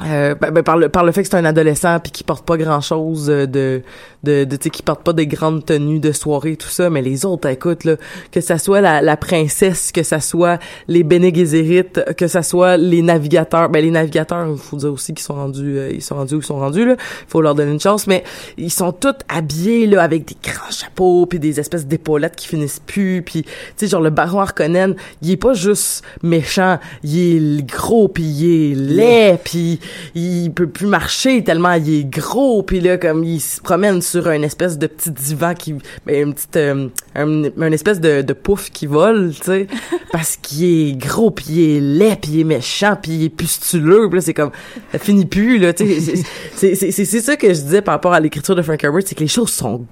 euh, 0.00 0.28
euh, 0.28 0.34
ben, 0.34 0.50
ben, 0.50 0.62
par 0.62 0.76
le 0.76 0.88
par 0.88 1.04
le 1.04 1.12
fait 1.12 1.22
que 1.22 1.28
c'est 1.28 1.36
un 1.36 1.44
adolescent 1.44 1.98
puis 2.00 2.12
qui 2.12 2.22
porte 2.22 2.46
pas 2.46 2.56
grand 2.56 2.80
chose 2.80 3.26
de 3.26 3.82
de 4.22 4.44
de 4.44 4.56
tu 4.56 4.70
qui 4.70 4.82
porte 4.82 5.02
pas 5.02 5.12
des 5.12 5.26
grandes 5.26 5.64
tenues 5.64 5.98
de 5.98 6.12
soirée 6.12 6.56
tout 6.56 6.68
ça 6.68 6.88
mais 6.90 7.02
les 7.02 7.24
autres 7.24 7.48
écoute 7.48 7.84
là 7.84 7.96
que 8.30 8.40
ça 8.40 8.58
soit 8.58 8.80
la, 8.80 9.00
la 9.00 9.16
princesse 9.16 9.90
que 9.90 10.02
ça 10.02 10.20
soit 10.20 10.60
les 10.86 11.02
Bene 11.02 11.34
Gesserit 11.34 11.84
que 12.16 12.26
ça 12.28 12.42
soit 12.42 12.76
les 12.76 13.02
navigateurs 13.02 13.70
ben 13.70 13.82
les 13.82 13.90
navigateurs 13.90 14.48
il 14.48 14.58
faut 14.58 14.76
dire 14.76 14.92
aussi 14.92 15.14
qu'ils 15.14 15.24
sont 15.24 15.34
rendus 15.34 15.78
euh, 15.78 15.90
ils 15.92 16.02
sont 16.02 16.14
rendus 16.14 16.34
où 16.34 16.38
ils 16.38 16.44
sont 16.44 16.58
rendus 16.58 16.86
là. 16.86 16.96
Faut 17.26 17.42
leur 17.42 17.54
donner 17.54 17.72
une 17.72 17.80
chance 17.80 18.06
mais 18.06 18.22
ils 18.56 18.72
sont 18.72 18.92
tous 18.92 19.14
habillés 19.28 19.86
là 19.86 20.02
avec 20.02 20.26
des 20.26 20.36
grands 20.42 20.70
chapeaux 20.70 21.26
puis 21.26 21.38
des 21.38 21.58
espèces 21.58 21.86
d'épaulettes 21.86 22.36
qui 22.36 22.46
finissent 22.46 22.82
plus 22.84 23.22
puis 23.22 23.42
tu 23.42 23.50
sais 23.76 23.86
genre 23.88 24.00
le 24.00 24.10
baron 24.10 24.40
Harkonnen 24.40 24.94
il 25.22 25.32
est 25.32 25.36
pas 25.36 25.54
juste 25.54 26.04
méchant 26.22 26.78
il 27.02 27.58
est 27.58 27.66
gros 27.66 28.08
puis 28.08 28.24
il 28.24 28.72
est 28.72 28.74
laid 28.74 29.38
puis 29.42 29.80
il 30.14 30.50
peut 30.50 30.68
plus 30.68 30.86
marcher 30.86 31.42
tellement 31.44 31.72
il 31.72 32.00
est 32.00 32.04
gros 32.04 32.62
puis 32.62 32.80
là 32.80 32.98
comme 32.98 33.24
il 33.24 33.40
se 33.40 33.60
promène 33.60 34.02
sur 34.02 34.28
un 34.28 34.42
espèce 34.42 34.78
de 34.78 34.86
petit 34.86 35.10
divan 35.10 35.54
qui 35.54 35.74
ben 36.06 36.28
une 36.28 36.34
petite 36.34 36.56
euh, 36.56 36.88
un, 37.14 37.72
espèce 37.72 38.00
de, 38.00 38.22
de 38.22 38.32
pouf 38.32 38.70
qui 38.70 38.86
vole 38.86 39.32
tu 39.34 39.42
sais 39.42 39.66
parce 40.12 40.36
qu'il 40.36 40.64
est 40.64 40.96
gros 40.96 41.30
puis 41.30 41.46
il 41.48 41.76
est 41.76 41.80
laid 41.80 42.16
puis 42.16 42.30
il 42.32 42.40
est 42.40 42.44
méchant 42.44 42.96
puis 43.00 43.12
il 43.12 43.24
est 43.24 43.28
pustuleux 43.30 44.08
puis 44.08 44.18
là 44.18 44.22
c'est 44.22 44.34
comme 44.34 44.50
ça 44.92 44.98
finit 44.98 45.26
plus 45.26 45.58
là 45.58 45.72
tu 45.72 46.00
sais 46.00 46.74
c'est 46.74 46.74
c'est 46.74 47.20
ça 47.20 47.36
que 47.36 47.48
je 47.48 47.60
disais 47.60 47.82
par 47.82 47.94
rapport 47.94 48.12
à 48.12 48.20
l'écriture 48.20 48.54
de 48.54 48.62
Frank 48.62 48.82
Herbert 48.82 49.02
c'est 49.04 49.14
que 49.14 49.20
les 49.20 49.28
choses 49.28 49.50
sont 49.50 49.86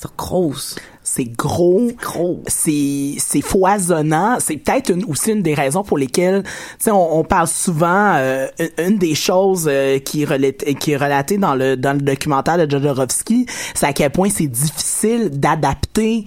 sont 0.00 0.10
grosses 0.16 0.76
C'est 1.02 1.24
gros. 1.24 1.90
gros. 2.00 2.42
C'est 2.46 3.14
c'est 3.18 3.40
foisonnant. 3.40 4.38
C'est 4.40 4.56
peut-être 4.56 4.90
une, 4.90 5.04
aussi 5.04 5.32
une 5.32 5.42
des 5.42 5.54
raisons 5.54 5.82
pour 5.82 5.98
lesquelles 5.98 6.42
tu 6.42 6.50
sais 6.78 6.90
on, 6.90 7.18
on 7.18 7.24
parle 7.24 7.48
souvent 7.48 8.14
euh, 8.16 8.46
une, 8.58 8.92
une 8.92 8.98
des 8.98 9.14
choses 9.14 9.68
euh, 9.70 9.98
qui 9.98 10.22
est 10.22 10.26
relatée 10.26 10.74
qui 10.74 10.92
est 10.92 10.96
relatée 10.96 11.38
dans 11.38 11.54
le 11.54 11.76
dans 11.76 11.92
le 11.92 12.00
documentaire 12.00 12.58
de 12.58 12.70
Jodorowsky 12.70 13.46
c'est 13.74 13.86
à 13.86 13.92
quel 13.92 14.10
point 14.10 14.28
c'est 14.30 14.46
difficile 14.46 15.30
d'adapter 15.30 16.24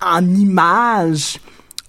en 0.00 0.22
images 0.34 1.38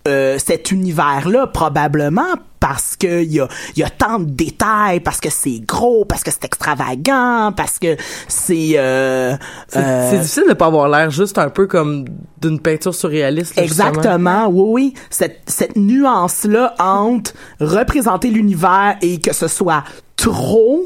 euh, 0.05 0.37
cet 0.37 0.71
univers-là, 0.71 1.47
probablement 1.47 2.33
parce 2.63 2.95
que 2.95 3.21
il 3.21 3.33
y 3.33 3.41
a, 3.41 3.47
y 3.75 3.83
a 3.83 3.89
tant 3.89 4.19
de 4.19 4.31
détails, 4.31 5.01
parce 5.01 5.19
que 5.19 5.29
c'est 5.29 5.59
gros, 5.67 6.05
parce 6.05 6.23
que 6.23 6.31
c'est 6.31 6.45
extravagant, 6.45 7.51
parce 7.51 7.77
que 7.77 7.97
c'est... 8.29 8.75
Euh, 8.77 9.35
c'est 9.67 9.79
euh, 9.79 10.09
c'est 10.09 10.17
difficile 10.19 10.45
de 10.47 10.53
pas 10.53 10.67
avoir 10.67 10.87
l'air 10.87 11.11
juste 11.11 11.37
un 11.37 11.49
peu 11.49 11.67
comme 11.67 12.05
d'une 12.41 12.61
peinture 12.61 12.95
surréaliste 12.95 13.57
là, 13.57 13.65
justement. 13.65 13.89
Exactement, 13.89 14.47
oui, 14.47 14.63
oui. 14.71 14.93
Cette, 15.09 15.41
cette 15.45 15.75
nuance-là 15.75 16.73
entre 16.79 17.33
représenter 17.59 18.29
l'univers 18.29 18.95
et 19.01 19.19
que 19.19 19.33
ce 19.33 19.49
soit 19.49 19.83
trop, 20.15 20.83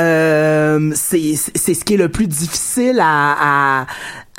euh, 0.00 0.90
c'est 0.96 1.34
c'est 1.36 1.74
ce 1.74 1.84
qui 1.84 1.94
est 1.94 1.98
le 1.98 2.08
plus 2.08 2.26
difficile 2.26 2.98
à, 3.00 3.84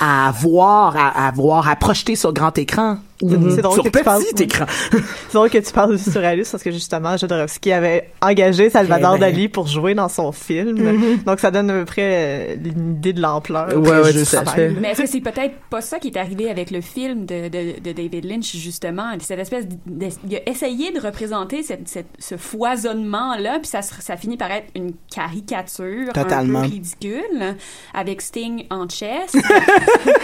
à, 0.02 0.28
à 0.28 0.32
voir, 0.32 0.98
à, 0.98 1.28
à 1.28 1.32
voir, 1.32 1.70
à 1.70 1.78
projeter 1.78 2.18
sur 2.18 2.34
grand 2.34 2.58
écran 2.58 2.98
C'est 3.22 3.62
drôle 3.62 3.74
sur 3.76 3.84
que 3.84 3.90
tu 3.98 4.04
parles- 4.04 4.24
petit 4.24 4.44
écran. 4.44 4.66
C'est 4.92 5.34
drôle 5.34 5.50
que 5.50 5.58
tu 5.58 5.72
parles 5.72 5.96
du 5.98 6.04
surréalisme 6.04 6.52
parce 6.52 6.64
que 6.64 6.72
justement, 6.72 7.16
Jodorowsky 7.18 7.72
avait 7.72 8.10
engagé 8.22 8.70
Salvador 8.70 9.16
Eh 9.16 9.20
ben. 9.20 9.32
Dali 9.32 9.48
pour 9.50 9.68
jouer 9.68 9.94
dans 9.96 10.10
son 10.10 10.32
film. 10.32 11.20
Donc 11.26 11.40
ça 11.40 11.52
donne 11.52 11.70
à 11.70 11.74
peu 11.74 11.86
près 11.86 12.02
euh, 12.02 12.56
une 12.64 12.96
idée 12.98 13.14
de 13.14 13.22
l'ampleur. 13.22 13.70
Ouais, 13.78 14.00
ouais, 14.02 14.12
sais. 14.14 14.44
fait. 14.46 14.70
Mais 14.80 14.92
est-ce 14.92 15.02
que 15.04 15.08
c'est 15.08 15.22
peut-être 15.22 15.56
pas 15.70 15.82
ça 15.82 16.00
qui 16.00 16.08
est 16.10 16.18
arrivé 16.18 16.50
avec 16.50 16.72
le 16.72 16.82
film 16.82 17.26
de, 17.26 17.48
de, 17.50 17.80
de 17.80 17.92
David 17.92 18.26
Lynch, 18.26 18.56
justement? 18.56 19.12
Cette 19.20 19.40
espèce 19.40 19.68
de, 19.68 20.08
il 20.28 20.36
a 20.36 20.50
essayé 20.50 20.92
de 20.92 21.00
représenter 21.00 21.64
cette, 21.64 21.88
cette- 21.88 22.08
ce 22.20 22.36
foisonnement-là, 22.38 23.60
puis 23.60 23.68
ça, 23.68 23.82
ça 23.82 24.18
finit 24.18 24.38
par 24.38 24.52
être 24.52 24.68
une 24.76 24.94
caricature 25.14 26.12
Totalement. 26.14 26.60
un 26.60 26.64
peu 26.64 26.70
ridicule, 26.70 27.56
avec 27.94 28.22
Sting 28.22 28.66
en 28.70 28.88
chess. 28.90 29.34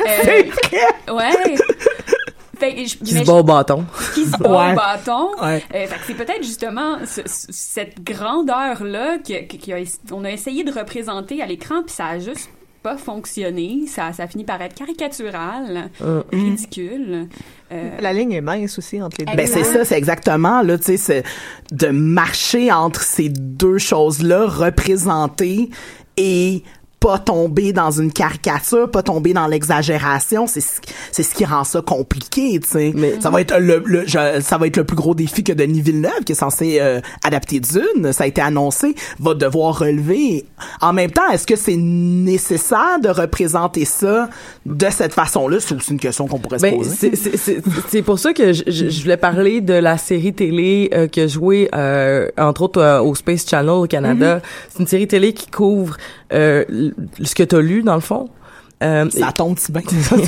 Euh, 0.08 1.14
Ouais. 1.14 1.56
Fait 2.60 2.86
je- 2.86 2.98
qui 2.98 3.14
se 3.14 3.24
bat 3.26 3.34
au 3.34 3.44
bâton 3.44 3.86
qui 4.14 4.26
se 4.26 4.32
bat 4.38 4.50
Ouais. 4.50 4.72
au 4.74 4.76
bâton. 4.76 5.30
Ouais. 5.42 5.64
Euh, 5.76 5.88
fait 5.88 5.96
que 5.96 6.02
c'est 6.08 6.14
peut-être 6.16 6.44
justement 6.44 6.98
ce- 7.06 7.22
ce- 7.26 7.48
cette 7.52 8.04
grandeur-là 8.04 9.18
qui 9.24 9.36
a 9.74 9.80
ess- 9.80 10.00
on 10.12 10.24
a 10.26 10.32
essayé 10.32 10.64
de 10.64 10.72
représenter 10.72 11.42
à 11.42 11.46
l'écran, 11.46 11.84
puis 11.86 11.94
ça 11.94 12.06
a 12.08 12.20
juste 12.20 12.50
pas 12.84 12.96
fonctionné. 12.98 13.82
Ça, 13.88 14.14
ça 14.14 14.24
a 14.24 14.28
fini 14.28 14.44
par 14.46 14.62
être 14.62 14.76
caricatural, 14.76 15.90
Euh, 16.02 16.24
ridicule. 16.32 17.28
Euh, 17.72 17.90
La 18.00 18.14
ligne 18.14 18.32
est 18.34 18.42
mince 18.42 18.78
aussi 18.78 19.02
entre 19.02 19.18
les 19.20 19.26
deux. 19.26 19.36
Ben 19.36 19.46
c'est 19.48 19.64
ça, 19.64 19.84
c'est 19.84 19.98
exactement 19.98 20.62
là, 20.62 20.78
tu 20.78 20.86
sais, 20.86 20.98
c'est 20.98 21.24
de 21.72 21.88
marcher 21.88 22.72
entre 22.72 23.02
ces 23.02 23.30
deux 23.30 23.78
choses-là, 23.78 24.46
représenter 24.48 25.70
et 26.18 26.64
pas 27.08 27.20
tomber 27.20 27.72
dans 27.72 27.90
une 27.92 28.12
caricature, 28.12 28.92
pas 28.92 29.02
tomber 29.02 29.32
dans 29.32 29.48
l'exagération, 29.48 30.46
c'est 30.46 30.60
ce, 30.60 30.82
c'est 31.14 31.24
ce 31.24 31.34
qui 31.34 31.46
rend 31.46 31.64
ça 31.64 31.82
compliqué, 31.82 32.60
tu 32.60 32.68
sais. 32.68 32.92
Mais- 32.94 33.22
ça 33.22 33.30
va 33.30 33.40
être 33.40 33.58
le, 33.60 33.82
le- 33.86 34.04
je- 34.06 34.42
ça 34.42 34.58
va 34.58 34.68
être 34.68 34.76
le 34.76 34.84
plus 34.84 34.98
gros 34.98 35.16
défi 35.16 35.42
que 35.42 35.54
Denis 35.54 35.80
Villeneuve 35.80 36.26
qui 36.26 36.34
est 36.34 36.36
censé 36.36 36.80
euh, 36.82 37.00
adapter 37.24 37.62
Dune, 37.62 38.12
ça 38.12 38.26
a 38.26 38.28
été 38.28 38.42
annoncé, 38.42 38.94
va 39.20 39.36
devoir 39.36 39.80
relever. 39.80 40.44
En 40.82 40.92
même 40.92 41.12
temps, 41.12 41.30
est-ce 41.32 41.48
que 41.48 41.56
c'est 41.56 41.78
nécessaire 41.78 43.00
de 43.02 43.08
représenter 43.08 43.86
ça 43.86 44.28
de 44.66 44.88
cette 44.90 45.14
façon-là? 45.14 45.60
C'est 45.62 45.76
aussi 45.76 45.92
une 45.94 46.00
question 46.02 46.28
qu'on 46.28 46.40
pourrait 46.40 46.60
se 46.60 46.64
Ben, 46.64 46.76
poser. 46.76 47.16
c'est- 47.16 48.02
pour 48.02 48.20
ça 48.20 48.34
que 48.34 48.52
je, 48.52 48.64
je, 48.68 48.90
je 48.90 49.02
voulais 49.02 49.16
parler 49.18 49.62
de 49.62 49.74
la 49.74 49.98
série 49.98 50.34
télé 50.34 50.90
euh, 50.94 51.08
que 51.08 51.26
joué 51.28 51.70
euh, 51.74 52.28
entre 52.38 52.64
autres 52.64 52.82
euh, 52.82 53.02
au 53.02 53.16
Space 53.16 53.46
Channel 53.48 53.70
au 53.70 53.88
Canada. 53.88 54.42
C'est 54.70 54.80
une 54.80 54.88
série 54.88 55.08
télé 55.08 55.32
qui 55.34 55.50
couvre 55.50 55.96
euh, 56.34 56.66
ce 57.22 57.36
que 57.36 57.44
t'as 57.44 57.62
lu 57.62 57.84
dans 57.84 57.96
le 57.96 58.02
fond. 58.02 58.30
Euh, 58.84 59.10
Ça 59.10 59.32
tombe 59.32 59.58
si 59.58 59.72
bien. 59.72 59.82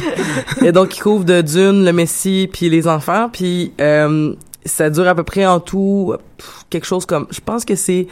et 0.63 0.71
donc 0.71 0.89
qui 0.89 1.01
couvre 1.01 1.23
de 1.23 1.41
Dune, 1.41 1.85
le 1.85 1.93
Messie, 1.93 2.49
puis 2.51 2.69
les 2.69 2.87
enfants, 2.87 3.29
puis 3.31 3.73
euh, 3.79 4.33
ça 4.65 4.89
dure 4.89 5.07
à 5.07 5.13
peu 5.15 5.23
près 5.23 5.45
en 5.45 5.59
tout 5.59 6.15
pff, 6.37 6.65
quelque 6.69 6.85
chose 6.85 7.05
comme 7.05 7.27
je 7.29 7.41
pense 7.41 7.63
que 7.63 7.75
c'est 7.75 8.07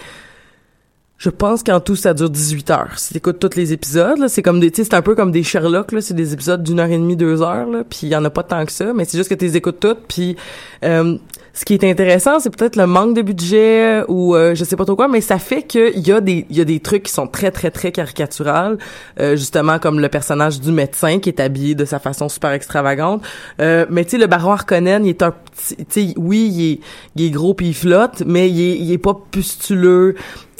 je 1.17 1.31
pense 1.31 1.63
qu'en 1.63 1.79
tout 1.79 1.95
ça 1.95 2.13
dure 2.13 2.29
18 2.29 2.69
heures. 2.69 2.99
Si 2.99 3.13
t'écoutes 3.13 3.39
tous 3.39 3.55
les 3.55 3.73
épisodes, 3.73 4.19
là, 4.19 4.29
c'est 4.29 4.43
comme 4.43 4.59
des, 4.59 4.71
c'est 4.71 4.93
un 4.93 5.01
peu 5.01 5.15
comme 5.15 5.31
des 5.31 5.41
Sherlock 5.41 5.91
là, 5.91 6.01
c'est 6.01 6.13
des 6.13 6.33
épisodes 6.33 6.61
d'une 6.61 6.79
heure 6.79 6.91
et 6.91 6.97
demie, 6.97 7.15
deux 7.15 7.41
heures 7.41 7.67
là, 7.67 7.83
puis 7.89 8.01
il 8.03 8.09
y 8.09 8.15
en 8.15 8.23
a 8.23 8.29
pas 8.29 8.43
tant 8.43 8.63
que 8.65 8.71
ça, 8.71 8.93
mais 8.93 9.05
c'est 9.05 9.17
juste 9.17 9.29
que 9.29 9.35
tu 9.35 9.45
les 9.45 9.57
écoutes 9.57 9.79
toutes, 9.79 10.01
puis 10.07 10.35
euh, 10.83 11.17
ce 11.57 11.65
qui 11.65 11.73
est 11.73 11.83
intéressant, 11.83 12.39
c'est 12.39 12.55
peut-être 12.55 12.75
le 12.75 12.85
manque 12.85 13.15
de 13.15 13.23
budget 13.23 14.03
ou 14.07 14.35
euh, 14.35 14.53
je 14.53 14.63
sais 14.63 14.75
pas 14.75 14.85
trop 14.85 14.95
quoi, 14.95 15.07
mais 15.07 15.21
ça 15.21 15.39
fait 15.39 15.63
qu'il 15.63 16.07
y 16.07 16.11
a 16.11 16.21
des 16.21 16.45
il 16.51 16.55
y 16.55 16.61
a 16.61 16.65
des 16.65 16.79
trucs 16.79 17.01
qui 17.01 17.11
sont 17.11 17.25
très 17.25 17.49
très 17.49 17.71
très 17.71 17.91
caricaturales, 17.91 18.77
euh, 19.19 19.35
justement 19.35 19.79
comme 19.79 19.99
le 19.99 20.07
personnage 20.07 20.59
du 20.61 20.71
médecin 20.71 21.17
qui 21.17 21.29
est 21.29 21.39
habillé 21.39 21.73
de 21.73 21.83
sa 21.83 21.97
façon 21.97 22.29
super 22.29 22.51
extravagante. 22.51 23.23
Euh, 23.59 23.87
mais 23.89 24.05
tu 24.05 24.11
sais 24.11 24.17
le 24.19 24.27
baron 24.27 24.51
Harkonnen, 24.51 25.03
il 25.03 25.09
est 25.09 25.23
un 25.23 25.31
petit- 25.31 25.77
tu 25.77 25.85
sais 25.89 26.13
oui, 26.15 26.47
il 26.53 26.71
est, 26.73 26.79
il 27.15 27.25
est 27.25 27.29
gros 27.31 27.55
puis 27.55 27.69
il 27.69 27.73
flotte, 27.73 28.21
mais 28.27 28.47
il 28.51 28.61
est, 28.61 28.77
il 28.77 28.91
est 28.91 28.99
pas 28.99 29.19
pustuleux. 29.31 30.13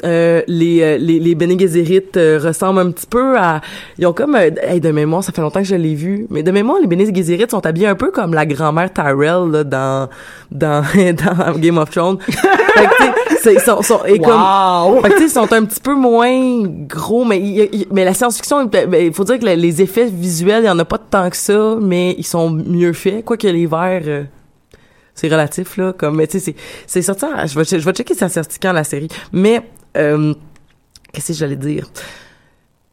Euh, 0.06 0.44
les, 0.48 0.84
euh, 0.84 0.98
les 1.00 1.18
les 1.20 1.60
Gesserit 1.60 2.04
euh, 2.18 2.40
ressemblent 2.40 2.82
un 2.82 2.92
petit 2.92 3.08
peu 3.08 3.36
à 3.36 3.62
ils 3.98 4.06
ont 4.06 4.14
comme 4.14 4.36
euh, 4.36 4.52
de 4.80 4.92
mémoire 4.92 5.24
ça 5.24 5.32
fait 5.32 5.42
longtemps 5.42 5.62
que 5.62 5.66
je 5.68 5.74
l'ai 5.74 5.96
vu 5.96 6.28
mais 6.30 6.44
de 6.44 6.52
mémoire 6.52 6.78
les 6.80 6.86
Bene 6.86 7.04
Gesserit 7.16 7.50
sont 7.50 7.66
habillés 7.66 7.88
un 7.88 7.96
peu 7.96 8.12
comme 8.12 8.36
la 8.36 8.46
grand-mère 8.46 8.94
Tyrell 8.94 9.50
là, 9.52 9.64
dans 9.64 10.08
dans 10.52 10.84
dans 11.14 11.58
Game 11.60 11.78
of 11.78 11.90
Thrones 11.90 12.18
fait 12.20 12.34
que, 12.86 13.54
ils 13.54 13.60
sont, 13.62 13.82
sont 13.82 14.04
et 14.06 14.20
comme 14.20 14.34
Wow! 14.42 15.02
fait 15.02 15.10
que, 15.10 15.14
tu 15.14 15.20
sais, 15.20 15.26
ils 15.26 15.30
sont 15.30 15.52
un 15.54 15.66
petit 15.66 15.80
peu 15.80 15.96
moins 15.96 16.64
gros, 16.88 17.24
mais 17.26 17.40
il- 17.40 17.88
mais 17.92 18.06
la 18.06 18.14
science-fiction, 18.14 18.70
il 18.74 18.88
ben, 18.88 19.14
faut 19.14 19.24
dire 19.24 19.40
que 19.40 19.46
les- 19.46 19.82
effets 19.82 20.06
visuels, 20.06 20.64
il 20.64 20.68
y 20.68 20.70
en 20.70 20.78
a 20.80 20.86
pas 20.86 20.98
tant 20.98 21.30
que 21.30 21.38
ça, 21.38 21.76
mais 21.82 22.14
ils 22.18 22.26
sont 22.26 22.50
mieux 22.50 22.94
faits. 22.94 23.24
Quoique 23.26 23.48
les 23.48 23.66
verts, 23.66 24.02
euh, 24.08 24.24
c'est 25.16 25.28
relatif, 25.30 25.78
là. 25.78 25.94
Comme, 25.94 26.18
mais 26.18 26.28
tu 26.28 26.40
sais, 26.40 26.56
c'est, 26.86 27.02
sorti, 27.02 27.26
je 27.46 27.58
vais, 27.60 27.66
je 27.66 27.86
vais 27.86 27.94
checker 27.94 28.14
si 28.14 28.20
ça 28.20 28.30
sorti 28.30 28.60
quand 28.60 28.74
la 28.74 28.84
série. 28.84 29.08
Mais, 29.32 29.62
euh, 29.98 30.34
qu'est-ce 31.14 31.28
que 31.30 31.34
j'allais 31.34 31.56
dire? 31.56 31.88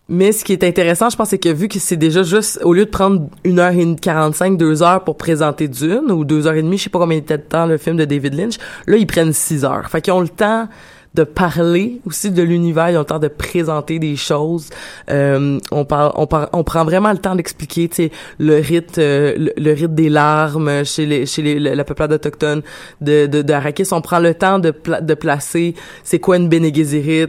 Mais 0.09 0.32
ce 0.32 0.44
qui 0.44 0.52
est 0.52 0.62
intéressant, 0.64 1.09
je 1.09 1.16
pense, 1.16 1.30
c'est 1.30 1.38
que 1.38 1.48
vu 1.48 1.66
que 1.66 1.78
c'est 1.78 1.96
déjà 1.96 2.22
juste, 2.22 2.61
au 2.62 2.74
lieu 2.74 2.84
de 2.84 2.90
prendre 2.90 3.26
une 3.42 3.59
heure 3.59 3.72
et 3.72 3.96
quarante-cinq, 3.96 4.59
deux 4.59 4.82
heures 4.82 5.02
pour 5.02 5.16
présenter 5.16 5.66
Dune, 5.66 6.11
ou 6.11 6.24
deux 6.24 6.46
heures 6.46 6.55
et 6.55 6.62
demie, 6.62 6.76
je 6.76 6.84
sais 6.84 6.90
pas 6.90 6.98
combien 6.98 7.16
était 7.16 7.38
de 7.38 7.42
temps 7.42 7.64
le 7.64 7.78
film 7.78 7.96
de 7.96 8.05
David 8.05 8.34
Lynch, 8.34 8.57
là, 8.86 8.98
ils 8.98 9.07
prennent 9.07 9.32
six 9.32 9.64
heures. 9.64 9.88
Fait 9.88 10.02
qu'ils 10.02 10.12
ont 10.12 10.20
le 10.20 10.28
temps 10.28 10.68
de 11.14 11.22
parler 11.24 12.00
aussi 12.06 12.30
de 12.32 12.42
l'univers, 12.42 12.90
ils 12.90 12.96
ont 12.96 13.00
le 13.00 13.04
temps 13.04 13.18
de 13.20 13.28
présenter 13.28 13.98
des 13.98 14.16
choses. 14.16 14.68
Euh, 15.10 15.58
on 15.70 15.84
parle, 15.84 16.12
on, 16.16 16.26
par- 16.26 16.48
on 16.52 16.64
prend 16.64 16.84
vraiment 16.84 17.12
le 17.12 17.18
temps 17.18 17.36
d'expliquer, 17.36 17.88
tu 17.88 17.94
sais, 17.96 18.10
le 18.38 18.56
rite, 18.56 18.98
euh, 18.98 19.34
le, 19.36 19.52
le 19.56 19.72
rite 19.72 19.94
des 19.94 20.08
larmes 20.08 20.84
chez 20.84 21.06
les, 21.06 21.26
chez 21.26 21.42
les, 21.42 21.58
la 21.60 21.84
peuplade 21.84 22.12
autochtone 22.12 22.62
de, 23.00 23.26
de, 23.26 23.42
de. 23.42 23.54
On 23.92 24.00
prend 24.00 24.18
le 24.18 24.34
temps 24.34 24.58
de, 24.58 24.72
pla- 24.72 25.00
de 25.00 25.14
placer 25.14 25.74
c'est 26.02 26.18
quoi 26.18 26.36
une 26.36 26.48
Bene. 26.48 26.70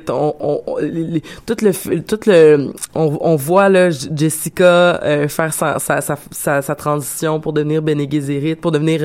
On, 0.10 0.34
on, 0.40 0.62
on- 0.66 0.78
les- 0.80 1.22
tout 1.46 1.56
le, 1.62 2.02
tout 2.02 2.20
le, 2.26 2.72
on, 2.96 3.18
on 3.22 3.36
voit 3.36 3.70
là 3.70 3.90
Jessica 3.92 5.00
euh, 5.04 5.28
faire 5.28 5.54
sa, 5.54 5.78
sa, 5.80 6.02
sa, 6.02 6.62
transition 6.76 7.40
pour 7.40 7.54
devenir 7.54 7.82
Bene 7.84 8.08
pour 8.60 8.72
devenir 8.72 9.02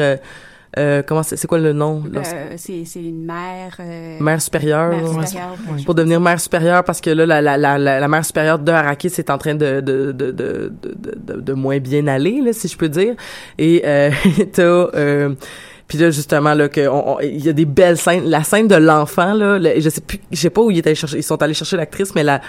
euh, 0.78 1.02
comment 1.04 1.22
c'est, 1.24 1.36
c'est 1.36 1.48
quoi 1.48 1.58
le 1.58 1.72
nom? 1.72 2.02
là? 2.12 2.22
Euh, 2.26 2.52
c'est 2.56 2.84
c'est 2.84 3.00
une 3.02 3.24
mère. 3.24 3.76
euh, 3.80 4.18
Mère 4.20 4.40
supérieure. 4.40 4.90
mère 4.90 5.26
supérieure. 5.28 5.56
Pour 5.84 5.94
devenir 5.94 6.20
mère 6.20 6.40
supérieure 6.40 6.84
parce 6.84 7.00
que 7.00 7.10
là 7.10 7.26
la 7.26 7.40
la 7.42 7.56
la 7.58 7.78
la, 7.78 8.08
mère 8.08 8.24
supérieure 8.24 8.58
de 8.58 8.70
Arrakis 8.70 9.08
est 9.18 9.30
en 9.30 9.38
train 9.38 9.54
de 9.56 9.80
de 9.80 10.12
de 10.12 10.30
de 10.30 10.72
de, 10.82 11.14
de, 11.34 11.40
de 11.40 11.52
moins 11.54 11.78
bien 11.78 12.06
aller 12.06 12.40
là 12.40 12.52
si 12.52 12.68
je 12.68 12.76
peux 12.76 12.88
dire 12.88 13.14
et 13.58 13.82
euh, 13.84 14.10
t'as 14.52 14.62
euh, 14.62 15.34
puis 15.88 15.98
là 15.98 16.10
justement 16.12 16.54
là 16.54 16.68
que 16.68 16.86
on- 16.86 17.16
on- 17.16 17.20
il 17.20 17.44
y 17.44 17.48
a 17.48 17.52
des 17.52 17.64
belles 17.64 17.96
scènes 17.98 18.24
la 18.30 18.44
scène 18.44 18.68
de 18.68 18.76
l'enfant 18.76 19.34
là 19.34 19.58
le- 19.58 19.80
je 19.80 19.88
sais 19.88 20.00
plus 20.02 20.20
je 20.30 20.36
sais 20.36 20.50
pas 20.50 20.60
où 20.60 20.70
ils 20.70 20.78
étaient 20.78 20.90
allés 20.90 20.94
chercher 20.94 21.16
ils 21.16 21.22
sont 21.24 21.42
allés 21.42 21.54
chercher 21.54 21.76
l'actrice 21.78 22.14
mais 22.14 22.22
la 22.22 22.40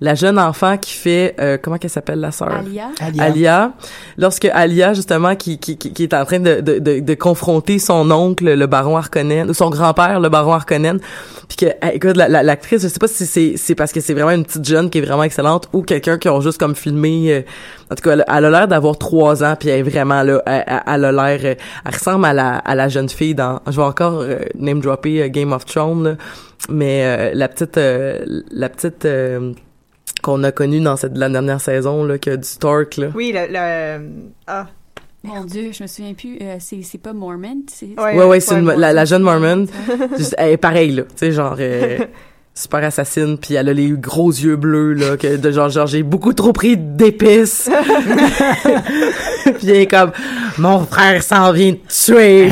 la 0.00 0.14
jeune 0.14 0.38
enfant 0.38 0.76
qui 0.76 0.92
fait 0.92 1.34
euh, 1.40 1.58
comment 1.60 1.76
qu'elle 1.78 1.90
s'appelle 1.90 2.20
la 2.20 2.30
sœur? 2.30 2.52
Alia. 2.52 2.88
Alia. 3.00 3.22
Alia, 3.24 3.72
lorsque 4.16 4.44
Alia 4.44 4.94
justement 4.94 5.34
qui, 5.34 5.58
qui, 5.58 5.76
qui 5.76 5.92
qui 5.92 6.02
est 6.04 6.14
en 6.14 6.24
train 6.24 6.38
de, 6.40 6.60
de, 6.60 6.78
de, 6.78 7.00
de 7.00 7.14
confronter 7.14 7.78
son 7.78 8.10
oncle 8.10 8.44
le 8.54 8.66
baron 8.66 8.96
Harkonnen 8.96 9.50
ou 9.50 9.54
son 9.54 9.70
grand-père 9.70 10.20
le 10.20 10.28
baron 10.28 10.52
Harkonnen 10.52 10.98
puis 11.48 11.56
que 11.56 11.66
eh, 11.66 11.96
écoute 11.96 12.16
la- 12.16 12.28
la- 12.28 12.42
l'actrice 12.42 12.82
je 12.82 12.88
sais 12.88 12.98
pas 12.98 13.08
si 13.08 13.26
c'est 13.26 13.54
c'est 13.56 13.74
parce 13.74 13.92
que 13.92 14.00
c'est 14.00 14.14
vraiment 14.14 14.30
une 14.30 14.44
petite 14.44 14.64
jeune 14.66 14.88
qui 14.90 14.98
est 14.98 15.02
vraiment 15.02 15.24
excellente 15.24 15.68
ou 15.72 15.82
quelqu'un 15.82 16.18
qui 16.18 16.28
ont 16.28 16.40
juste 16.40 16.58
comme 16.58 16.74
filmé 16.76 17.32
euh, 17.32 17.40
en 17.90 17.94
tout 17.94 18.02
cas 18.02 18.12
elle, 18.12 18.24
elle 18.28 18.44
a 18.44 18.50
l'air 18.50 18.68
d'avoir 18.68 18.98
trois 18.98 19.42
ans 19.42 19.56
puis 19.58 19.68
elle 19.70 19.80
est 19.80 19.90
vraiment 19.90 20.22
là 20.22 20.42
elle, 20.46 21.04
a 21.04 21.12
l'air 21.12 21.40
euh, 21.44 21.54
elle 21.86 21.94
ressemble 21.94 22.24
à 22.26 22.32
la 22.32 22.56
à 22.58 22.74
la 22.74 22.88
jeune 22.88 23.08
fille 23.08 23.34
dans 23.34 23.60
je 23.66 23.76
vais 23.76 23.82
encore 23.82 24.20
euh, 24.20 24.38
name 24.56 24.80
dropper 24.80 25.22
euh, 25.22 25.28
Game 25.28 25.52
of 25.52 25.64
Thrones 25.64 26.04
là, 26.04 26.14
mais 26.68 27.02
euh, 27.04 27.30
la 27.34 27.48
petite 27.48 27.78
euh, 27.78 28.18
la 28.50 28.68
petite 28.68 29.04
euh, 29.04 29.52
qu'on 30.28 30.42
a 30.44 30.52
connue 30.52 30.80
dans 30.80 30.96
cette 30.96 31.16
la 31.16 31.28
dernière 31.30 31.60
saison 31.60 32.04
là 32.04 32.18
que 32.18 32.36
du 32.36 32.46
Stark 32.46 32.96
là 32.98 33.08
Oui, 33.14 33.32
le, 33.34 33.46
le- 33.50 34.08
ah, 34.46 34.66
Mon 35.24 35.44
Dieu, 35.44 35.70
je 35.72 35.82
me 35.82 35.88
souviens 35.88 36.12
plus. 36.14 36.38
euh, 36.42 36.56
c'est 36.60 36.82
c'est 36.82 36.98
pas 36.98 37.12
Mormon. 37.14 37.62
c'est- 37.66 37.98
Ouais. 37.98 38.16
Ouais, 38.16 38.24
ouais, 38.24 38.40
c'est 38.40 38.60
la, 38.60 38.92
la 38.92 39.04
jeune 39.04 39.22
Mormon. 39.22 39.66
Juste, 40.18 40.34
elle 40.38 40.52
est 40.52 40.56
pareille, 40.58 40.92
là. 40.92 41.02
Tu 41.04 41.08
sais, 41.16 41.32
genre, 41.32 41.56
euh, 41.58 41.98
super 42.58 42.82
assassine, 42.82 43.38
puis 43.38 43.54
elle 43.54 43.68
a 43.68 43.72
les 43.72 43.90
gros 43.90 44.30
yeux 44.30 44.56
bleus, 44.56 44.92
là, 44.92 45.16
que 45.16 45.36
de 45.36 45.50
genre, 45.52 45.68
genre, 45.68 45.86
j'ai 45.86 46.02
beaucoup 46.02 46.32
trop 46.32 46.52
pris 46.52 46.76
d'épices. 46.76 47.70
puis 49.44 49.70
elle 49.70 49.76
est 49.76 49.86
comme, 49.86 50.10
mon 50.58 50.84
frère 50.84 51.22
s'en 51.22 51.52
vient 51.52 51.72
de 51.72 51.78
tuer. 51.88 52.50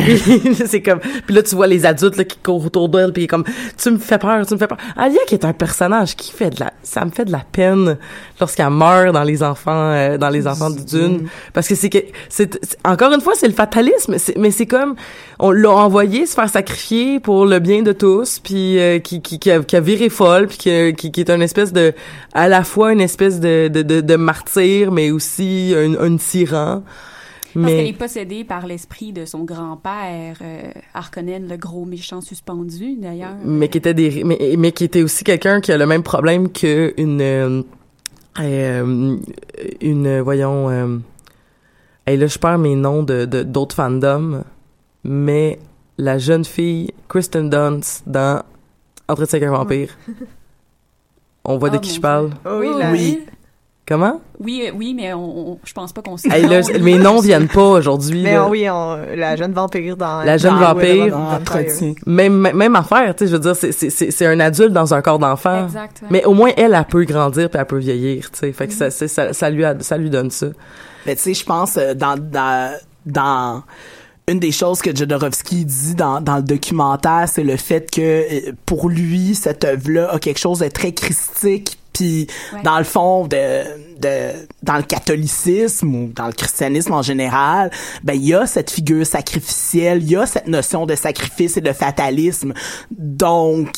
C'est 0.67 0.81
comme, 0.81 1.01
puis 1.01 1.35
là, 1.35 1.43
tu 1.43 1.57
vois 1.57 1.67
les 1.67 1.85
adultes, 1.85 2.17
là, 2.17 2.25
qui 2.25 2.39
courent 2.39 2.65
autour 2.65 2.89
d'elle, 2.89 3.13
puis 3.13 3.23
il 3.23 3.25
est 3.25 3.29
comme, 3.29 3.45
tu 3.77 3.91
me 3.91 3.99
fais 3.99 4.19
peur, 4.19 4.47
tu 4.47 4.55
me 4.55 4.59
fais 4.59 4.69
peur. 4.69 4.79
Alia, 4.97 5.19
qui 5.27 5.35
est 5.35 5.45
un 5.45 5.53
personnage 5.53 6.15
qui 6.15 6.31
fait 6.31 6.51
de 6.51 6.61
la, 6.61 6.73
ça 6.85 7.05
me 7.05 7.11
fait 7.11 7.25
de 7.25 7.33
la 7.33 7.43
peine 7.51 7.97
lorsqu'elle 8.39 8.71
meurt 8.71 9.13
dans 9.13 9.25
les 9.25 9.43
enfants, 9.43 9.91
euh, 9.91 10.19
dans 10.19 10.31
les 10.31 10.47
enfants 10.47 10.71
de 10.71 10.81
Dune. 10.81 11.29
Parce 11.53 11.67
que 11.67 11.75
c'est 11.75 11.91
que, 11.91 11.99
c'est, 12.29 12.79
encore 12.85 13.13
une 13.13 13.21
fois, 13.21 13.33
c'est 13.35 13.49
le 13.49 13.55
fatalisme, 13.55 14.17
mais 14.37 14.53
c'est 14.53 14.67
comme, 14.67 14.95
on 15.39 15.51
l'a 15.51 15.70
envoyé 15.70 16.26
se 16.26 16.34
faire 16.34 16.49
sacrifier 16.49 17.20
pour 17.20 17.47
le 17.47 17.59
bien 17.59 17.82
de 17.82 17.93
tous, 17.93 18.39
puis 18.39 18.78
euh, 18.78 18.99
qui, 18.99 19.20
qui, 19.20 19.39
qui, 19.39 19.51
a, 19.51 19.62
qui 19.62 19.76
a 19.76 19.80
viré 19.80 20.09
folle, 20.09 20.47
puis 20.47 20.57
qui, 20.59 20.95
qui, 20.95 21.12
qui 21.12 21.20
est 21.20 21.30
une 21.30 21.43
espèce 21.43 21.72
de, 21.72 21.93
à 22.32 22.49
la 22.49 22.64
fois 22.64 22.93
une 22.93 23.01
espèce 23.01 23.39
de, 23.41 23.68
de, 23.68 23.82
de, 23.82 24.01
de 24.01 24.16
martyr, 24.16 24.91
mais 24.93 25.11
aussi 25.11 25.74
un, 25.76 25.95
un 26.01 26.16
tyran. 26.16 26.82
Parce 27.55 27.68
qu'elle 27.68 27.84
Mais 27.84 27.89
est 27.89 27.93
possédée 27.95 28.45
par 28.45 28.66
l'esprit 28.66 29.14
de 29.14 29.24
son 29.24 29.45
grand-père, 29.45 30.37
euh, 30.43 30.70
Harkonnen, 30.93 31.49
le 31.49 31.57
gros 31.57 31.87
méchant 31.87 32.20
suspendu, 32.20 32.97
d'ailleurs. 32.97 33.37
mais 33.45 33.68
qui 33.68 33.78
était 33.78 33.95
des 33.95 34.24
mais, 34.24 34.57
mais 34.59 34.72
qui 34.72 34.84
était 34.84 35.03
aussi 35.03 35.24
quelqu'un 35.24 35.62
qui 35.62 35.72
a 35.72 35.78
le 35.78 35.87
même 35.87 36.03
problème 36.03 36.51
que 36.53 36.93
une 36.99 37.20
euh, 37.22 37.62
euh, 38.41 39.16
une 39.80 40.20
voyons 40.20 40.68
euh, 40.68 40.99
et 42.07 42.18
là 42.18 42.26
je 42.26 42.39
perds 42.39 42.59
mes 42.59 42.74
noms 42.76 43.03
de 43.03 43.24
de- 43.24 43.43
d'autres 43.43 43.74
fandoms 43.74 44.45
mais 45.09 45.59
la 45.99 46.19
jeune 46.19 46.45
fille 46.45 46.93
Kristen 47.09 47.49
Dunst 47.49 48.03
dans 48.07 48.43
Entretien 49.09 49.39
avec 49.39 49.49
un 49.49 49.53
vampire 49.53 49.91
on 51.45 51.59
voit 51.59 51.71
de 51.71 51.77
Oh, 51.77 51.81
qui 51.81 51.95
je 51.95 52.01
parle 52.01 52.31
oh 52.45 52.57
oui, 52.61 52.69
la- 52.79 52.91
Oui. 52.91 53.25
comment? 53.87 54.21
Oui, 54.41 54.65
euh, 54.67 54.73
oui, 54.77 54.95
mais 54.95 55.13
on, 55.13 55.53
on- 55.53 55.59
je 55.65 55.73
pense 55.73 55.93
pas 55.93 56.03
qu'on 56.03 56.17
sait. 56.17 56.29
hey, 56.31 56.47
là, 56.47 56.61
je- 56.61 56.77
mes 56.79 56.99
noms 56.99 57.21
viennent 57.21 57.47
pas 57.49 57.63
aujourd'hui 57.69 58.23
Mais 58.25 58.35
là. 58.35 58.45
oh 58.47 58.51
oui, 58.51 58.69
on- 58.69 58.99
la 59.15 59.37
jeune 59.37 59.53
vampire 59.53 59.97
dans 59.97 60.23
La 60.25 60.37
jeune 60.39 60.59
dans 60.59 60.75
vampire. 60.75 61.11
Dans 61.17 61.39
Vampire. 61.39 61.95
Même 62.05 62.51
même 62.53 62.75
affaire 62.77 63.15
tu 63.15 63.25
sais 63.25 63.31
je 63.31 63.37
veux 63.37 63.41
dire 63.41 63.55
c'est 63.57 63.73
c'est 63.73 63.91
c'est 63.91 64.11
c'est 64.11 64.27
un 64.27 64.41
adulte 64.41 64.73
dans 64.73 64.93
un 64.93 65.01
corps 65.03 65.19
d'enfant 65.21 65.65
Exact. 65.67 66.03
ouais. 66.03 66.09
Mais 66.11 66.25
au 66.25 66.35
moins, 66.35 66.51
elle, 66.57 66.75
elle 66.75 66.85
peut 66.85 67.05
grandir 67.05 67.49
puis 67.49 67.59
elle 67.61 67.67
peut 67.67 67.79
vieillir, 67.79 68.31
tu 68.33 68.41
sais. 68.41 68.53
Fait 68.53 68.67
que 68.67 68.73
ça, 68.75 68.91
c'est- 68.91 69.09
ça, 69.09 69.33
ça, 69.33 69.49
lui 69.51 69.65
a- 69.65 69.79
ça 69.81 69.97
lui 69.97 70.11
donne 70.11 70.31
ça. 70.31 70.49
Mais 71.07 71.15
tu 71.15 71.23
sais, 71.23 71.35
je 71.35 71.45
pense 71.45 71.77
euh, 71.77 71.95
dans, 71.95 72.17
dans 72.21 72.77
dans 73.07 73.63
une 74.29 74.41
des 74.41 74.51
choses 74.53 74.83
que 74.83 74.95
Jodorowsky 74.95 75.64
dit 75.64 75.95
dans, 75.95 76.20
dans 76.20 76.37
le 76.39 76.43
documentaire, 76.43 77.29
c'est 77.33 77.45
le 77.45 77.57
fait 77.57 77.89
que 77.91 78.01
euh, 78.01 78.53
pour 78.66 78.89
lui, 78.89 79.35
cette 79.37 79.64
œuvre-là 79.64 80.11
a 80.12 80.18
quelque 80.18 80.39
chose 80.41 80.59
de 80.61 80.68
très 80.68 80.93
christique. 80.93 81.79
Puis 81.93 82.27
Ouais. 82.53 82.61
dans 82.62 82.77
le 82.77 82.85
fond 82.85 83.27
de, 83.27 83.62
de 84.01 84.33
dans 84.62 84.77
le 84.77 84.83
catholicisme 84.83 85.95
ou 85.95 86.12
dans 86.14 86.27
le 86.27 86.33
christianisme 86.35 86.93
en 86.93 87.01
général, 87.03 87.70
ben 88.05 88.12
il 88.12 88.27
y 88.27 88.35
a 88.35 88.47
cette 88.47 88.70
figure 88.70 89.07
sacrificielle, 89.07 90.03
il 90.03 90.11
y 90.11 90.16
a 90.16 90.27
cette 90.27 90.47
notion 90.47 90.85
de 90.85 90.95
sacrifice 90.95 91.57
et 91.57 91.62
de 91.62 91.72
fatalisme. 91.72 92.53
Donc 92.91 93.68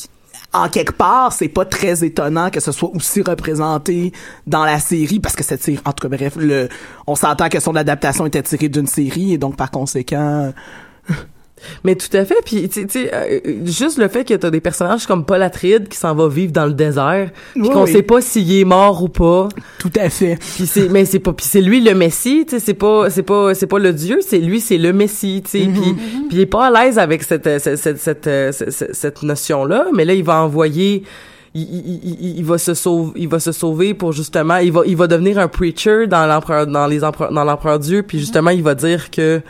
en 0.52 0.68
quelque 0.68 0.92
part, 0.92 1.32
c'est 1.32 1.48
pas 1.48 1.64
très 1.64 2.04
étonnant 2.04 2.50
que 2.50 2.60
ce 2.60 2.72
soit 2.72 2.90
aussi 2.94 3.20
représenté 3.22 4.12
dans 4.46 4.64
la 4.64 4.78
série 4.80 5.20
parce 5.20 5.36
que 5.36 5.44
cette 5.44 5.62
série, 5.62 5.78
en 5.84 5.92
tout 5.92 6.08
cas, 6.08 6.16
bref, 6.16 6.36
le, 6.36 6.68
on 7.06 7.14
s'entend 7.14 7.48
que 7.48 7.60
son 7.60 7.76
adaptation 7.76 8.24
était 8.26 8.42
tirée 8.42 8.68
d'une 8.68 8.86
série 8.86 9.34
et 9.34 9.38
donc 9.38 9.56
par 9.56 9.70
conséquent, 9.70 10.52
Mais 11.84 11.94
tout 11.94 12.14
à 12.16 12.24
fait. 12.24 12.36
Puis, 12.44 12.68
tu 12.68 12.80
sais- 12.80 12.86
tu 12.86 12.92
sais, 13.04 13.10
euh, 13.14 13.40
juste 13.66 13.98
le 13.98 14.08
fait 14.08 14.24
que 14.24 14.34
t'as 14.34 14.50
des 14.50 14.60
personnages 14.60 15.06
comme 15.06 15.24
Paul 15.24 15.42
Atreides 15.42 15.88
qui 15.88 15.96
s'en 15.98 16.14
va 16.14 16.28
vivre 16.28 16.52
dans 16.52 16.66
le 16.66 16.72
désert, 16.74 17.30
puis 17.52 17.62
Oui, 17.62 17.70
qu'on 17.70 17.84
oui. 17.84 17.92
sait 17.92 18.02
pas 18.02 18.20
s'il 18.20 18.52
est 18.52 18.64
mort 18.64 19.02
ou 19.02 19.08
pas. 19.08 19.48
tout 19.78 19.92
à 20.00 20.08
fait. 20.10 20.38
Puis 20.56 20.66
c'est, 20.66 20.88
mais 20.88 21.04
c'est 21.04 21.18
pas, 21.18 21.32
puis 21.32 21.46
c'est 21.48 21.60
lui 21.60 21.80
le 21.80 21.94
Messie, 21.94 22.44
tu 22.48 22.56
sais, 22.56 22.60
c'est 22.64 22.74
pas, 22.74 23.10
c'est 23.10 23.22
pas, 23.22 23.54
c'est 23.54 23.66
pas 23.66 23.78
le 23.78 23.92
Dieu, 23.92 24.18
c'est 24.26 24.38
lui, 24.38 24.60
c'est 24.60 24.78
le 24.78 24.92
Messie, 24.92 25.42
tu 25.44 25.50
sais. 25.50 25.58
Mm-hmm. 25.66 25.72
Puis, 25.72 25.94
puis 26.28 26.36
il 26.38 26.40
est 26.40 26.46
pas 26.46 26.66
à 26.66 26.70
l'aise 26.84 26.98
avec 26.98 27.22
cette, 27.22 27.46
euh, 27.46 27.58
cette, 27.58 27.76
cette, 27.78 27.98
cette, 27.98 28.26
euh, 28.26 28.52
cette, 28.52 29.22
notion-là, 29.22 29.86
mais 29.94 30.04
là 30.04 30.14
il 30.14 30.24
va 30.24 30.42
envoyer. 30.42 31.02
Il, 31.54 31.62
il, 31.62 32.00
il, 32.04 32.38
il 32.38 32.44
va 32.44 32.58
se 32.58 32.74
sauver, 32.74 33.12
il 33.16 33.26
va 33.28 33.40
se 33.40 33.52
sauver 33.52 33.94
pour 33.94 34.12
justement, 34.12 34.58
il 34.58 34.70
va, 34.70 34.82
il 34.86 34.96
va 34.96 35.06
devenir 35.06 35.38
un 35.38 35.48
preacher 35.48 36.06
dans 36.06 36.26
l'empereur, 36.26 36.66
dans 36.66 36.86
les 36.86 37.02
empereurs, 37.02 37.32
dans 37.32 37.42
l'empereur 37.44 37.78
Dieu, 37.78 38.02
puis 38.02 38.18
justement 38.18 38.50
il 38.50 38.62
va 38.62 38.74
dire 38.74 39.10
que 39.10 39.40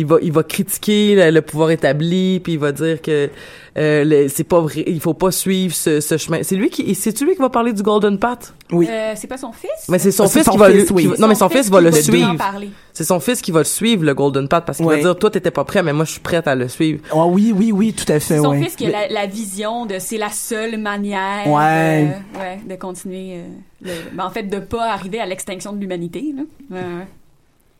il 0.00 0.06
va 0.06 0.16
il 0.22 0.32
va 0.32 0.42
critiquer 0.42 1.14
le, 1.14 1.30
le 1.30 1.42
pouvoir 1.42 1.70
établi 1.70 2.40
puis 2.40 2.54
il 2.54 2.58
va 2.58 2.72
dire 2.72 3.00
que 3.00 3.30
euh, 3.78 4.28
c'est 4.28 4.44
pas 4.44 4.60
vrai 4.60 4.82
il 4.86 5.00
faut 5.00 5.14
pas 5.14 5.30
suivre 5.30 5.74
ce, 5.74 6.00
ce 6.00 6.16
chemin 6.16 6.40
c'est 6.42 6.56
lui 6.56 6.70
qui 6.70 6.94
c'est 6.94 7.18
lui 7.20 7.34
qui 7.34 7.40
va 7.40 7.48
parler 7.50 7.72
du 7.72 7.82
golden 7.82 8.18
path? 8.18 8.52
Oui. 8.72 8.86
Euh, 8.90 9.12
c'est 9.16 9.26
pas 9.28 9.36
son 9.38 9.52
fils? 9.52 9.70
mais 9.88 9.98
c'est 9.98 10.10
son 10.10 10.28
fils 10.28 10.44
son 10.44 10.52
qui 10.52 10.58
va 10.58 10.70
fils, 10.70 10.90
oui. 10.90 11.02
qui 11.02 11.08
va- 11.08 11.16
non 11.18 11.28
mais 11.28 11.34
son 11.34 11.48
fils 11.48 11.70
va 11.70 11.80
le 11.80 11.90
en 11.90 11.92
suivre 11.92 12.36
parler. 12.36 12.70
c'est 12.92 13.04
son 13.04 13.20
fils 13.20 13.40
qui 13.40 13.52
va 13.52 13.60
le 13.60 13.64
suivre 13.64 14.04
le 14.04 14.14
golden 14.14 14.48
path 14.48 14.64
parce 14.66 14.78
qu'il 14.78 14.86
Ouais. 14.86 14.96
va 14.96 15.02
dire 15.02 15.16
toi 15.18 15.30
t'étais 15.30 15.50
pas 15.52 15.64
prêt 15.64 15.82
mais 15.82 15.92
moi 15.92 16.04
je 16.04 16.10
suis 16.12 16.20
prête 16.20 16.48
à 16.48 16.54
le 16.56 16.66
suivre 16.68 17.00
Ah 17.12 17.26
oui, 17.26 17.52
oui, 17.56 17.70
oui, 17.72 17.92
tout 17.92 18.10
à 18.12 18.14
fait, 18.20 18.36
C'est 18.36 18.38
son 18.38 18.50
ouais. 18.50 18.62
fils 18.62 18.74
qui 18.76 18.86
a 18.86 18.90
la, 18.90 19.08
la 19.08 19.26
vision 19.26 19.86
de 19.86 19.98
c'est 19.98 20.18
la 20.18 20.30
seule 20.30 20.76
manière 20.78 21.46
Ouais. 21.46 22.06
de, 22.34 22.38
ouais, 22.38 22.60
de 22.68 22.74
continuer. 22.80 23.34
euh, 23.36 23.42
le- 23.82 24.16
ben, 24.16 24.24
en 24.24 24.30
fait, 24.30 24.42
de 24.44 24.58
pas 24.58 24.90
arriver 24.92 25.20
à 25.20 25.26
l'extinction 25.26 25.72
de 25.72 25.78
l'humanité. 25.80 26.34
là. 26.36 26.42
Ouais, 26.70 26.80
ouais. 26.80 27.06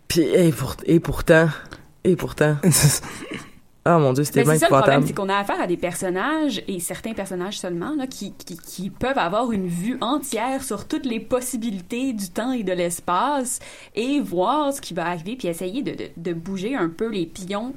puis 0.08 0.22
et, 0.22 0.50
pour- 0.50 0.76
et 0.86 0.98
pourtant 1.00 1.48
et 2.04 2.16
pourtant. 2.16 2.56
Ah 3.82 3.98
mon 3.98 4.12
dieu 4.12 4.24
c'était 4.24 4.40
Ben, 4.40 4.50
bien 4.50 4.52
c'est 4.54 4.58
ça 4.60 4.66
le 4.66 4.76
problème, 4.76 5.00
épouvantable. 5.00 5.06
c'est 5.06 5.14
qu'on 5.14 5.28
a 5.30 5.38
affaire 5.38 5.58
à 5.60 5.66
des 5.66 5.78
personnages, 5.78 6.62
et 6.68 6.80
certains 6.80 7.14
personnages 7.14 7.58
seulement, 7.58 7.94
là, 7.96 8.06
qui, 8.06 8.34
qui, 8.34 8.58
qui 8.58 8.90
peuvent 8.90 9.16
avoir 9.16 9.52
une 9.52 9.68
vue 9.68 9.96
entière 10.02 10.62
sur 10.62 10.86
toutes 10.86 11.06
les 11.06 11.18
possibilités 11.18 12.12
du 12.12 12.28
temps 12.28 12.52
et 12.52 12.62
de 12.62 12.72
l'espace, 12.74 13.58
et 13.94 14.20
voir 14.20 14.74
ce 14.74 14.82
qui 14.82 14.92
va 14.92 15.06
arriver, 15.06 15.34
puis 15.34 15.48
essayer 15.48 15.82
de, 15.82 15.92
de, 15.92 16.10
de 16.14 16.32
bouger 16.34 16.74
un 16.76 16.90
peu 16.90 17.08
les 17.08 17.24
pions 17.24 17.72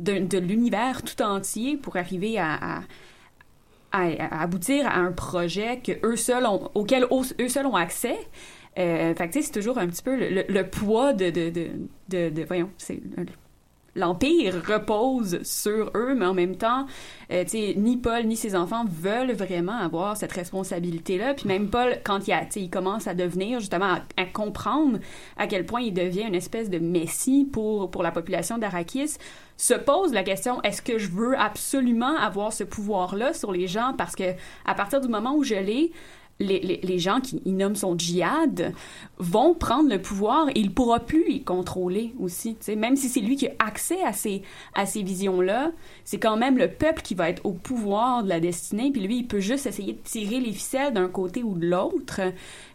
de, 0.00 0.18
de 0.18 0.38
l'univers 0.38 1.02
tout 1.04 1.22
entier 1.22 1.76
pour 1.76 1.96
arriver 1.96 2.36
à, 2.36 2.54
à, 2.54 2.80
à- 3.92 4.24
à 4.38 4.42
aboutir 4.42 4.88
à 4.88 4.96
un 4.96 5.12
projet 5.12 5.78
que 5.78 5.92
eux 6.04 6.16
seuls 6.16 6.46
ont, 6.46 6.68
auquel 6.74 7.04
eux 7.04 7.34
eux 7.40 7.48
seuls 7.48 7.66
ont 7.66 7.76
accès. 7.76 8.18
Euh, 8.76 9.14
fait 9.14 9.28
que, 9.28 9.32
tu 9.34 9.40
sais, 9.40 9.46
c'est 9.46 9.52
toujours 9.60 9.78
un 9.78 9.86
petit 9.86 10.02
peu 10.02 10.16
le, 10.18 10.30
le- 10.30 10.44
le 10.48 10.66
poids 10.68 11.12
de, 11.12 11.30
de, 11.30 11.50
de, 11.50 11.68
de, 12.08 12.28
de- 12.30 12.42
voyons, 12.44 12.70
c'est 12.76 13.00
l'empire 13.94 14.62
repose 14.66 15.42
sur 15.42 15.90
eux, 15.94 16.14
mais 16.14 16.26
en 16.26 16.34
même 16.34 16.56
temps, 16.56 16.86
euh, 17.30 17.44
ni 17.76 17.96
Paul 17.96 18.24
ni 18.26 18.36
ses 18.36 18.56
enfants 18.56 18.84
veulent 18.88 19.32
vraiment 19.32 19.78
avoir 19.78 20.16
cette 20.16 20.32
responsabilité-là. 20.32 21.34
Puis 21.34 21.48
même 21.48 21.68
Paul, 21.68 21.98
quand 22.04 22.26
il, 22.26 22.32
a, 22.32 22.44
il 22.56 22.70
commence 22.70 23.06
à 23.06 23.14
devenir 23.14 23.60
justement 23.60 23.94
à, 23.94 24.22
à 24.22 24.26
comprendre 24.26 24.98
à 25.36 25.46
quel 25.46 25.64
point 25.66 25.80
il 25.80 25.94
devient 25.94 26.24
une 26.26 26.34
espèce 26.34 26.70
de 26.70 26.78
messie 26.78 27.48
pour 27.50 27.90
pour 27.90 28.02
la 28.02 28.10
population 28.10 28.58
d'Arakis, 28.58 29.16
se 29.56 29.74
pose 29.74 30.12
la 30.12 30.22
question 30.22 30.60
est-ce 30.62 30.82
que 30.82 30.98
je 30.98 31.08
veux 31.10 31.38
absolument 31.38 32.16
avoir 32.16 32.52
ce 32.52 32.64
pouvoir-là 32.64 33.32
sur 33.32 33.52
les 33.52 33.66
gens? 33.66 33.94
Parce 33.96 34.16
que 34.16 34.34
à 34.64 34.74
partir 34.74 35.00
du 35.00 35.08
moment 35.08 35.34
où 35.34 35.44
je 35.44 35.54
l'ai 35.54 35.92
les, 36.44 36.60
les, 36.60 36.80
les 36.82 36.98
gens 36.98 37.20
qui 37.20 37.40
ils 37.44 37.56
nomment 37.56 37.76
son 37.76 37.98
djihad 37.98 38.72
vont 39.18 39.54
prendre 39.54 39.88
le 39.88 40.00
pouvoir 40.00 40.48
et 40.48 40.60
il 40.60 40.72
pourra 40.72 41.00
plus 41.00 41.24
les 41.28 41.42
contrôler 41.42 42.14
aussi. 42.20 42.56
Même 42.76 42.96
si 42.96 43.08
c'est 43.08 43.20
lui 43.20 43.36
qui 43.36 43.48
a 43.48 43.52
accès 43.58 44.02
à 44.04 44.12
ces, 44.12 44.42
à 44.74 44.86
ces 44.86 45.02
visions-là, 45.02 45.70
c'est 46.04 46.18
quand 46.18 46.36
même 46.36 46.58
le 46.58 46.68
peuple 46.68 47.02
qui 47.02 47.14
va 47.14 47.30
être 47.30 47.44
au 47.44 47.52
pouvoir 47.52 48.22
de 48.22 48.28
la 48.28 48.40
destinée, 48.40 48.90
puis 48.92 49.02
lui, 49.02 49.18
il 49.18 49.26
peut 49.26 49.40
juste 49.40 49.66
essayer 49.66 49.94
de 49.94 49.98
tirer 50.04 50.40
les 50.40 50.52
ficelles 50.52 50.92
d'un 50.92 51.08
côté 51.08 51.42
ou 51.42 51.54
de 51.54 51.66
l'autre. 51.66 52.20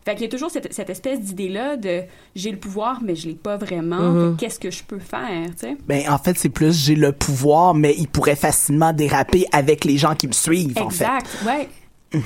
Fait 0.05 0.13
qu'il 0.13 0.24
y 0.24 0.26
a 0.26 0.30
toujours 0.30 0.49
cette, 0.49 0.74
cette 0.74 0.89
espèce 0.89 1.20
d'idée-là 1.20 1.78
de 1.78 2.03
j'ai 2.36 2.51
le 2.51 2.57
pouvoir, 2.57 3.01
mais 3.03 3.15
je 3.15 3.28
l'ai 3.28 3.36
pas 3.36 3.57
vraiment. 3.57 4.11
Mhm. 4.11 4.36
Que 4.36 4.39
Qu'est-ce 4.39 4.59
que 4.59 4.72
je 4.72 4.84
peux 4.84 4.99
faire, 4.99 5.47
tu 5.51 5.67
sais? 5.67 5.78
Ben, 5.88 6.09
en 6.09 6.17
fait, 6.17 6.38
c'est 6.38 6.49
plus 6.49 6.74
j'ai 6.86 6.95
le 6.95 7.11
pouvoir, 7.11 7.74
mais 7.74 7.93
il 7.97 8.07
pourrait 8.07 8.36
facilement 8.36 8.93
déraper 8.93 9.45
avec 9.51 9.86
les 9.86 9.97
gens 9.97 10.15
qui 10.15 10.28
me 10.28 10.34
suivent, 10.34 10.78
en 10.78 10.89
fait. 10.89 11.03
Exact, 11.05 11.38
ouais. 11.45 12.22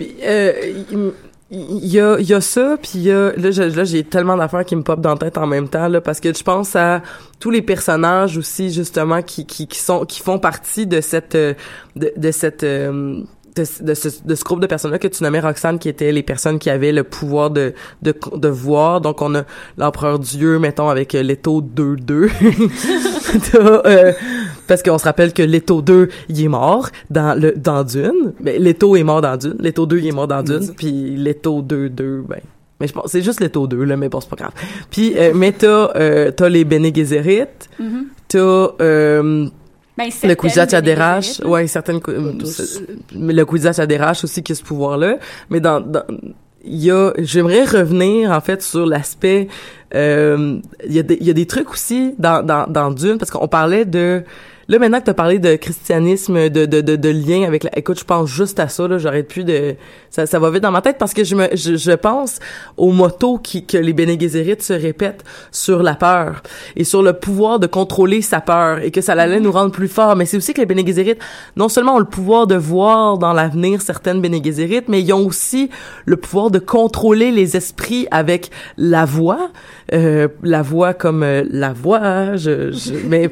Euh, 0.00 0.52
il 1.50 1.86
y 1.86 2.00
a, 2.00 2.18
y 2.18 2.32
a 2.32 2.40
ça, 2.40 2.76
puis 2.80 2.98
y 3.00 3.12
a, 3.12 3.32
là, 3.36 3.84
j'ai 3.84 4.02
tellement 4.02 4.36
d'affaires 4.36 4.64
qui 4.64 4.74
me 4.76 4.82
popent 4.82 5.02
dans 5.02 5.12
la 5.12 5.18
tête 5.18 5.38
en 5.38 5.46
même 5.46 5.68
temps, 5.68 5.88
là, 5.88 6.00
parce 6.00 6.18
que 6.20 6.34
je 6.34 6.42
pense 6.42 6.74
à 6.74 7.02
tous 7.38 7.50
les 7.50 7.62
personnages 7.62 8.36
aussi, 8.38 8.72
justement, 8.72 9.22
qui, 9.22 9.46
qui, 9.46 9.66
qui 9.68 9.78
sont, 9.78 10.04
qui 10.04 10.20
font 10.20 10.38
partie 10.38 10.86
de 10.86 11.00
cette, 11.00 11.34
euh, 11.34 11.54
de, 11.96 12.12
de 12.16 12.30
cette, 12.30 12.64
euh, 12.64 13.22
de, 13.56 13.84
de 13.84 13.94
ce, 13.94 14.08
de 14.24 14.34
ce 14.34 14.44
groupe 14.44 14.60
de 14.60 14.66
personnes-là 14.66 14.98
que 14.98 15.08
tu 15.08 15.22
nommais 15.22 15.40
Roxane, 15.40 15.78
qui 15.78 15.88
étaient 15.88 16.12
les 16.12 16.22
personnes 16.22 16.58
qui 16.58 16.70
avaient 16.70 16.92
le 16.92 17.04
pouvoir 17.04 17.50
de, 17.50 17.72
de, 18.02 18.14
de 18.34 18.48
voir. 18.48 19.00
Donc, 19.00 19.22
on 19.22 19.34
a 19.34 19.44
l'empereur 19.78 20.18
Dieu, 20.18 20.58
mettons, 20.58 20.88
avec 20.88 21.14
euh, 21.14 21.22
Leto 21.22 21.62
2-2. 21.62 22.30
T'as, 23.52 23.58
euh, 23.58 24.12
parce 24.66 24.82
qu'on 24.82 24.98
se 24.98 25.04
rappelle 25.04 25.32
que 25.32 25.42
Leto 25.42 25.82
2, 25.82 26.08
il 26.28 26.42
est 26.42 26.48
mort 26.48 26.88
dans 27.10 27.38
le 27.38 27.52
dans 27.52 27.84
Dune. 27.84 28.32
Mais 28.40 28.58
Leto 28.58 28.96
est 28.96 29.02
mort 29.04 29.20
dans 29.20 29.36
Dune. 29.36 29.56
Leto 29.58 29.86
2, 29.86 29.98
il 29.98 30.06
est 30.08 30.12
mort 30.12 30.28
dans 30.28 30.42
Dune. 30.42 30.72
Puis 30.76 31.16
Leto 31.16 31.62
2, 31.62 31.88
2, 31.90 32.24
ben... 32.28 32.40
Mais 32.80 32.88
je 32.88 32.92
pense 32.92 33.10
c'est 33.12 33.22
juste 33.22 33.40
Leto 33.40 33.68
2, 33.68 33.84
là, 33.84 33.96
mais 33.96 34.08
bon, 34.08 34.20
c'est 34.20 34.28
pas 34.28 34.36
grave. 34.36 34.52
Puis, 34.90 35.14
euh, 35.16 35.32
mais 35.34 35.52
t'as, 35.52 35.92
euh, 35.94 36.32
t'as 36.32 36.48
les 36.48 36.64
Bene 36.64 36.92
Gesserit. 36.94 37.46
Mhm. 37.78 38.06
T'as... 38.28 38.68
Ben, 39.96 40.10
le 40.24 40.34
Kwisatz 40.34 40.74
Haderach, 40.74 41.40
ouais, 41.44 41.66
certaines, 41.68 42.00
euh, 42.08 42.32
le 43.14 43.44
Kwisatz 43.44 43.78
Haderach 43.78 44.24
aussi 44.24 44.42
qui 44.42 44.52
a 44.52 44.54
ce 44.54 44.62
pouvoir-là. 44.62 45.18
Mais 45.50 45.60
dans, 45.60 45.80
dans, 45.80 46.02
il 46.64 46.82
y 46.82 46.90
a, 46.90 47.12
j'aimerais 47.18 47.64
revenir 47.64 48.32
en 48.32 48.40
fait 48.40 48.62
sur 48.62 48.86
l'aspect, 48.86 49.48
euh, 49.94 50.58
il 50.84 50.92
y 50.92 50.98
a 50.98 51.02
des, 51.02 51.16
il 51.20 51.26
y 51.26 51.30
a 51.30 51.34
des 51.34 51.46
trucs 51.46 51.70
aussi 51.70 52.14
dans, 52.18 52.44
dans, 52.44 52.66
dans 52.66 52.90
Dune 52.90 53.18
parce 53.18 53.30
qu'on 53.30 53.46
parlait 53.46 53.84
de, 53.84 54.24
là 54.68 54.78
maintenant 54.78 55.00
que 55.00 55.04
t'as 55.06 55.14
parlé 55.14 55.38
de 55.38 55.56
christianisme, 55.56 56.48
de, 56.48 56.66
de, 56.66 56.80
de, 56.80 56.96
de 56.96 57.08
lien 57.08 57.44
avec 57.46 57.64
la, 57.64 57.78
écoute, 57.78 57.98
je 57.98 58.04
pense 58.04 58.28
juste 58.30 58.58
à 58.60 58.68
ça 58.68 58.88
là, 58.88 58.98
j'arrête 58.98 59.28
plus 59.28 59.44
de, 59.44 59.74
ça, 60.10 60.26
ça 60.26 60.38
va 60.38 60.50
vite 60.50 60.62
dans 60.62 60.70
ma 60.70 60.82
tête 60.82 60.96
parce 60.98 61.12
que 61.14 61.24
je 61.24 61.34
me, 61.34 61.48
je, 61.54 61.76
je 61.76 61.92
pense 61.92 62.38
au 62.76 62.92
motto 62.92 63.38
qui, 63.38 63.66
que 63.66 63.76
les 63.76 63.92
Bene 63.92 64.16
se 64.60 64.72
répètent 64.72 65.24
sur 65.50 65.82
la 65.82 65.94
peur 65.94 66.42
et 66.76 66.84
sur 66.84 67.02
le 67.02 67.12
pouvoir 67.12 67.58
de 67.58 67.66
contrôler 67.66 68.22
sa 68.22 68.40
peur 68.40 68.78
et 68.78 68.90
que 68.90 69.00
ça 69.00 69.12
allait 69.12 69.40
nous 69.40 69.52
rendre 69.52 69.72
plus 69.72 69.88
forts. 69.88 70.16
Mais 70.16 70.26
c'est 70.26 70.36
aussi 70.36 70.54
que 70.54 70.60
les 70.60 70.66
Bene 70.66 70.82
non 71.56 71.68
seulement 71.68 71.96
ont 71.96 71.98
le 71.98 72.04
pouvoir 72.04 72.46
de 72.46 72.54
voir 72.54 73.18
dans 73.18 73.32
l'avenir 73.32 73.82
certaines 73.82 74.20
Bene 74.20 74.40
mais 74.88 75.00
ils 75.02 75.12
ont 75.12 75.26
aussi 75.26 75.70
le 76.06 76.16
pouvoir 76.16 76.50
de 76.50 76.58
contrôler 76.58 77.30
les 77.30 77.56
esprits 77.56 78.06
avec 78.10 78.50
la 78.76 79.04
voix, 79.04 79.50
euh, 79.92 80.28
la 80.42 80.62
voix 80.62 80.94
comme 80.94 81.22
euh, 81.22 81.44
la 81.50 81.72
voix, 81.72 82.36
je, 82.36 82.70
je- 82.72 82.92
mais 83.08 83.30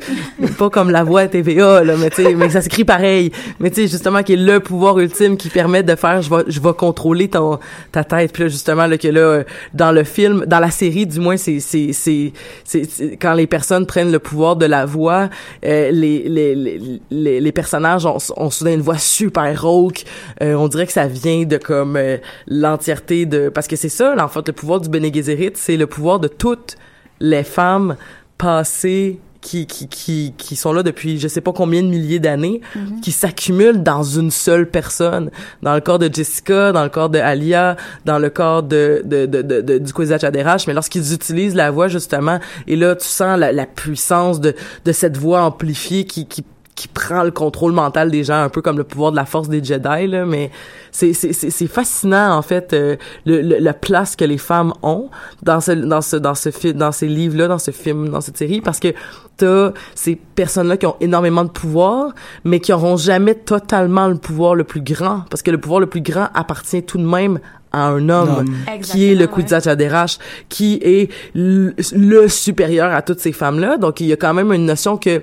pas 0.59 0.71
comme 0.71 0.91
la 0.91 1.05
voix 1.05 1.22
TVA 1.29 1.85
là, 1.85 1.95
mais 1.97 2.11
tu 2.11 2.23
sais, 2.23 2.35
mais 2.35 2.51
ça 2.51 2.61
s'écrit 2.61 2.85
pareil. 2.85 3.33
Mais 3.61 3.71
tu 3.71 3.77
sais 3.77 3.89
justement 3.89 4.23
qui 4.23 4.35
est 4.35 4.37
le 4.37 4.61
pouvoir 4.61 4.99
ultime 4.99 5.37
qui 5.37 5.49
permet 5.49 5.83
de 5.83 5.95
faire, 5.95 6.23
je 6.23 6.31
vais, 6.31 6.43
je 6.47 6.61
vais 6.61 6.73
contrôler 6.73 7.29
ton 7.29 7.59
ta 7.91 8.05
tête. 8.05 8.33
Puis 8.33 8.45
là 8.45 8.49
justement 8.49 8.87
là 8.87 8.99
que 8.99 9.09
là 9.09 9.21
euh, 9.21 9.45
dans 9.75 9.93
le 9.93 10.05
film, 10.05 10.45
dans 10.47 10.61
la 10.61 10.71
série 10.71 11.07
du 11.07 11.21
moins, 11.21 11.37
c'est 11.37 11.61
c'est 11.61 11.93
c'est 11.93 12.33
c'est 12.65 13.17
quand 13.21 13.35
les 13.35 13.47
personnes 13.47 13.87
prennent 13.87 14.13
le 14.13 14.19
pouvoir 14.19 14.57
de 14.57 14.67
la 14.67 14.87
voix, 14.87 15.29
euh, 15.65 15.91
les, 15.91 16.29
les 16.29 17.01
les 17.11 17.41
les 17.41 17.53
personnages 17.53 18.07
ont, 18.07 18.19
ont 18.37 18.51
soudain 18.51 18.75
une 18.75 18.83
voix 18.83 18.99
super 18.99 19.61
rauque. 19.61 20.05
Euh, 20.43 20.55
on 20.55 20.69
dirait 20.69 20.87
que 20.87 20.93
ça 20.93 21.07
vient 21.07 21.45
de 21.45 21.57
comme 21.57 21.99
l'entièreté 22.47 23.27
de 23.27 23.49
parce 23.49 23.67
que 23.67 23.77
c'est 23.77 23.89
ça, 23.89 24.15
là, 24.15 24.25
en 24.25 24.29
fait, 24.29 24.47
le 24.47 24.53
pouvoir 24.53 24.81
du 24.81 24.89
Bene 24.89 25.11
c'est 25.55 25.77
le 25.77 25.87
pouvoir 25.87 26.21
de 26.21 26.29
toutes 26.29 26.77
les 27.21 27.45
femmes 27.45 27.97
passées 28.39 29.19
qui, 29.43 29.67
qui, 29.67 29.89
qui, 29.89 30.33
qui 30.39 30.57
sont 30.57 30.73
là 30.73 30.83
depuis 30.83 31.19
je 31.19 31.29
sais 31.29 31.41
pas 31.43 31.53
combien 31.53 31.83
de 31.83 31.89
milliers 31.89 32.21
d'années, 32.21 32.61
Mhm. 32.75 33.01
qui 33.03 33.13
s'accumulent 33.13 33.83
dans 33.83 34.03
une 34.05 34.31
seule 34.31 34.71
personne. 34.71 35.31
Dans 35.63 35.75
le 35.75 35.81
corps 35.83 35.99
de 35.99 36.09
Jessica, 36.11 36.73
dans 36.73 36.85
le 36.85 36.89
corps 36.89 37.11
de 37.11 37.19
Alia, 37.19 37.77
dans 38.07 38.19
le 38.19 38.31
corps 38.31 38.63
de, 38.63 39.03
de, 39.05 39.27
de, 39.27 39.43
de, 39.43 39.61
de- 39.61 39.79
du 39.79 39.93
Kwisatz 39.93 40.25
Haderach, 40.25 40.67
mais 40.67 40.73
lorsqu'ils 40.75 41.13
utilisent 41.13 41.55
la 41.57 41.71
voix, 41.71 41.89
justement, 41.89 42.39
et 42.67 42.77
là, 42.77 42.95
tu 42.97 43.07
sens 43.07 43.39
la, 43.39 43.53
la 43.53 43.67
puissance 43.67 44.41
de, 44.41 44.55
de 44.85 44.93
cette 44.93 45.17
voix 45.17 45.43
amplifiée 45.43 46.05
qui, 46.07 46.27
qui 46.27 46.45
qui 46.83 46.89
prend 46.89 47.23
le 47.23 47.31
contrôle 47.31 47.71
mental 47.71 48.11
des 48.11 48.25
gens 48.25 48.43
un 48.43 48.49
peu 48.49 48.61
comme 48.61 48.77
le 48.77 48.83
pouvoir 48.83 49.13
de 49.13 49.17
la 49.17 49.25
force 49.25 49.49
des 49.49 49.63
Jedi 49.63 50.09
là 50.09 50.27
mais 50.27 50.51
c'est 50.91 51.13
c'est 51.13 51.33
c'est 51.33 51.51
c'est 51.51 51.69
fascinant 51.69 52.37
en 52.37 52.43
fait 52.43 52.73
euh, 52.73 52.97
le, 53.25 53.41
le 53.41 53.59
la 53.61 53.73
place 53.73 54.17
que 54.17 54.25
les 54.25 54.37
femmes 54.37 54.73
ont 54.83 55.09
dans 55.45 55.61
ce 55.61 55.71
dans 55.71 56.01
ce 56.01 56.17
dans 56.17 56.35
ce 56.35 56.51
film 56.51 56.77
dans 56.77 56.91
ces 56.91 57.07
livres 57.07 57.37
là 57.39 57.47
dans 57.47 57.61
ce 57.61 57.71
film 57.71 58.09
dans 58.09 58.21
cette 58.21 58.37
série 58.37 58.61
parce 58.61 58.81
que 58.81 58.89
t'as 59.37 59.71
ces 59.95 60.17
personnes 60.17 60.67
là 60.67 60.77
qui 60.77 60.87
ont 60.87 60.97
énormément 61.01 61.45
de 61.45 61.51
pouvoir 61.51 62.15
mais 62.43 62.59
qui 62.59 62.73
auront 62.73 62.97
jamais 62.97 63.37
totalement 63.37 64.09
le 64.09 64.17
pouvoir 64.17 64.57
le 64.57 64.65
plus 64.65 64.81
grand 64.83 65.21
parce 65.31 65.43
que 65.43 65.53
le 65.53 65.59
pouvoir 65.59 65.79
le 65.79 65.87
plus 65.87 66.01
grand 66.03 66.31
appartient 66.35 66.83
tout 66.83 66.99
de 66.99 67.07
même 67.07 67.39
à 67.71 67.87
un 67.91 68.09
homme 68.09 68.45
qui 68.83 69.09
est 69.09 69.15
le 69.15 69.29
Kwisatz 69.29 69.69
Haderach 69.69 70.19
qui 70.49 70.81
est 70.83 71.13
le, 71.33 71.77
le 71.95 72.27
supérieur 72.27 72.93
à 72.93 73.03
toutes 73.03 73.21
ces 73.21 73.33
femmes 73.33 73.61
là 73.61 73.77
donc 73.77 74.01
il 74.01 74.09
y 74.09 74.13
a 74.13 74.17
quand 74.17 74.35
même 74.35 74.53
une 74.53 74.67
notion 74.67 74.97
que 74.97 75.23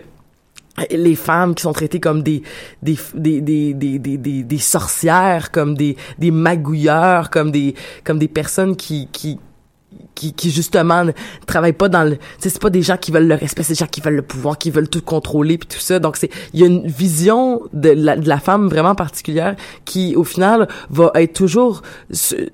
les 0.91 1.15
femmes 1.15 1.55
qui 1.55 1.63
sont 1.63 1.73
traitées 1.73 1.99
comme 1.99 2.23
des 2.23 2.41
des 2.81 2.97
des 3.13 3.41
des 3.41 3.73
des 3.73 3.99
des, 3.99 4.43
des, 4.43 4.57
sorcières 4.57 5.51
comme 5.51 5.75
des 5.75 5.95
des 6.17 6.31
magouilleurs 6.31 7.29
comme 7.29 7.51
des 7.51 7.75
comme 8.03 8.19
des 8.19 8.27
personnes 8.27 8.75
qui 8.75 9.07
qui 9.11 9.39
qui, 10.13 10.33
qui 10.33 10.51
justement 10.51 11.05
ne 11.05 11.11
travaillent 11.47 11.73
pas 11.73 11.89
dans 11.89 12.03
le 12.03 12.17
c'est 12.37 12.59
pas 12.59 12.69
des 12.69 12.81
gens 12.81 12.97
qui 12.97 13.11
veulent 13.11 13.27
le 13.27 13.35
respect 13.35 13.63
c'est 13.63 13.73
des 13.73 13.79
gens 13.79 13.87
qui 13.87 14.01
veulent 14.01 14.15
le 14.15 14.21
pouvoir 14.21 14.57
qui 14.57 14.69
veulent 14.69 14.89
tout 14.89 15.01
contrôler 15.01 15.57
puis 15.57 15.67
tout 15.67 15.79
ça. 15.79 15.99
Donc 15.99 16.17
c'est 16.17 16.29
il 16.53 16.59
y 16.59 16.63
a 16.63 16.67
une 16.67 16.85
vision 16.87 17.61
de 17.73 17.89
la, 17.89 18.15
de 18.17 18.27
la 18.27 18.39
femme 18.39 18.67
vraiment 18.67 18.95
particulière 18.95 19.55
qui 19.85 20.15
au 20.15 20.23
final 20.23 20.67
va 20.89 21.11
être 21.15 21.33
toujours 21.33 21.81
ce- 22.11 22.49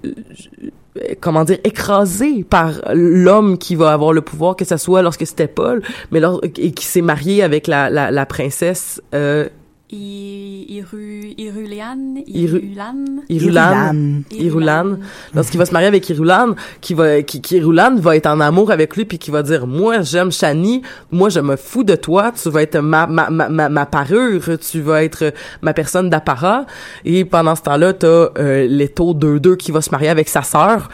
comment 1.20 1.44
dire 1.44 1.58
écrasé 1.64 2.44
par 2.44 2.82
l'homme 2.94 3.58
qui 3.58 3.76
va 3.76 3.92
avoir 3.92 4.14
le 4.14 4.22
pouvoir 4.22 4.56
que 4.56 4.66
ça 4.66 4.78
soit 4.78 5.02
lorsque 5.02 5.28
c'était 5.28 5.48
Paul 5.48 5.82
mais 6.12 6.20
lors, 6.20 6.42
qui 6.42 6.86
s'est 6.86 7.02
marié 7.02 7.44
avec 7.44 7.68
la 7.68 7.90
la, 7.90 8.12
la 8.12 8.26
princesse 8.26 9.02
euh, 9.14 9.50
Iru, 9.92 11.34
Irulian, 11.38 12.16
Iru- 12.28 12.60
Irulan. 12.60 13.06
Irulan, 13.30 14.22
Irulan, 14.32 14.98
lorsqu'il 15.34 15.60
va 15.60 15.66
se 15.66 15.72
marier 15.74 15.88
avec 15.88 16.10
Irulan, 16.10 16.56
qui 16.82 16.94
va, 16.96 17.22
qui, 17.22 17.40
qui 17.42 17.58
Irulan 17.58 17.96
va 17.98 18.16
être 18.16 18.26
en 18.28 18.40
amour 18.40 18.72
avec 18.72 18.96
lui 18.96 19.06
puis 19.06 19.20
qui 19.20 19.32
va 19.32 19.44
dire, 19.44 19.68
moi, 19.68 20.02
j'aime 20.02 20.32
Shani, 20.32 20.82
moi, 21.12 21.30
je 21.30 21.40
me 21.40 21.56
fous 21.56 21.84
de 21.84 21.96
toi, 21.96 22.32
tu 22.32 22.50
vas 22.50 22.64
être 22.64 22.80
ma, 22.80 23.06
ma, 23.08 23.30
ma, 23.30 23.48
ma, 23.48 23.70
ma 23.70 23.86
parure, 23.86 24.44
tu 24.60 24.82
vas 24.82 25.04
être 25.04 25.34
ma 25.62 25.74
personne 25.74 26.10
d'apparat. 26.10 26.66
Et 27.04 27.24
pendant 27.24 27.56
ce 27.56 27.62
temps-là, 27.62 27.94
t'as, 27.94 28.30
euh, 28.40 28.68
Leto 28.68 29.14
2-2 29.14 29.56
qui 29.56 29.72
va 29.72 29.82
se 29.82 29.92
marier 29.92 30.10
avec 30.10 30.30
sa 30.30 30.42
sœur. 30.42 30.90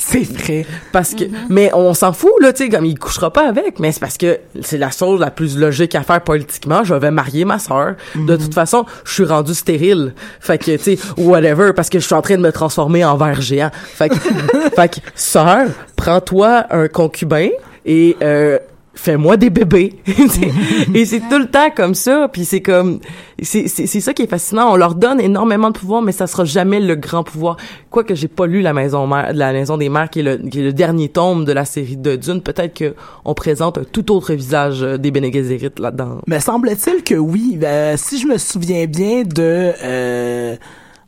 C'est 0.00 0.22
vrai. 0.22 0.64
Parce 0.92 1.12
que, 1.14 1.24
mais 1.48 1.70
on 1.74 1.92
s'en 1.92 2.12
fout, 2.12 2.30
là, 2.40 2.52
tu 2.52 2.64
sais, 2.64 2.68
comme 2.70 2.84
il 2.84 2.98
couchera 2.98 3.32
pas 3.32 3.48
avec, 3.48 3.80
mais 3.80 3.90
c'est 3.90 3.98
parce 3.98 4.16
que 4.16 4.38
c'est 4.62 4.78
la 4.78 4.90
chose 4.90 5.18
la 5.18 5.30
plus 5.32 5.58
logique 5.58 5.94
à 5.96 6.02
faire 6.02 6.22
politiquement. 6.22 6.84
Je 6.84 6.94
vais 6.94 7.10
marier 7.10 7.44
ma 7.44 7.58
sœur. 7.58 7.96
De 8.14 8.36
toute 8.36 8.54
façon, 8.54 8.86
je 9.04 9.12
suis 9.12 9.24
rendu 9.24 9.54
stérile. 9.54 10.14
Fait 10.40 10.56
que, 10.56 10.76
tu 10.76 10.96
sais, 10.96 10.98
whatever, 11.16 11.72
parce 11.74 11.90
que 11.90 11.98
je 11.98 12.06
suis 12.06 12.14
en 12.14 12.22
train 12.22 12.36
de 12.36 12.42
me 12.42 12.52
transformer 12.52 13.04
en 13.04 13.16
ver 13.16 13.40
géant. 13.40 13.70
Fait 13.72 14.08
que, 14.08 14.14
fait 14.76 14.88
que, 14.88 15.00
sœur, 15.16 15.66
prends-toi 15.96 16.66
un 16.70 16.86
concubin 16.86 17.48
et, 17.84 18.16
euh, 18.22 18.58
fais-moi 18.98 19.36
des 19.36 19.48
bébés. 19.48 19.94
et 20.94 21.04
c'est 21.04 21.20
tout 21.20 21.38
le 21.38 21.46
temps 21.46 21.70
comme 21.74 21.94
ça. 21.94 22.28
Puis 22.28 22.44
c'est 22.44 22.60
comme, 22.60 22.98
c'est, 23.40 23.68
c'est, 23.68 23.86
c'est 23.86 24.00
ça 24.00 24.12
qui 24.12 24.22
est 24.22 24.26
fascinant. 24.26 24.72
On 24.72 24.76
leur 24.76 24.94
donne 24.94 25.20
énormément 25.20 25.70
de 25.70 25.78
pouvoir, 25.78 26.02
mais 26.02 26.12
ça 26.12 26.26
sera 26.26 26.44
jamais 26.44 26.80
le 26.80 26.96
grand 26.96 27.22
pouvoir. 27.22 27.56
Quoique 27.90 28.14
j'ai 28.14 28.28
pas 28.28 28.46
lu 28.46 28.60
la 28.60 28.72
maison 28.72 29.06
mère, 29.06 29.32
la 29.32 29.52
maison 29.52 29.78
des 29.78 29.88
mères, 29.88 30.10
qui 30.10 30.20
est 30.20 30.22
le, 30.24 30.36
qui 30.36 30.60
est 30.60 30.64
le 30.64 30.72
dernier 30.72 31.08
tome 31.08 31.44
de 31.44 31.52
la 31.52 31.64
série 31.64 31.96
de 31.96 32.16
Dune. 32.16 32.42
Peut-être 32.42 32.74
que 32.74 32.94
on 33.24 33.34
présente 33.34 33.78
un 33.78 33.84
tout 33.84 34.12
autre 34.12 34.34
visage 34.34 34.82
euh, 34.82 34.98
des 34.98 35.10
Bene 35.10 35.32
Gesserit 35.32 35.70
là-dedans. 35.78 36.18
Me 36.26 36.38
semble-t-il 36.40 37.04
que 37.04 37.14
oui. 37.14 37.58
Euh, 37.62 37.94
si 37.96 38.18
je 38.18 38.26
me 38.26 38.36
souviens 38.36 38.86
bien 38.86 39.22
de... 39.22 39.72
Euh, 39.82 40.56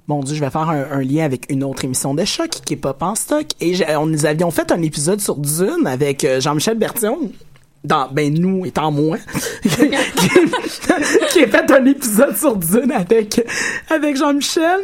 Mon 0.07 0.20
Dieu, 0.20 0.34
je 0.36 0.41
vais 0.41 0.51
faire 0.51 0.68
un, 0.68 0.84
un 0.93 1.03
lien 1.03 1.24
avec 1.24 1.51
une 1.51 1.64
autre 1.64 1.84
émission 1.84 2.14
de 2.14 2.24
choc 2.24 2.51
qui 2.64 2.74
est 2.74 2.76
pas 2.76 2.97
en 3.01 3.14
stock. 3.14 3.47
Et 3.61 3.74
on, 3.97 4.07
nous 4.07 4.26
avions 4.26 4.51
fait 4.51 4.70
un 4.70 4.82
épisode 4.82 5.20
sur 5.20 5.36
Dune 5.36 5.86
avec 5.86 6.24
euh, 6.24 6.41
Jean-Michel 6.41 6.78
Bertillon. 6.78 7.30
Ben 7.85 8.35
nous 8.35 8.66
étant 8.66 8.91
moi 8.91 9.16
qui, 9.62 9.70
qui 11.31 11.47
fait 11.47 11.70
un 11.70 11.85
épisode 11.87 12.37
sur 12.37 12.57
Dune 12.57 12.93
avec 12.93 13.41
avec 13.89 14.16
Jean-Michel 14.16 14.81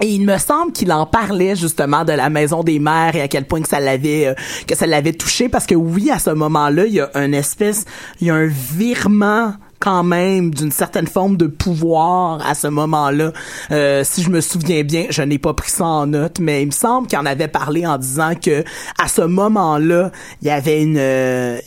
et 0.00 0.08
il 0.08 0.24
me 0.24 0.36
semble 0.38 0.72
qu'il 0.72 0.90
en 0.92 1.06
parlait 1.06 1.54
justement 1.54 2.04
de 2.04 2.12
la 2.12 2.28
maison 2.28 2.64
des 2.64 2.80
mères 2.80 3.14
et 3.14 3.20
à 3.20 3.28
quel 3.28 3.44
point 3.44 3.62
que 3.62 3.68
ça 3.68 3.78
l'avait 3.78 4.26
euh, 4.26 4.34
que 4.66 4.74
ça 4.74 4.86
l'avait 4.86 5.12
touché 5.12 5.48
parce 5.48 5.66
que 5.66 5.74
oui 5.76 6.10
à 6.10 6.18
ce 6.18 6.30
moment-là 6.30 6.86
il 6.86 6.94
y 6.94 7.00
a 7.00 7.10
un 7.14 7.32
espèce 7.32 7.84
il 8.20 8.26
y 8.26 8.30
a 8.30 8.34
un 8.34 8.46
virement 8.46 9.52
quand 9.78 10.02
même 10.02 10.52
d'une 10.52 10.72
certaine 10.72 11.06
forme 11.06 11.38
de 11.38 11.46
pouvoir 11.46 12.46
à 12.46 12.54
ce 12.54 12.66
moment-là. 12.66 13.32
Euh, 13.70 14.04
si 14.04 14.22
je 14.22 14.28
me 14.28 14.42
souviens 14.42 14.82
bien, 14.82 15.06
je 15.08 15.22
n'ai 15.22 15.38
pas 15.38 15.54
pris 15.54 15.70
ça 15.70 15.86
en 15.86 16.06
note, 16.06 16.38
mais 16.38 16.62
il 16.62 16.66
me 16.66 16.70
semble 16.70 17.08
qu'il 17.08 17.18
en 17.18 17.24
avait 17.24 17.48
parlé 17.48 17.86
en 17.86 17.96
disant 17.96 18.34
que 18.34 18.62
à 19.02 19.08
ce 19.08 19.22
moment-là, 19.22 20.12
il 20.42 20.48
y 20.48 20.50
avait 20.50 20.82
une 20.82 20.98
euh, 20.98 21.58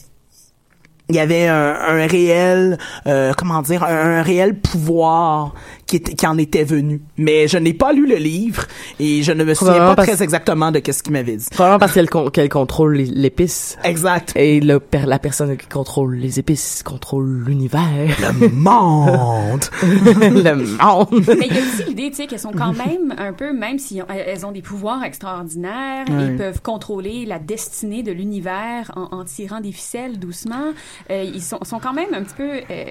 il 1.09 1.15
y 1.15 1.19
avait 1.19 1.47
un, 1.47 1.75
un 1.75 2.07
réel 2.07 2.77
euh, 3.07 3.33
comment 3.37 3.61
dire 3.61 3.83
un, 3.83 4.19
un 4.19 4.21
réel 4.23 4.59
pouvoir 4.59 5.53
qui, 5.93 5.97
était, 5.97 6.13
qui 6.15 6.25
en 6.25 6.37
était 6.39 6.63
venu 6.63 7.01
mais 7.17 7.47
je 7.47 7.57
n'ai 7.59 7.73
pas 7.73 7.93
lu 7.93 8.07
le 8.07 8.15
livre 8.15 8.63
et 8.99 9.21
je 9.21 9.31
ne 9.31 9.43
me 9.43 9.53
souviens 9.53 9.77
pas 9.77 9.95
parce- 9.95 10.07
très 10.09 10.23
exactement 10.23 10.71
de 10.71 10.79
qu'est-ce 10.79 11.03
qu'il 11.03 11.13
m'avait 11.13 11.35
dit 11.37 11.45
Probablement 11.51 11.77
parce 11.79 11.93
qu'elle 11.93 12.09
con- 12.09 12.29
qu'elle 12.31 12.49
contrôle 12.49 12.95
les- 12.95 13.05
l'épice. 13.05 13.77
exact 13.83 14.33
Et 14.35 14.59
le, 14.59 14.79
per- 14.79 15.05
la 15.05 15.19
personne 15.19 15.55
qui 15.55 15.67
contrôle 15.67 16.15
les 16.15 16.39
épices 16.39 16.81
contrôle 16.83 17.43
l'univers. 17.45 18.17
le 18.41 18.49
monde 18.49 19.65
le 19.83 20.55
monde. 20.77 21.25
Mais 21.39 21.47
il 21.49 21.55
y 21.55 21.59
a 21.59 21.61
aussi 21.61 21.83
l'idée, 21.87 22.09
tu 22.09 22.15
sais, 22.17 22.27
qu'elles 22.27 22.39
sont 22.39 22.51
quand 22.51 22.73
même 22.73 23.13
un 23.17 23.33
peu, 23.33 23.53
même 23.53 23.77
si 23.79 24.01
on- 24.01 24.11
elles 24.11 24.45
ont 24.45 24.51
des 24.51 24.61
pouvoirs 24.61 25.03
extraordinaires, 25.03 26.05
Ouais. 26.09 26.27
ils 26.27 26.35
peuvent 26.37 26.61
contrôler 26.61 27.25
la 27.25 27.39
destinée 27.39 28.03
de 28.03 28.11
l'univers 28.11 28.91
en, 28.95 29.17
en 29.19 29.23
tirant 29.25 29.61
des 29.61 29.71
ficelles 29.71 30.17
doucement. 30.19 30.71
Euh, 31.11 31.23
ils 31.23 31.41
sont, 31.41 31.59
sont 31.63 31.79
quand 31.79 31.93
même 31.93 32.13
un 32.13 32.23
petit 32.23 32.35
peu. 32.35 32.49
euh, 32.69 32.83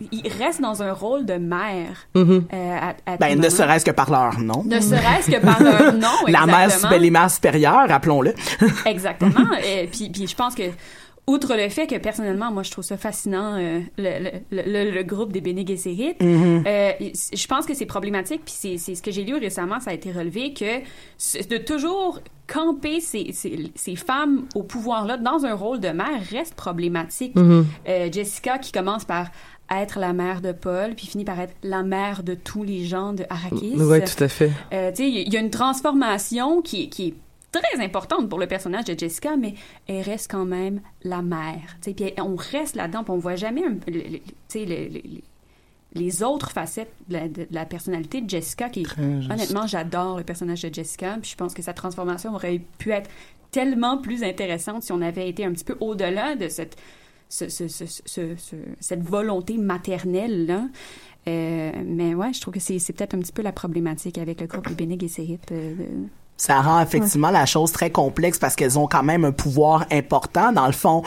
ils 0.00 0.28
restent 0.38 0.60
dans 0.60 0.82
un 0.82 0.92
rôle 0.92 1.24
de 1.26 1.34
mère. 1.34 2.06
Mhm. 2.14 2.44
euh, 2.52 2.76
à, 2.80 2.88
à 2.90 3.12
tout 3.12 3.18
ben 3.20 3.38
ne 3.38 3.48
serait-ce 3.48 3.84
que 3.84 3.90
par 3.90 4.10
leur 4.10 4.38
nom 4.40 4.64
Ne 4.64 4.80
serait-ce 4.80 5.30
que 5.30 5.40
par 5.40 5.62
leur 5.62 5.92
nom. 6.06 6.08
la 6.28 6.46
mère 6.46 6.70
les 6.98 7.10
mères 7.10 7.30
supérieures 7.30 7.88
rappelons-le 7.88 8.34
Exactement. 8.86 9.46
Et 9.64 9.86
puis, 9.86 10.10
puis 10.10 10.26
je 10.26 10.34
pense 10.34 10.54
que, 10.54 10.62
outre 11.26 11.54
le 11.56 11.68
fait 11.68 11.86
que 11.86 11.96
personnellement, 11.98 12.50
moi, 12.50 12.62
je 12.64 12.70
trouve 12.72 12.84
ça 12.84 12.96
fascinant, 12.96 13.54
euh, 13.56 13.80
le, 13.96 14.40
le, 14.50 14.62
le, 14.86 14.90
le 14.90 15.02
groupe 15.04 15.32
des 15.32 15.40
Bene 15.40 15.66
Gesserit, 15.66 16.16
euh, 16.20 16.92
je 17.00 17.46
pense 17.46 17.64
que 17.66 17.74
c'est 17.74 17.86
problématique. 17.86 18.42
Puis 18.44 18.76
c'est, 18.78 18.94
ce 18.94 19.00
que 19.02 19.10
j'ai 19.12 19.22
lu 19.24 19.36
récemment, 19.36 19.78
ça 19.80 19.90
a 19.90 19.94
été 19.94 20.10
relevé 20.10 20.52
que 20.52 20.80
de 21.48 21.58
toujours 21.58 22.20
camper 22.52 23.00
ces, 23.00 23.32
ces, 23.32 23.70
ces 23.74 23.96
femmes 23.96 24.42
au 24.54 24.62
pouvoir-là 24.62 25.16
dans 25.16 25.46
un 25.46 25.54
rôle 25.54 25.80
de 25.80 25.88
mère 25.88 26.20
reste 26.30 26.54
problématique. 26.54 27.34
Euh, 27.36 28.08
Jessica 28.12 28.58
qui 28.58 28.72
commence 28.72 29.04
par 29.04 29.28
être 29.70 29.98
la 29.98 30.12
mère 30.12 30.40
de 30.42 30.52
Paul, 30.52 30.94
puis 30.94 31.06
finit 31.06 31.24
par 31.24 31.40
être 31.40 31.54
la 31.62 31.82
mère 31.82 32.22
de 32.22 32.34
tous 32.34 32.62
les 32.62 32.84
gens 32.84 33.12
de 33.12 33.24
Arrakis. 33.30 33.74
Oui, 33.76 34.00
tout 34.04 34.22
à 34.24 34.28
fait. 34.28 34.50
Euh, 34.72 34.90
tu 34.90 34.96
sais, 34.96 35.08
il 35.10 35.32
y 35.32 35.36
a 35.36 35.40
une 35.40 35.50
transformation 35.50 36.60
qui, 36.62 36.84
est- 36.84 36.88
qui 36.88 37.08
est 37.08 37.14
très 37.52 37.82
importante 37.84 38.28
pour 38.28 38.38
le 38.38 38.46
personnage 38.46 38.84
de 38.86 38.98
Jessica, 38.98 39.36
mais 39.36 39.54
elle 39.86 40.02
reste 40.02 40.30
quand 40.30 40.44
même 40.44 40.80
la 41.04 41.22
mère. 41.22 41.76
Puis 41.82 41.94
on 42.18 42.36
reste 42.36 42.76
là-dedans, 42.76 43.04
puis 43.04 43.12
on 43.12 43.18
voit 43.18 43.36
jamais, 43.36 43.62
un- 43.64 43.76
le- 43.90 44.20
les 45.94 46.22
autres 46.22 46.50
facettes 46.52 46.92
de 47.08 47.12
la, 47.14 47.28
de 47.28 47.46
la 47.50 47.66
personnalité 47.66 48.20
de 48.22 48.30
Jessica, 48.30 48.68
qui 48.70 48.86
honnêtement, 49.30 49.66
j'adore 49.66 50.16
le 50.18 50.24
personnage 50.24 50.62
de 50.62 50.72
Jessica, 50.72 51.18
puis 51.20 51.30
je 51.30 51.36
pense 51.36 51.52
que 51.52 51.60
sa 51.62 51.74
transformation 51.74 52.34
aurait 52.34 52.60
pu 52.78 52.90
être 52.92 53.10
tellement 53.50 53.98
plus 53.98 54.22
intéressante 54.24 54.82
si 54.82 54.92
on 54.92 55.02
avait 55.02 55.28
été 55.28 55.44
un 55.44 55.52
petit 55.52 55.64
peu 55.64 55.76
au-delà 55.80 56.34
de 56.36 56.48
cette 56.48 56.76
ce- 57.32 57.48
ce- 57.48 57.68
ce- 57.68 57.84
ce- 58.04 58.36
ce- 58.36 58.56
cette 58.80 59.02
volonté 59.02 59.56
maternelle 59.56 60.46
là. 60.46 60.62
Euh, 61.28 61.70
mais 61.86 62.14
ouais, 62.14 62.32
je 62.32 62.40
trouve 62.40 62.52
que 62.54 62.60
c'est 62.60 62.78
c'est 62.78 62.92
peut-être 62.92 63.14
un 63.14 63.20
petit 63.20 63.32
peu 63.32 63.42
la 63.42 63.52
problématique 63.52 64.18
avec 64.18 64.40
le 64.40 64.46
groupe 64.46 64.68
des 64.68 64.74
Bene 64.86 65.00
Gesserit. 65.00 65.38
euh, 65.52 65.74
ça 66.36 66.60
rend 66.60 66.80
effectivement 66.80 67.30
la 67.30 67.46
chose 67.46 67.70
très 67.72 67.90
complexe 67.90 68.38
parce 68.38 68.56
qu'elles 68.56 68.76
ont 68.78 68.88
quand 68.88 69.04
même 69.04 69.24
un 69.24 69.30
pouvoir 69.32 69.86
important. 69.92 70.50
Dans 70.52 70.66
le 70.66 70.72
fond, 70.72 71.02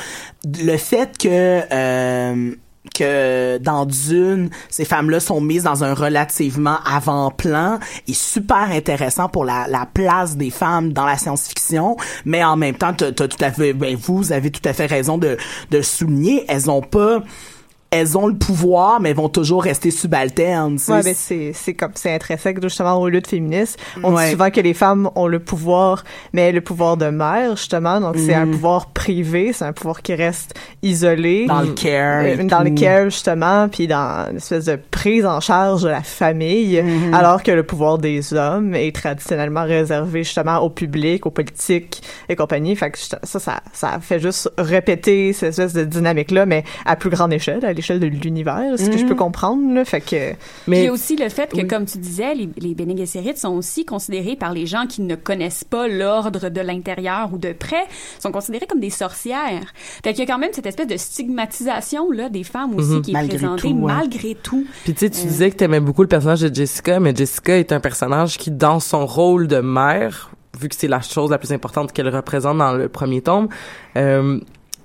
le 0.45 0.77
fait 0.77 1.17
que 1.17 1.61
euh, 1.71 2.55
que 2.93 3.57
dans 3.57 3.85
Dune, 3.85 4.49
ces 4.69 4.85
femmes-là 4.85 5.19
sont 5.19 5.41
mises 5.41 5.63
dans 5.63 5.83
un 5.83 5.93
relativement 5.93 6.77
avant-plan 6.85 7.79
est 8.07 8.13
super 8.13 8.71
intéressant 8.71 9.29
pour 9.29 9.45
la, 9.45 9.67
la 9.67 9.85
place 9.85 10.37
des 10.37 10.49
femmes 10.49 10.93
dans 10.93 11.05
la 11.05 11.17
science-fiction, 11.17 11.97
mais 12.25 12.43
en 12.43 12.57
même 12.57 12.75
temps, 12.75 12.93
t'as 12.93 13.11
tout 13.11 13.27
à 13.39 13.51
fait, 13.51 13.73
ben, 13.73 13.95
vous 13.95 14.31
avez 14.31 14.51
tout 14.51 14.67
à 14.67 14.73
fait 14.73 14.85
raison 14.85 15.17
de, 15.17 15.37
de 15.71 15.81
souligner, 15.81 16.45
elles 16.47 16.69
ont 16.69 16.81
pas 16.81 17.23
elles 17.91 18.17
ont 18.17 18.27
le 18.27 18.35
pouvoir, 18.35 18.99
mais 18.99 19.11
elles 19.11 19.15
vont 19.15 19.29
toujours 19.29 19.63
rester 19.63 19.89
subalternes. 19.91 20.77
Ouais, 20.89 21.01
ben 21.03 21.13
c'est 21.15 21.51
c'est 21.53 21.73
comme 21.75 21.91
c'est 21.95 22.13
intrinsèque 22.13 22.61
justement 22.61 22.95
aux 22.95 23.07
luttes 23.07 23.27
féministes. 23.27 23.79
On 24.03 24.13
Ouais. 24.15 24.25
dit 24.25 24.31
souvent 24.31 24.49
que 24.49 24.59
les 24.59 24.73
femmes 24.73 25.09
ont 25.15 25.27
le 25.27 25.39
pouvoir, 25.39 26.03
mais 26.33 26.51
le 26.51 26.59
pouvoir 26.61 26.97
de 26.97 27.05
mère 27.09 27.55
justement. 27.55 28.01
Donc 28.01 28.17
c'est 28.17 28.33
un 28.33 28.45
Mhm. 28.47 28.51
pouvoir 28.51 28.87
privé, 28.87 29.53
c'est 29.53 29.63
un 29.65 29.71
pouvoir 29.73 30.01
qui 30.01 30.13
reste 30.13 30.53
isolé 30.83 31.45
dans 31.47 31.61
le 31.61 31.67
care, 31.73 32.23
Euh, 32.25 32.43
dans 32.43 32.63
le 32.63 32.71
care 32.71 33.05
justement, 33.05 33.67
puis 33.69 33.87
dans 33.87 34.27
une 34.31 34.37
espèce 34.37 34.65
de 34.65 34.77
prise 34.91 35.25
en 35.25 35.39
charge 35.39 35.83
de 35.83 35.89
la 35.89 36.01
famille, 36.03 36.81
Mhm. 36.81 37.13
alors 37.13 37.43
que 37.43 37.51
le 37.51 37.63
pouvoir 37.63 37.97
des 37.97 38.33
hommes 38.33 38.75
est 38.75 38.93
traditionnellement 38.95 39.63
réservé 39.63 40.23
justement 40.23 40.57
au 40.59 40.69
public, 40.69 41.25
aux 41.25 41.31
politiques 41.31 42.01
et 42.29 42.35
compagnie. 42.35 42.75
Fait 42.75 42.91
que 42.91 42.97
ça, 42.97 43.19
ça, 43.23 43.39
ça 43.73 43.99
fait 44.01 44.19
juste 44.19 44.51
répéter 44.57 45.31
cette 45.33 45.49
espèce 45.49 45.73
de 45.73 45.83
dynamique 45.85 46.31
là, 46.31 46.45
mais 46.45 46.63
à 46.85 46.95
plus 46.95 47.09
grande 47.09 47.31
échelle, 47.31 47.63
à 47.63 47.73
l'échelle 47.75 47.99
de 47.99 48.07
l'univers, 48.07 48.77
ce 48.77 48.89
que 48.89 48.97
je 48.97 49.05
peux 49.05 49.15
comprendre. 49.15 49.73
Là. 49.73 49.85
Fait 49.85 50.01
que 50.01 50.33
Puis 50.33 50.37
il 50.67 50.83
y 50.83 50.87
a 50.87 50.91
aussi 50.91 51.15
le 51.15 51.29
fait 51.29 51.51
que, 51.51 51.61
comme 51.65 51.85
tu 51.85 51.97
disais, 51.97 52.33
les, 52.35 52.49
les 52.57 52.73
Bene 52.75 52.97
Gesserit 52.97 53.37
sont 53.37 53.55
aussi 53.55 53.85
considérés 53.85 54.35
par 54.35 54.53
les 54.53 54.65
gens 54.65 54.85
qui 54.87 55.01
ne 55.01 55.15
connaissent 55.15 55.63
pas 55.63 55.87
l'ordre 55.87 56.49
de 56.49 56.61
l'intérieur 56.61 57.29
ou 57.33 57.37
de 57.37 57.53
près, 57.53 57.85
sont 58.19 58.31
considérés 58.31 58.65
comme 58.67 58.79
des 58.79 58.89
sorcières. 58.89 59.73
Fait 60.03 60.13
qu'il 60.13 60.19
y 60.19 60.29
a 60.29 60.33
quand 60.33 60.39
même 60.39 60.51
cette 60.53 60.65
espèce 60.65 60.87
de 60.87 60.97
stigmatisation 60.97 62.11
là 62.11 62.29
des 62.29 62.43
femmes 62.43 62.75
aussi 62.75 62.89
Mhm. 62.91 63.01
qui 63.01 63.11
est 63.11 63.13
Malgré 63.13 63.37
présentée 63.37 63.61
tout, 63.61 63.67
ouais. 63.75 63.93
malgré 63.93 64.35
tout. 64.35 64.65
Puis 64.83 64.93
tu 64.93 64.99
sais, 64.99 65.09
tu 65.09 65.19
Euh. 65.21 65.23
disais 65.29 65.51
que 65.51 65.55
t'aimais 65.57 65.79
beaucoup 65.79 66.01
le 66.01 66.07
personnage 66.07 66.41
de 66.41 66.53
Jessica, 66.53 66.99
mais 66.99 67.13
Jessica 67.15 67.57
est 67.57 67.71
un 67.71 67.79
personnage 67.79 68.37
qui, 68.37 68.51
dans 68.51 68.79
son 68.79 69.05
rôle 69.05 69.47
de 69.47 69.59
mère, 69.59 70.31
vu 70.59 70.69
que 70.69 70.75
c'est 70.75 70.87
la 70.87 71.01
chose 71.01 71.31
la 71.31 71.37
plus 71.37 71.51
importante 71.51 71.91
qu'elle 71.91 72.07
représente 72.09 72.57
dans 72.57 72.71
le 72.73 72.87
premier 72.87 73.21
tome, 73.21 73.49
euh, 73.97 74.39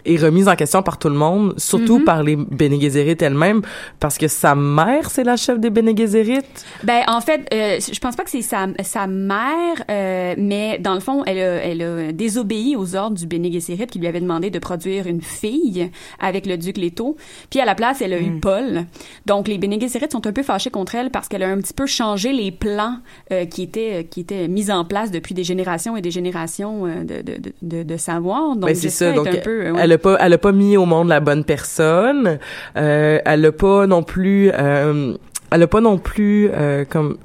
est 0.05 0.17
remise 0.17 0.49
en 0.49 0.57
question 0.57 0.83
par 0.83 0.99
tout 0.99 1.09
le 1.09 1.15
monde, 1.15 1.55
surtout 1.59 1.99
Mhm. 1.99 2.05
par 2.05 2.23
les 2.23 2.37
Bene 2.37 2.81
Gesserit 2.81 3.17
elles-mêmes, 3.21 3.63
parce 3.99 4.19
que 4.19 4.29
sa 4.29 4.55
mère, 4.55 5.11
c'est 5.11 5.25
la 5.25 5.37
chef 5.37 5.59
des 5.59 5.71
Bene 5.71 5.97
Gesserit. 5.97 6.39
Ben 6.85 7.03
en 7.09 7.21
fait, 7.21 7.47
euh, 7.53 7.79
je 7.81 7.99
pense 7.99 8.17
pas 8.17 8.25
que 8.25 8.31
c'est 8.31 8.43
sa, 8.43 8.67
sa 8.83 9.07
mère, 9.07 9.85
euh, 9.91 10.35
mais 10.39 10.79
dans 10.79 10.95
le 10.95 11.01
fond, 11.01 11.23
elle 11.27 11.39
a, 11.39 11.55
elle 11.65 11.83
a 11.83 12.13
désobéi 12.13 12.77
aux 12.77 12.95
ordres 12.97 13.17
du 13.17 13.27
Bene 13.27 13.51
Gesserit 13.53 13.87
qui 13.87 13.99
lui 13.99 14.07
avait 14.07 14.21
demandé 14.21 14.51
de 14.51 14.59
produire 14.59 15.07
une 15.07 15.23
fille 15.23 15.91
avec 16.19 16.47
le 16.47 16.57
duc 16.57 16.77
Leto. 16.77 17.17
Puis 17.51 17.61
à 17.61 17.65
la 17.65 17.75
place, 17.75 18.01
elle 18.03 18.13
a 18.13 18.21
eu 18.21 18.39
Paul. 18.41 18.85
Donc 19.27 19.49
les 19.49 19.59
Bene 19.59 19.81
Gesserit 19.81 20.07
sont 20.11 20.27
un 20.27 20.33
peu 20.33 20.43
fâchés 20.43 20.71
contre 20.71 20.95
elle 20.95 21.11
parce 21.11 21.29
qu'elle 21.29 21.43
a 21.43 21.49
un 21.49 21.59
petit 21.61 21.75
peu 21.75 21.87
changé 21.87 22.33
les 22.33 22.51
plans 22.51 22.97
euh, 23.33 23.45
qui 23.45 23.63
étaient 23.63 24.07
qui 24.11 24.21
étaient 24.21 24.49
mis 24.49 24.71
en 24.71 24.85
place 24.85 25.11
depuis 25.11 25.35
des 25.35 25.45
générations 25.45 25.97
et 25.97 26.03
des 26.03 26.11
générations 26.11 26.87
euh, 26.87 27.05
de, 27.05 27.23
de, 27.23 27.53
de, 27.63 27.83
de, 27.83 27.97
savoir. 27.97 28.57
Donc 28.57 28.67
Ben, 28.67 28.75
c'est 28.75 28.89
ça. 28.91 29.13
Donc, 29.13 29.27
un 29.27 29.37
peu, 29.37 29.71
ouais. 29.71 29.81
elle 29.83 29.90
a 29.93 29.99
pas, 29.99 30.17
elle 30.21 30.33
a 30.33 30.39
pas 30.39 30.53
mis 30.53 30.77
au 30.77 30.87
monde 30.87 31.09
la 31.09 31.21
bonne 31.21 31.45
personne. 31.45 32.39
Euh, 32.77 33.19
elle 33.25 33.45
a 33.45 33.53
pas 33.53 33.87
non 33.87 34.03
plus, 34.03 34.51
euh, 34.53 35.15
elle 35.51 35.63
a 35.63 35.67
pas 35.67 35.81
non 35.81 35.99
plus 35.99 36.51
euh, 36.53 36.85
comme. 36.85 37.19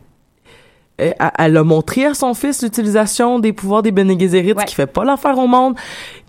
Elle 0.98 1.14
elle 1.38 1.58
a 1.58 1.64
montré 1.64 2.06
à 2.06 2.14
son 2.14 2.34
fils 2.34 2.64
l'utilisation 2.64 3.40
des 3.40 3.52
pouvoirs 3.52 3.84
des 3.84 3.92
Bene 3.92 4.18
Gesserit, 4.20 4.54
Ouais. 4.54 4.62
ce 4.62 4.66
qui 4.68 4.76
fait 4.76 4.88
pas 4.88 5.04
l'affaire 5.04 5.38
au 5.38 5.48
monde. 5.48 5.76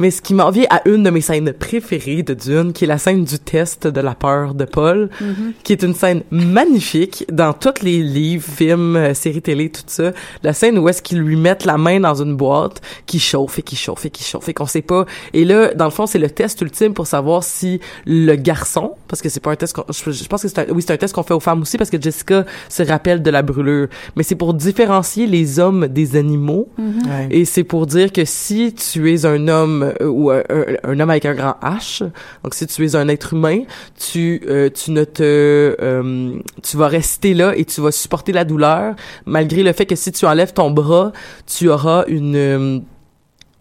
Mais 0.01 0.11
ce 0.11 0.21
qui 0.21 0.35
m'en 0.35 0.51
vient 0.51 0.67
à 0.71 0.81
une 0.89 1.03
de 1.05 1.11
mes 1.11 1.21
scènes 1.21 1.53
préférées 1.53 2.23
de 2.25 2.35
Dune, 2.35 2.73
qui 2.73 2.85
est 2.85 2.89
la 2.89 2.99
scène 2.99 3.25
du 3.25 3.39
test 3.39 3.87
de 3.87 4.01
la 4.01 4.15
peur 4.17 4.55
de 4.55 4.65
Paul, 4.65 5.09
Mhm. 5.21 5.53
qui 5.63 5.73
est 5.73 5.83
une 5.85 5.95
scène 5.95 6.23
magnifique 6.31 7.25
dans 7.31 7.53
tous 7.53 7.83
les 7.83 7.99
livres, 8.03 8.45
films, 8.45 8.97
euh, 8.97 9.15
séries 9.15 9.41
télé, 9.43 9.71
tout 9.71 9.83
ça. 9.87 10.11
La 10.43 10.53
scène 10.53 10.79
où 10.79 10.89
est-ce 10.89 11.01
qu'ils 11.01 11.21
lui 11.21 11.37
mettent 11.37 11.65
la 11.65 11.79
main 11.79 12.01
dans 12.01 12.15
une 12.21 12.35
boîte 12.37 12.81
qui 13.07 13.21
chauffe 13.21 13.59
et 13.61 13.63
qui 13.63 13.77
chauffe 13.77 14.05
et 14.07 14.11
qui 14.11 14.25
chauffe 14.25 14.49
et 14.49 14.55
qu'on 14.55 14.67
sait 14.67 14.83
pas. 14.83 15.07
Et 15.33 15.45
là, 15.45 15.73
dans 15.75 15.85
le 15.85 15.91
fond, 15.93 16.07
c'est 16.07 16.19
le 16.19 16.29
test 16.31 16.61
ultime 16.61 16.93
pour 16.93 17.07
savoir 17.07 17.45
si 17.45 17.79
le 18.05 18.35
garçon, 18.35 18.93
parce 19.07 19.23
que 19.23 19.29
c'est 19.29 19.41
pas 19.41 19.53
un 19.53 19.57
test, 19.57 19.75
qu'on- 19.77 19.85
je, 19.93 20.11
je 20.11 20.25
pense 20.29 20.43
que 20.43 20.49
c'est 20.49 20.59
un, 20.59 20.73
oui, 20.73 20.83
c'est 20.83 20.93
un 20.93 20.97
test 20.97 21.15
qu'on 21.15 21.23
fait 21.23 21.35
aux 21.35 21.41
femmes 21.41 21.63
aussi 21.63 21.79
parce 21.79 21.91
que 21.91 22.01
Jessica 22.01 22.45
se 22.69 22.83
rappelle 22.83 23.23
de 23.23 23.31
la 23.31 23.43
brûlure. 23.43 23.89
Mais 24.17 24.23
c'est 24.23 24.35
pour 24.35 24.56
différencier 24.57 25.27
les 25.27 25.59
hommes 25.61 25.87
des 25.87 26.17
animaux. 26.17 26.69
Ouais. 26.79 27.29
Et 27.31 27.45
c'est 27.45 27.65
pour 27.65 27.87
dire 27.87 28.13
que 28.13 28.25
si 28.25 28.75
tu 28.75 29.13
es 29.13 29.25
un 29.25 29.47
homme 29.49 29.93
euh, 30.01 30.07
ou 30.09 30.31
un, 30.31 30.43
un- 30.51 30.65
un 30.91 31.01
homme 31.01 31.11
avec 31.11 31.25
un 31.27 31.35
grand 31.35 31.57
H, 31.63 32.03
donc 32.43 32.55
si 32.55 32.67
tu 32.67 32.85
es 32.85 32.97
un 32.97 33.09
être 33.09 33.35
humain, 33.35 33.61
tu 33.99 34.43
euh, 34.49 34.69
tu 34.71 34.91
ne 34.91 35.05
te 35.05 35.23
euh, 35.23 36.39
tu 36.63 36.77
vas 36.77 36.89
rester 36.89 37.35
là 37.35 37.55
et 37.57 37.65
tu 37.65 37.81
vas 37.81 37.93
supporter 37.93 38.33
la 38.33 38.45
douleur 38.45 38.95
malgré 39.27 39.63
le 39.63 39.73
fait 39.73 39.87
que 39.87 39.97
si 39.97 40.11
tu 40.13 40.27
enlèves 40.27 40.53
ton 40.53 40.71
bras, 40.71 41.13
tu 41.47 41.69
auras 41.69 42.05
une 42.09 42.83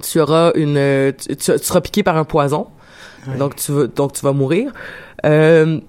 tu 0.03 0.19
auras 0.19 0.51
une 0.55 1.13
tu, 1.17 1.35
seras 1.57 1.81
piqué 1.81 2.03
par 2.03 2.17
un 2.17 2.25
poison. 2.25 2.67
Donc 3.39 3.55
tu 3.55 3.71
vas 3.71 3.87
donc 3.87 4.13
tu 4.13 4.21
vas 4.21 4.33
mourir. 4.33 4.71
Euh, 5.25 5.79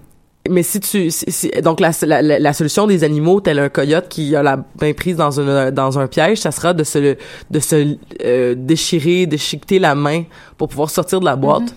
mais 0.49 0.63
si 0.63 0.79
tu 0.79 1.09
si- 1.11 1.25
si- 1.31 1.49
donc 1.63 1.79
la, 1.79 1.91
la, 2.03 2.21
la- 2.21 2.53
solution 2.53 2.87
des 2.87 3.03
animaux 3.03 3.41
tel 3.41 3.59
un 3.59 3.69
coyote 3.69 4.07
qui 4.09 4.35
a 4.35 4.43
la 4.43 4.57
main 4.81 4.93
prise 4.93 5.15
dans 5.15 5.39
une 5.39 5.71
dans 5.71 5.99
un 5.99 6.07
piège 6.07 6.39
ça 6.39 6.51
sera 6.51 6.73
de 6.73 6.83
se 6.83 7.15
de 7.49 7.59
se 7.59 7.95
euh, 8.23 8.55
déchirer 8.57 9.25
déchiqueter 9.25 9.79
la 9.79 9.95
main 9.95 10.23
pour 10.57 10.67
pouvoir 10.69 10.89
sortir 10.89 11.19
de 11.19 11.25
la 11.25 11.35
boîte. 11.35 11.75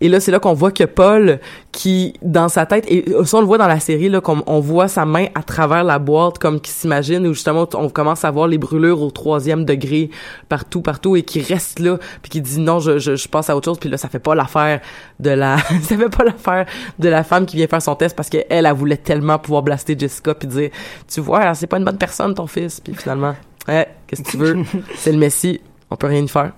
Et 0.00 0.08
là 0.08 0.20
c'est 0.20 0.30
là 0.30 0.38
qu'on 0.38 0.54
voit 0.54 0.70
que 0.70 0.84
Paul 0.84 1.40
qui 1.72 2.14
dans 2.22 2.48
sa 2.48 2.64
tête 2.64 2.84
et 2.88 3.04
ça 3.24 3.36
on 3.36 3.40
le 3.40 3.46
voit 3.46 3.58
dans 3.58 3.66
la 3.66 3.80
série 3.80 4.08
là 4.08 4.20
comme 4.20 4.42
on 4.46 4.60
voit 4.60 4.88
sa 4.88 5.04
main 5.04 5.26
à 5.34 5.42
travers 5.42 5.84
la 5.84 5.98
boîte 5.98 6.38
comme 6.38 6.60
qui 6.60 6.70
s'imagine 6.70 7.26
où 7.26 7.34
justement 7.34 7.68
on 7.74 7.90
commence 7.90 8.24
à 8.24 8.30
voir 8.30 8.46
les 8.46 8.56
brûlures 8.56 9.02
au 9.02 9.10
troisième 9.10 9.64
degré 9.64 10.10
partout 10.48 10.80
partout 10.80 11.16
et 11.16 11.22
qui 11.22 11.42
reste 11.42 11.80
là 11.80 11.98
puis 12.22 12.30
qui 12.30 12.40
dit 12.40 12.60
non 12.60 12.78
je, 12.78 12.98
je, 12.98 13.16
je 13.16 13.28
passe 13.28 13.50
à 13.50 13.56
autre 13.56 13.66
chose. 13.66 13.78
Puis 13.78 13.90
là 13.90 13.98
ça 13.98 14.08
fait 14.08 14.20
pas 14.20 14.34
l'affaire 14.34 14.80
de 15.18 15.30
la 15.30 15.58
ça 15.82 15.96
fait 15.96 16.08
pas 16.08 16.24
l'affaire 16.24 16.66
de 16.98 17.08
la 17.08 17.22
femme 17.22 17.44
qui 17.44 17.56
vient 17.56 17.66
faire 17.66 17.82
son 17.82 17.94
test 17.94 18.16
parce 18.16 18.30
qu'elle 18.30 18.46
elle, 18.48 18.66
elle 18.66 18.72
voulait 18.72 18.96
tellement 18.96 19.38
pouvoir 19.38 19.62
blaster 19.62 19.96
Jessica 19.98 20.34
puis 20.34 20.48
dire 20.48 20.70
tu 21.08 21.20
vois 21.20 21.52
c'est 21.54 21.66
pas 21.66 21.78
une 21.78 21.84
bonne 21.84 21.98
personne 21.98 22.34
ton 22.34 22.46
fils 22.46 22.80
puis 22.80 22.94
finalement 22.94 23.34
ouais 23.68 23.86
qu'est-ce 24.06 24.22
que 24.22 24.30
tu 24.30 24.36
veux? 24.36 24.56
C'est 24.96 25.12
le 25.12 25.18
messie. 25.18 25.60
On 25.90 25.96
peut 25.96 26.06
rien 26.06 26.22
y 26.22 26.28
faire 26.28 26.52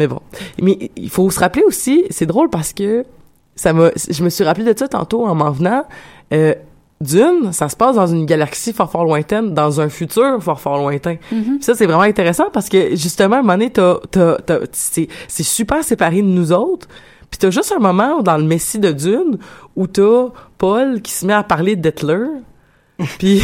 mais 0.00 0.08
bon 0.08 0.20
mais 0.60 0.90
il 0.96 1.10
faut 1.10 1.30
se 1.30 1.38
rappeler 1.38 1.62
aussi 1.64 2.04
c'est 2.10 2.26
drôle 2.26 2.50
parce 2.50 2.72
que 2.72 3.04
ça 3.54 3.72
m'a 3.72 3.90
je 3.94 4.24
me 4.24 4.30
suis 4.30 4.42
rappelé 4.42 4.64
de 4.72 4.76
ça 4.76 4.88
tantôt 4.88 5.26
en 5.26 5.34
m'en 5.34 5.50
venant 5.50 5.84
euh, 6.32 6.54
Dune, 7.00 7.50
ça 7.52 7.70
se 7.70 7.76
passe 7.76 7.96
dans 7.96 8.06
une 8.06 8.26
galaxie 8.26 8.74
fort 8.74 8.90
fort 8.90 9.04
lointaine, 9.04 9.54
dans 9.54 9.80
un 9.80 9.88
futur 9.88 10.42
fort 10.42 10.60
fort 10.60 10.76
lointain. 10.76 11.16
Puis 11.30 11.62
Ça 11.62 11.74
c'est 11.74 11.86
vraiment 11.86 12.02
intéressant 12.02 12.50
parce 12.52 12.68
que 12.68 12.94
justement, 12.94 13.36
à 13.36 13.38
un 13.38 13.42
moment 13.42 13.56
donné, 13.56 13.72
c'est, 14.72 15.08
c'est 15.26 15.42
super 15.42 15.82
séparé 15.82 16.16
de 16.16 16.26
nous 16.26 16.52
autres. 16.52 16.88
Puis 17.30 17.38
t'as 17.38 17.48
juste 17.50 17.72
un 17.72 17.78
moment 17.78 18.18
où, 18.18 18.22
dans 18.22 18.36
le 18.36 18.44
Messie 18.44 18.78
de 18.78 18.92
Dune 18.92 19.38
où 19.76 19.86
t'as 19.86 20.26
Paul 20.58 21.00
qui 21.00 21.12
se 21.12 21.24
met 21.24 21.32
à 21.32 21.42
parler 21.42 21.74
d'Hitler. 21.74 22.26
Puis 23.18 23.42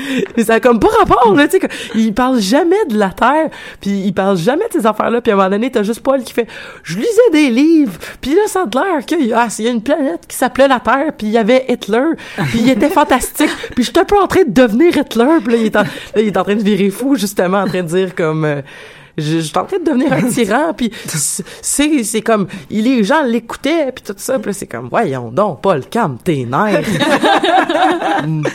mais 0.36 0.44
ça 0.44 0.54
a 0.54 0.60
comme 0.60 0.80
pas 0.80 0.88
rapport 0.88 1.34
là, 1.34 1.48
tu 1.48 1.58
sais, 1.58 1.68
il 1.94 2.12
parle 2.14 2.40
jamais 2.40 2.84
de 2.88 2.98
la 2.98 3.10
Terre, 3.10 3.50
puis 3.80 3.90
il 3.90 4.12
parle 4.12 4.36
jamais 4.36 4.66
de 4.68 4.80
ces 4.80 4.86
affaires-là, 4.86 5.20
puis 5.20 5.30
à 5.30 5.34
un 5.34 5.36
moment 5.36 5.50
donné, 5.50 5.70
t'as 5.70 5.82
juste 5.82 6.00
Paul 6.00 6.22
qui 6.22 6.32
fait 6.32 6.46
«Je 6.82 6.96
lisais 6.96 7.30
des 7.32 7.50
livres, 7.50 7.98
puis 8.20 8.34
là, 8.34 8.42
ça 8.46 8.62
a 8.62 8.64
l'air 8.64 9.04
qu'il 9.04 9.26
y 9.26 9.32
a, 9.32 9.48
il 9.58 9.64
y 9.64 9.68
a 9.68 9.70
une 9.70 9.82
planète 9.82 10.26
qui 10.26 10.36
s'appelait 10.36 10.68
la 10.68 10.80
Terre, 10.80 11.12
puis 11.16 11.26
il 11.28 11.32
y 11.32 11.38
avait 11.38 11.64
Hitler, 11.68 12.10
puis 12.36 12.60
il 12.60 12.70
était 12.70 12.90
fantastique, 12.90 13.50
puis 13.74 13.84
j'étais 13.84 14.00
un 14.00 14.04
peu 14.04 14.18
en 14.18 14.26
train 14.26 14.44
de 14.44 14.52
devenir 14.52 14.96
Hitler, 14.96 15.38
puis 15.44 15.52
là, 15.52 15.58
il 15.60 15.66
est 15.66 15.76
en, 15.76 15.82
là, 15.82 15.88
il 16.16 16.26
est 16.26 16.36
en 16.36 16.44
train 16.44 16.56
de 16.56 16.62
virer 16.62 16.90
fou, 16.90 17.16
justement, 17.16 17.58
en 17.58 17.66
train 17.66 17.82
de 17.82 17.88
dire 17.88 18.14
comme... 18.14 18.44
euh, 18.44 18.62
je, 19.18 19.22
je 19.22 19.40
suis 19.40 19.58
en 19.58 19.64
train 19.64 19.78
de 19.78 19.84
devenir 19.84 20.12
un 20.12 20.22
tyran 20.28 20.72
puis 20.76 20.90
c'est 21.06 22.04
c'est 22.04 22.22
comme 22.22 22.46
les 22.70 23.04
gens 23.04 23.22
l'écoutaient 23.22 23.92
puis 23.92 24.04
tout 24.04 24.14
ça 24.16 24.38
puis 24.38 24.54
c'est 24.54 24.66
comme 24.66 24.88
voyons 24.88 25.30
donc 25.30 25.60
Paul 25.60 25.82
calme 25.86 26.18
tes 26.22 26.44
nerfs 26.44 26.84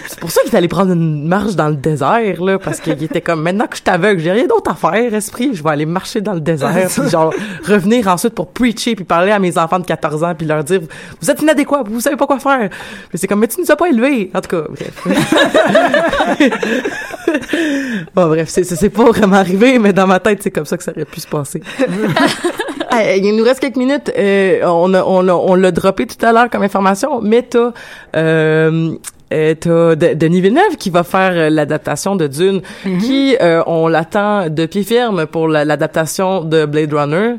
c'est 0.08 0.20
pour 0.20 0.32
ça 0.32 0.42
qu'il 0.42 0.54
est 0.54 0.58
allé 0.58 0.68
prendre 0.68 0.92
une 0.92 1.28
marche 1.28 1.56
dans 1.56 1.70
le 1.70 1.76
désert 1.76 2.44
là 2.44 2.60
parce 2.60 2.80
qu'il 2.80 3.02
était 3.04 3.22
comme 3.22 3.42
maintenant 3.42 3.68
que 3.68 3.78
je 3.78 3.84
t'aveugle 3.84 4.22
j'ai 4.22 4.32
rien 4.32 4.48
d'autre 4.48 4.72
à 4.72 4.76
faire 4.76 5.14
esprit 5.14 5.52
je 5.54 5.64
vais 5.64 5.70
aller 5.70 5.86
marcher 5.86 6.22
dans 6.22 6.34
le 6.34 6.42
désert 6.42 6.90
puis 6.90 7.10
genre 7.10 7.34
revenir 7.66 8.08
ensuite 8.08 8.34
pour 8.34 8.48
preacher 8.52 8.96
puis 8.96 9.06
parler 9.06 9.32
à 9.32 9.40
mes 9.40 9.58
enfants 9.58 9.80
de 9.80 9.86
14 9.86 10.24
ans 10.24 10.36
puis 10.36 10.48
leur 10.48 10.64
dire 10.64 10.82
vous 11.22 11.32
êtes 11.32 11.42
inadéquats 11.42 11.84
vous 11.86 12.02
savez 12.02 12.16
pas 12.16 12.28
quoi 12.28 12.40
faire. 12.40 12.70
Puis 13.10 13.18
c'est 13.18 13.28
comme 13.28 13.40
mais 13.40 13.48
tu 13.48 13.60
nous 13.62 13.72
as 13.72 13.76
pas 13.76 13.90
élevés. 13.90 14.32
En 14.34 14.42
tout 14.42 14.50
cas 14.50 14.64
bref. 14.70 15.08
Bon 18.16 18.28
bref 18.28 18.48
c'est 18.48 18.64
c'est 18.64 18.78
c'est 18.78 18.90
pas 18.90 19.04
vraiment 19.04 19.36
arrivé 19.36 19.80
mais 19.80 19.92
dans 19.92 20.08
ma 20.08 20.20
tête 20.20 20.42
c'est 20.48 20.52
comme 20.52 20.66
ça 20.66 20.78
que 20.78 20.84
ça 20.84 20.92
aurait 20.92 21.04
pu 21.06 21.20
se 21.20 21.28
passer 21.28 21.62
il 23.18 23.36
nous 23.36 23.44
reste 23.44 23.60
quelques 23.60 23.76
minutes. 23.76 24.12
Euh, 24.18 24.62
on 24.64 24.94
a, 24.94 25.04
on 25.04 25.22
l'a, 25.22 25.36
on 25.36 25.56
l'a 25.56 25.72
droppé 25.72 26.08
tout 26.08 26.24
à 26.26 26.32
l'heure 26.32 26.50
comme 26.50 26.64
information, 26.64 27.22
mais 27.22 27.44
t'as, 27.44 27.72
euh, 28.16 28.92
euh, 29.34 29.54
t'as 29.60 29.96
De- 29.96 30.14
Denis 30.16 30.42
Villeneuve 30.42 30.78
qui 30.78 30.90
va 30.90 31.04
faire 31.04 31.34
euh, 31.36 31.50
l'adaptation 31.50 32.16
de 32.16 32.28
Dune, 32.28 32.62
qui 33.02 33.36
euh, 33.42 33.62
on 33.68 33.88
l'attend 33.88 34.50
de 34.50 34.66
pied 34.66 34.84
ferme 34.84 35.26
pour 35.28 35.48
la- 35.48 35.66
l'adaptation 35.66 36.44
de 36.44 36.66
Blade 36.66 36.94
Runner. 36.94 37.36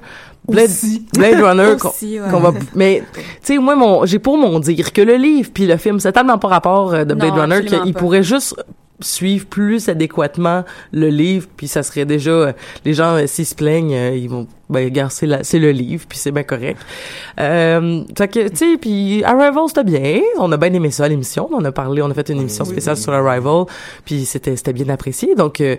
Blade, 0.46 0.66
Aussi. 0.70 1.06
Blade 1.14 1.40
Runner 1.42 1.76
qu'on, 1.80 1.88
ouais. 1.88 2.18
va 2.40 2.52
mais 2.74 3.02
tu 3.14 3.20
sais 3.42 3.58
moi 3.58 3.76
mon 3.76 4.06
j'ai 4.06 4.18
pour 4.18 4.38
mon 4.38 4.60
dire 4.60 4.94
que 4.94 5.02
le 5.02 5.16
livre 5.16 5.50
puis 5.52 5.66
le 5.66 5.76
film 5.76 6.00
c'est 6.00 6.12
tellement 6.12 6.38
pas 6.38 6.48
rapport 6.48 6.92
de 7.04 7.12
Blade 7.14 7.34
Non, 7.34 7.40
Runner 7.42 7.64
qu'il 7.66 7.92
pourrait 7.92 8.22
juste 8.22 8.54
suivre 9.00 9.46
plus 9.46 9.88
adéquatement 9.88 10.64
le 10.92 11.08
livre 11.08 11.46
puis 11.56 11.68
ça 11.68 11.82
serait 11.82 12.04
déjà 12.04 12.30
euh, 12.30 12.52
les 12.84 12.94
gens 12.94 13.14
euh, 13.16 13.26
s'ils 13.26 13.46
se 13.46 13.54
plaignent 13.54 13.94
euh, 13.94 14.16
ils 14.16 14.28
vont 14.28 14.46
ben 14.70 14.84
regarde 14.84 15.12
c'est 15.12 15.26
la- 15.26 15.44
c'est 15.44 15.60
le 15.60 15.70
livre 15.70 16.04
puis 16.08 16.18
c'est 16.18 16.32
bien 16.32 16.42
correct 16.42 16.78
euh, 17.38 18.02
fait 18.16 18.28
que 18.28 18.48
tu 18.48 18.56
sais 18.56 18.76
puis 18.80 19.22
Arrival 19.24 19.64
c'était 19.68 19.84
bien 19.84 20.20
on 20.38 20.50
a 20.52 20.56
bien 20.56 20.72
aimé 20.72 20.90
ça 20.90 21.06
l'émission 21.06 21.48
on 21.52 21.64
a 21.64 21.72
parlé 21.72 22.02
on 22.02 22.10
a 22.10 22.14
fait 22.14 22.28
une 22.30 22.40
émission 22.40 22.64
spéciale 22.64 22.96
sur 22.96 23.12
Arrival 23.12 23.64
puis 24.04 24.24
c'était 24.24 24.56
c'était 24.56 24.72
bien 24.72 24.88
apprécié 24.88 25.34
donc 25.34 25.60
euh, 25.60 25.76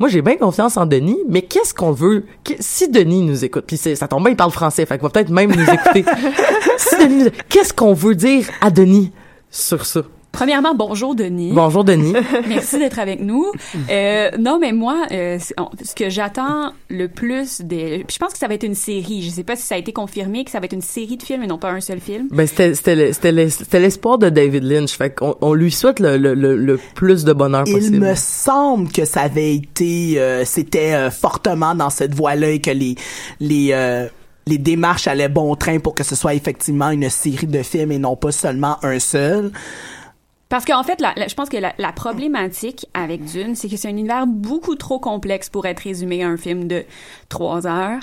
moi, 0.00 0.08
j'ai 0.08 0.22
bien 0.22 0.34
confiance 0.36 0.76
en 0.76 0.86
Denis, 0.86 1.20
mais 1.28 1.42
qu'est-ce 1.42 1.72
qu'on 1.72 1.92
veut? 1.92 2.24
si 2.58 2.88
Denis 2.90 3.22
nous 3.22 3.44
écoute, 3.44 3.62
puis 3.64 3.76
ça 3.76 4.08
tombe 4.08 4.24
bien, 4.24 4.32
il 4.32 4.36
parle 4.36 4.50
français, 4.50 4.84
fait 4.86 4.94
qu'il 4.94 5.04
va 5.04 5.08
peut-être 5.10 5.30
même 5.30 5.54
nous 5.54 5.62
écouter. 5.72 6.04
si 6.78 6.96
Denis 6.98 7.30
qu'est-ce 7.48 7.72
qu'on 7.72 7.94
veut 7.94 8.16
dire 8.16 8.44
à 8.60 8.72
Denis 8.72 9.12
sur 9.50 9.86
ça? 9.86 10.02
Premièrement, 10.34 10.74
bonjour 10.74 11.14
Denis. 11.14 11.52
Bonjour 11.52 11.84
Denis. 11.84 12.12
Merci 12.48 12.78
d'être 12.78 12.98
avec 12.98 13.20
nous. 13.20 13.46
Euh, 13.90 14.30
non, 14.38 14.58
mais 14.60 14.72
moi, 14.72 15.06
euh, 15.12 15.38
ce 15.38 15.94
que 15.94 16.10
j'attends 16.10 16.72
le 16.90 17.06
plus 17.08 17.60
des, 17.60 18.04
je 18.12 18.18
pense 18.18 18.32
que 18.32 18.38
ça 18.38 18.48
va 18.48 18.54
être 18.54 18.64
une 18.64 18.74
série. 18.74 19.22
Je 19.22 19.30
sais 19.30 19.44
pas 19.44 19.54
si 19.56 19.62
ça 19.62 19.76
a 19.76 19.78
été 19.78 19.92
confirmé 19.92 20.44
que 20.44 20.50
ça 20.50 20.58
va 20.58 20.66
être 20.66 20.72
une 20.72 20.82
série 20.82 21.16
de 21.16 21.22
films 21.22 21.42
et 21.44 21.46
non 21.46 21.58
pas 21.58 21.70
un 21.70 21.80
seul 21.80 22.00
film. 22.00 22.28
Ben 22.32 22.46
c'était 22.46 22.74
c'était 22.74 22.96
le- 22.96 23.12
c'était 23.12 23.32
le- 23.32 23.48
c'était 23.48 23.80
l'espoir 23.80 24.18
de 24.18 24.28
David 24.28 24.64
Lynch, 24.64 24.92
fait 24.96 25.14
qu'on 25.14 25.36
on 25.40 25.54
lui 25.54 25.70
souhaite 25.70 26.00
le, 26.00 26.16
le, 26.16 26.34
le, 26.34 26.56
le 26.56 26.80
plus 26.94 27.24
de 27.24 27.32
bonheur 27.32 27.64
Il 27.66 27.74
possible. 27.74 27.98
me 27.98 28.14
semble 28.16 28.90
que 28.90 29.04
ça 29.04 29.22
avait 29.22 29.54
été, 29.54 30.14
euh, 30.18 30.44
c'était 30.44 30.94
euh, 30.94 31.10
fortement 31.10 31.74
dans 31.74 31.90
cette 31.90 32.14
voie-là 32.14 32.50
et 32.50 32.60
que 32.60 32.70
les 32.72 32.96
les 33.40 33.68
euh, 33.72 34.08
les 34.46 34.58
démarches 34.58 35.06
allaient 35.08 35.28
bon 35.28 35.54
train 35.56 35.78
pour 35.78 35.94
que 35.94 36.02
ce 36.04 36.14
soit 36.16 36.34
effectivement 36.34 36.90
une 36.90 37.08
série 37.08 37.46
de 37.46 37.62
films 37.62 37.92
et 37.92 37.98
non 37.98 38.16
pas 38.16 38.32
seulement 38.32 38.76
un 38.82 38.98
seul. 38.98 39.52
Parce 40.54 40.66
qu'en 40.66 40.84
fait, 40.84 41.00
la- 41.00 41.12
la- 41.16 41.26
je 41.26 41.34
pense 41.34 41.48
que 41.48 41.56
la, 41.56 41.74
la 41.78 41.90
problématique 41.90 42.86
avec 42.94 43.24
Dune, 43.24 43.56
c'est 43.56 43.68
que 43.68 43.76
c'est 43.76 43.88
un 43.88 43.90
univers 43.90 44.24
beaucoup 44.28 44.76
trop 44.76 45.00
complexe 45.00 45.48
pour 45.48 45.66
être 45.66 45.80
résumé 45.80 46.22
à 46.22 46.28
un 46.28 46.36
film 46.36 46.68
de 46.68 46.84
trois 47.28 47.66
heures. 47.66 47.98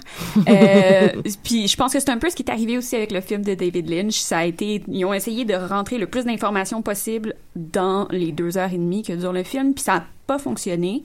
Euh, 0.50 1.08
puis 1.46 1.70
je 1.70 1.78
pense 1.78 1.94
que 1.94 2.02
c'est 2.02 2.10
un 2.10 2.18
peu 2.18 2.30
ce 2.30 2.36
qui 2.36 2.44
est 2.44 2.52
arrivé 2.52 2.78
aussi 2.78 2.98
avec 2.98 3.14
le 3.14 3.22
film 3.22 3.42
de 3.46 3.54
David 3.54 3.90
Lynch. 3.90 4.16
Ça 4.20 4.40
a 4.40 4.44
été, 4.44 4.84
ils 4.90 5.06
ont 5.06 5.14
essayé 5.14 5.46
de 5.46 5.54
rentrer 5.54 5.98
le 5.98 6.08
plus 6.08 6.26
d'informations 6.26 6.82
possible 6.82 7.36
dans 7.56 8.10
les 8.12 8.34
deux 8.34 8.58
heures 8.58 8.74
et 8.74 8.78
demie 8.78 9.02
que 9.04 9.14
dure 9.14 9.32
le 9.32 9.44
film, 9.44 9.74
puis 9.74 9.86
ça 9.86 9.94
n'a 9.94 10.06
pas 10.28 10.38
fonctionné. 10.38 11.04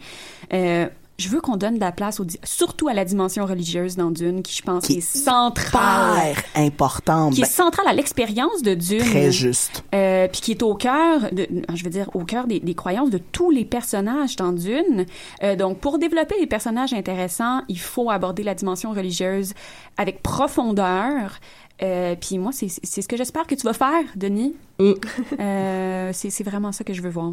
Euh, 0.52 0.88
je 1.18 1.28
veux 1.28 1.40
qu'on 1.40 1.56
donne 1.56 1.76
de 1.76 1.80
la 1.80 1.92
place, 1.92 2.20
au, 2.20 2.26
surtout 2.44 2.88
à 2.88 2.94
la 2.94 3.04
dimension 3.04 3.46
religieuse 3.46 3.96
dans 3.96 4.10
Dune, 4.10 4.42
qui 4.42 4.54
je 4.54 4.62
pense 4.62 4.84
Qui 4.86 4.98
est 4.98 5.00
centrale. 5.00 6.32
Hyper 6.32 6.44
importante. 6.54 7.34
Qui 7.34 7.40
est 7.40 7.44
Ben, 7.44 7.50
centrale 7.50 7.86
à 7.88 7.92
l'expérience 7.94 8.62
de 8.62 8.74
Dune. 8.74 9.00
très 9.00 9.32
juste. 9.32 9.82
Euh, 9.94 10.28
puis 10.28 10.40
qui 10.40 10.50
est 10.52 10.62
au 10.62 10.74
cœur, 10.74 11.32
de, 11.32 11.46
je 11.74 11.84
veux 11.84 11.90
dire, 11.90 12.10
au 12.14 12.24
cœur 12.24 12.46
des, 12.46 12.60
des 12.60 12.74
croyances 12.74 13.10
de 13.10 13.18
tous 13.18 13.50
les 13.50 13.64
personnages 13.64 14.36
dans 14.36 14.52
Dune. 14.52 15.06
Euh, 15.42 15.56
donc, 15.56 15.78
pour 15.78 15.98
développer 15.98 16.38
des 16.38 16.46
personnages 16.46 16.92
intéressants, 16.92 17.62
il 17.68 17.78
faut 17.78 18.10
aborder 18.10 18.42
la 18.42 18.54
dimension 18.54 18.90
religieuse 18.92 19.54
avec 19.96 20.22
profondeur. 20.22 21.38
Euh, 21.82 22.14
puis 22.18 22.38
moi, 22.38 22.52
c'est 22.52 22.68
c'est 22.68 23.02
ce 23.02 23.08
que 23.08 23.16
j'espère 23.16 23.46
que 23.46 23.54
tu 23.54 23.66
vas 23.66 23.74
faire, 23.74 24.04
Denis. 24.16 24.54
Mm. 24.78 24.92
Euh, 25.40 26.10
c'est 26.12 26.30
c'est 26.30 26.44
vraiment 26.44 26.72
ça 26.72 26.84
que 26.84 26.92
je 26.94 27.02
veux 27.02 27.10
voir. 27.10 27.32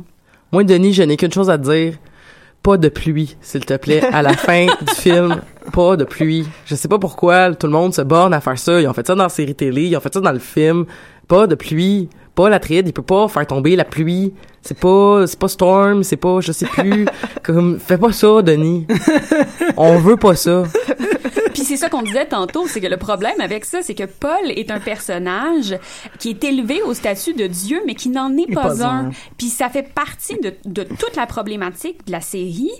Moi, 0.52 0.64
Denis, 0.64 0.94
je 0.94 1.04
n'ai 1.04 1.18
qu'une 1.18 1.32
chose 1.32 1.50
à 1.50 1.58
te 1.58 1.64
dire. 1.64 1.98
Pas 2.64 2.78
de 2.78 2.88
pluie, 2.88 3.36
s'il 3.42 3.66
te 3.66 3.76
plaît. 3.76 4.02
À 4.14 4.22
la 4.22 4.34
fin 4.38 4.66
du 4.66 4.94
film, 4.96 5.42
pas 5.74 5.98
de 5.98 6.06
pluie. 6.06 6.48
Je 6.66 6.76
sais 6.76 6.88
pas 6.88 6.98
pourquoi 6.98 7.54
tout 7.54 7.68
le 7.68 7.74
monde 7.74 7.94
se 7.94 8.02
borne 8.02 8.34
à 8.34 8.40
faire 8.40 8.58
ça. 8.58 8.80
Ils 8.80 8.88
ont 8.88 8.94
fait 8.94 9.06
ça 9.06 9.16
dans 9.16 9.24
la 9.24 9.30
série 9.30 9.54
télé, 9.54 9.84
ils 9.84 9.98
ont 9.98 10.00
fait 10.00 10.14
ça 10.14 10.22
dans 10.22 10.32
le 10.32 10.40
film. 10.40 10.86
Pas 11.28 11.46
de 11.46 11.56
pluie. 11.56 12.10
Pas 12.36 12.50
la 12.50 12.60
tride, 12.60 12.88
il 12.88 12.94
peut 12.94 13.04
pas 13.04 13.28
faire 13.28 13.46
tomber 13.46 13.76
la 13.76 13.86
pluie. 13.86 14.34
C'est 14.62 14.80
pas, 14.80 15.28
c'est 15.28 15.38
pas 15.38 15.48
Storm, 15.48 16.04
c'est 16.04 16.18
pas, 16.18 16.40
je 16.40 16.52
sais 16.52 16.66
plus. 16.66 17.06
Comme, 17.44 17.80
fais 17.80 17.98
pas 17.98 18.12
ça, 18.12 18.42
Denis. 18.42 18.88
On 19.78 19.98
veut 19.98 20.18
pas 20.18 20.36
ça. 20.36 20.64
Puis 21.54 21.64
c'est 21.64 21.78
ça 21.78 21.90
qu'on 21.90 22.02
disait 22.02 22.26
tantôt, 22.26 22.68
c'est 22.68 22.82
que 22.82 22.88
le 22.88 22.98
problème 22.98 23.40
avec 23.40 23.66
ça, 23.66 23.82
c'est 23.82 23.96
que 23.96 24.04
Paul 24.04 24.50
est 24.50 24.72
un 24.72 24.80
personnage 24.80 25.78
qui 26.20 26.30
est 26.30 26.44
élevé 26.44 26.82
au 26.82 26.94
statut 26.94 27.34
de 27.34 27.48
Dieu, 27.48 27.82
mais 27.86 27.96
qui 27.96 28.10
n'en 28.10 28.36
est 28.38 28.52
pas, 28.54 28.86
un. 28.86 29.12
Puis 29.38 29.48
ça 29.48 29.70
fait 29.70 29.84
partie 29.84 30.38
de, 30.40 30.54
de 30.66 30.84
toute 30.84 31.16
la 31.16 31.26
problématique 31.26 32.06
de 32.06 32.12
la 32.12 32.22
série. 32.22 32.72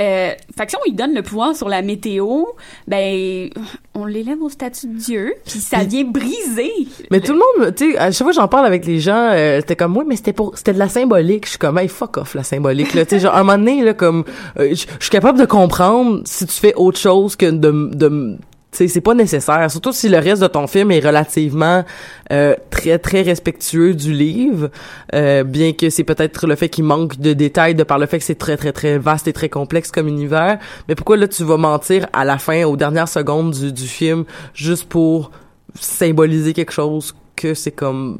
Euh, 0.00 0.32
fait 0.56 0.66
que 0.66 0.70
si 0.70 0.76
on 0.76 0.84
lui 0.84 0.92
donne 0.92 1.14
le 1.14 1.22
pouvoir 1.22 1.56
sur 1.56 1.70
la 1.70 1.80
météo, 1.80 2.44
ben 2.86 3.48
on 3.94 4.04
l'élève 4.04 4.42
au 4.42 4.50
statut 4.50 4.88
de 4.88 4.98
Dieu, 4.98 5.34
puis 5.46 5.58
ça 5.58 5.84
vient 5.84 6.04
briser. 6.04 6.70
Mais 7.10 7.20
tout 7.20 7.32
le 7.32 7.38
monde, 7.38 7.74
tu 7.74 7.92
sais, 7.92 7.98
à 7.98 8.10
chaque 8.10 8.18
fois 8.18 8.28
que 8.28 8.34
j'en 8.34 8.48
parle 8.48 8.66
avec 8.66 8.84
les 8.84 9.00
gens, 9.00 9.30
euh, 9.32 9.60
c'était 9.60 9.76
comme, 9.76 9.96
ouais, 9.96 10.04
mais 10.06 10.16
c'était 10.16 10.34
pour, 10.34 10.56
c'était 10.58 10.74
de 10.74 10.78
la 10.78 10.90
symbolique. 10.90 11.46
Je 11.46 11.50
suis 11.50 11.58
comme, 11.58 11.78
hey, 11.78 11.88
fuck 11.88 12.18
off, 12.18 12.34
la 12.34 12.42
symbolique, 12.42 12.92
là. 12.92 13.06
tu 13.06 13.10
sais, 13.10 13.20
genre, 13.20 13.34
à 13.34 13.40
un 13.40 13.44
moment 13.44 13.56
donné, 13.58 13.82
là, 13.82 13.94
comme, 13.94 14.24
euh, 14.58 14.68
je 14.70 14.86
suis 15.00 15.10
capable 15.10 15.38
de 15.38 15.46
comprendre 15.46 16.20
si 16.26 16.46
tu 16.46 16.54
fais 16.54 16.74
autre 16.74 16.98
chose 16.98 17.34
que 17.34 17.46
de, 17.46 17.90
de, 17.94 18.36
sais, 18.76 18.88
c'est 18.88 19.00
pas 19.00 19.14
nécessaire. 19.14 19.70
Surtout 19.70 19.92
si 19.92 20.08
le 20.08 20.18
reste 20.18 20.42
de 20.42 20.46
ton 20.46 20.66
film 20.66 20.90
est 20.90 21.00
relativement 21.00 21.84
euh, 22.32 22.54
très 22.70 22.98
très 22.98 23.22
respectueux 23.22 23.94
du 23.94 24.12
livre, 24.12 24.70
euh, 25.14 25.44
bien 25.44 25.72
que 25.72 25.90
c'est 25.90 26.04
peut-être 26.04 26.46
le 26.46 26.56
fait 26.56 26.68
qu'il 26.68 26.84
manque 26.84 27.18
de 27.18 27.32
détails 27.32 27.74
de 27.74 27.82
par 27.82 27.98
le 27.98 28.06
fait 28.06 28.18
que 28.18 28.24
c'est 28.24 28.36
très 28.36 28.56
très 28.56 28.72
très 28.72 28.98
vaste 28.98 29.28
et 29.28 29.32
très 29.32 29.48
complexe 29.48 29.90
comme 29.90 30.08
univers. 30.08 30.58
Mais 30.88 30.94
pourquoi 30.94 31.16
là 31.16 31.28
tu 31.28 31.44
vas 31.44 31.56
mentir 31.56 32.06
à 32.12 32.24
la 32.24 32.38
fin, 32.38 32.64
aux 32.64 32.76
dernières 32.76 33.08
secondes 33.08 33.52
du, 33.52 33.72
du 33.72 33.86
film, 33.86 34.24
juste 34.54 34.84
pour 34.88 35.30
symboliser 35.74 36.52
quelque 36.52 36.72
chose 36.72 37.14
que 37.34 37.54
c'est 37.54 37.72
comme 37.72 38.18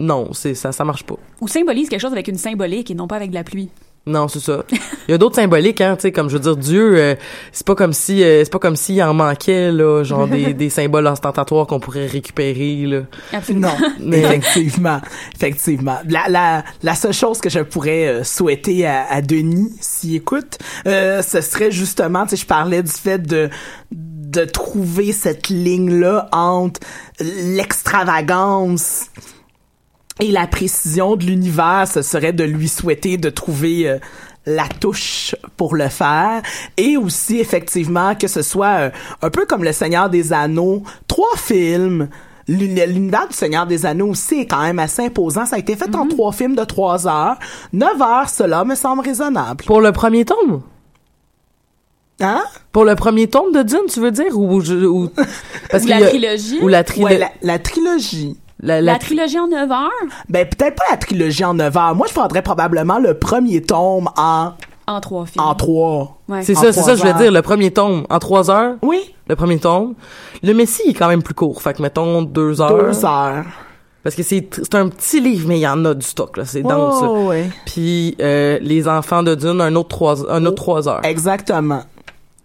non, 0.00 0.32
c'est 0.32 0.54
ça 0.54 0.72
ça 0.72 0.84
marche 0.84 1.04
pas. 1.04 1.16
Ou 1.40 1.48
symbolise 1.48 1.88
quelque 1.88 2.00
chose 2.00 2.12
avec 2.12 2.28
une 2.28 2.38
symbolique 2.38 2.90
et 2.90 2.94
non 2.94 3.06
pas 3.06 3.16
avec 3.16 3.30
de 3.30 3.34
la 3.34 3.44
pluie. 3.44 3.70
Non, 4.04 4.26
c'est 4.26 4.40
ça. 4.40 4.64
Il 5.06 5.12
y 5.12 5.14
a 5.14 5.18
d'autres 5.18 5.36
symboliques, 5.36 5.80
hein, 5.80 5.94
tu 5.94 6.02
sais, 6.02 6.12
comme 6.12 6.28
je 6.28 6.34
veux 6.34 6.40
dire, 6.42 6.56
Dieu, 6.56 6.96
euh, 6.98 7.14
c'est 7.52 7.64
pas 7.64 7.76
comme 7.76 7.92
si, 7.92 8.24
euh, 8.24 8.42
c'est 8.42 8.50
pas 8.50 8.58
comme 8.58 8.74
s'il 8.74 9.00
en 9.00 9.14
manquait 9.14 9.70
là, 9.70 10.02
genre 10.02 10.26
des, 10.26 10.54
des 10.54 10.70
symboles 10.70 11.06
ostentatoires 11.06 11.68
qu'on 11.68 11.78
pourrait 11.78 12.06
récupérer 12.08 12.84
là. 12.86 13.02
Absolument. 13.32 13.68
Non, 13.80 13.88
Mais- 14.00 14.18
effectivement, 14.22 15.00
effectivement. 15.36 15.98
La, 16.08 16.28
la, 16.28 16.64
la 16.82 16.94
seule 16.96 17.12
chose 17.12 17.40
que 17.40 17.48
je 17.48 17.60
pourrais 17.60 18.08
euh, 18.08 18.24
souhaiter 18.24 18.86
à, 18.86 19.06
à 19.08 19.22
Denis, 19.22 19.72
s'il 19.80 20.16
écoute, 20.16 20.58
euh, 20.88 21.22
ce 21.22 21.40
serait 21.40 21.70
justement, 21.70 22.24
tu 22.24 22.30
sais, 22.30 22.36
je 22.42 22.46
parlais 22.46 22.82
du 22.82 22.90
fait 22.90 23.18
de 23.20 23.50
de 23.92 24.46
trouver 24.46 25.12
cette 25.12 25.50
ligne-là 25.50 26.26
entre 26.32 26.80
l'extravagance 27.20 29.06
et 30.20 30.30
la 30.30 30.46
précision 30.46 31.16
de 31.16 31.24
l'univers, 31.24 31.86
ce 31.92 32.02
serait 32.02 32.32
de 32.32 32.44
lui 32.44 32.68
souhaiter 32.68 33.16
de 33.16 33.30
trouver 33.30 33.88
euh, 33.88 33.98
la 34.46 34.66
touche 34.80 35.34
pour 35.56 35.74
le 35.76 35.88
faire 35.88 36.42
et 36.76 36.96
aussi 36.96 37.38
effectivement 37.38 38.14
que 38.14 38.28
ce 38.28 38.42
soit 38.42 38.78
euh, 38.78 38.90
un 39.22 39.30
peu 39.30 39.46
comme 39.46 39.64
le 39.64 39.72
Seigneur 39.72 40.10
des 40.10 40.32
Anneaux, 40.32 40.82
trois 41.08 41.36
films 41.36 42.08
L'uni- 42.48 42.84
L'univers 42.86 43.28
du 43.28 43.36
Seigneur 43.36 43.66
des 43.68 43.86
Anneaux 43.86 44.08
aussi 44.08 44.40
est 44.40 44.46
quand 44.46 44.62
même 44.62 44.80
assez 44.80 45.04
imposant. 45.06 45.46
Ça 45.46 45.54
a 45.54 45.58
été 45.60 45.76
fait 45.76 45.94
en 45.94 46.08
trois 46.08 46.32
films 46.32 46.56
de 46.56 46.64
trois 46.64 47.06
heures. 47.06 47.36
Neuf 47.72 48.02
heures, 48.02 48.28
cela 48.28 48.64
me 48.64 48.74
semble 48.74 49.02
raisonnable. 49.04 49.64
Pour 49.64 49.80
le 49.80 49.92
premier 49.92 50.24
tome? 50.24 50.60
Hein? 52.20 52.42
Pour 52.72 52.84
le 52.84 52.96
premier 52.96 53.28
tome 53.28 53.52
de 53.52 53.62
Dune, 53.62 53.86
tu 53.88 54.00
veux 54.00 54.10
dire? 54.10 54.36
Ou, 54.36 54.60
je- 54.60 54.74
ou 54.86 55.08
parce 55.70 55.84
Ou 55.84 55.88
la 55.88 56.06
trilogie? 56.08 56.58
ou 56.62 56.68
la 56.68 56.82
trilogie 56.82 57.14
Ouais, 57.14 57.18
la, 57.18 57.30
la 57.42 57.58
trilogie. 57.60 58.36
La, 58.62 58.80
La 58.80 58.92
la 58.92 58.98
tri- 58.98 59.08
trilogie 59.16 59.38
en 59.38 59.48
9 59.48 59.70
heures? 59.70 59.90
Ben, 60.28 60.46
peut-être 60.48 60.76
pas 60.76 60.84
la 60.90 60.96
trilogie 60.96 61.44
en 61.44 61.54
neuf 61.54 61.76
heures. 61.76 61.94
Moi, 61.94 62.06
je 62.08 62.14
prendrais 62.14 62.42
probablement 62.42 62.98
le 62.98 63.14
premier 63.18 63.60
tome 63.62 64.08
en, 64.16 64.52
en 64.86 65.00
trois 65.00 65.26
films. 65.26 65.44
en 65.44 65.54
trois. 65.54 66.18
Ouais. 66.28 66.42
c'est 66.42 66.54
ça, 66.54 66.72
c'est 66.72 66.82
ça, 66.82 66.94
je 66.94 67.02
veux 67.04 67.12
dire, 67.14 67.32
le 67.32 67.42
premier 67.42 67.70
tome 67.72 68.06
en 68.08 68.18
trois 68.18 68.50
heures, 68.50 68.76
Oui, 68.82 69.14
le 69.28 69.36
premier 69.36 69.58
tome. 69.58 69.94
Le 70.42 70.52
Messie 70.54 70.82
est 70.88 70.94
quand 70.94 71.08
même 71.08 71.22
plus 71.22 71.34
court, 71.34 71.60
fait 71.62 71.74
que 71.74 71.82
mettons 71.82 72.22
deux 72.22 72.60
heures. 72.60 72.78
deux 72.78 73.04
heures. 73.04 73.44
Parce 74.04 74.16
que 74.16 74.24
c'est 74.24 74.48
c'est 74.52 74.74
un 74.74 74.88
petit 74.88 75.20
livre, 75.20 75.46
mais 75.48 75.58
il 75.58 75.62
y 75.62 75.68
en 75.68 75.84
a 75.84 75.94
du 75.94 76.04
stock 76.04 76.36
là, 76.36 76.44
c'est 76.44 76.62
dense. 76.62 77.02
Oh, 77.06 77.28
ouais. 77.28 77.48
Puis 77.66 78.16
euh, 78.20 78.58
les 78.60 78.88
enfants 78.88 79.22
de 79.22 79.36
Dune, 79.36 79.60
un 79.60 79.76
autre 79.76 79.90
trois, 79.90 80.28
un 80.28 80.44
autre 80.44 80.56
trois 80.56 80.88
heures. 80.88 81.04
Exactement. 81.04 81.84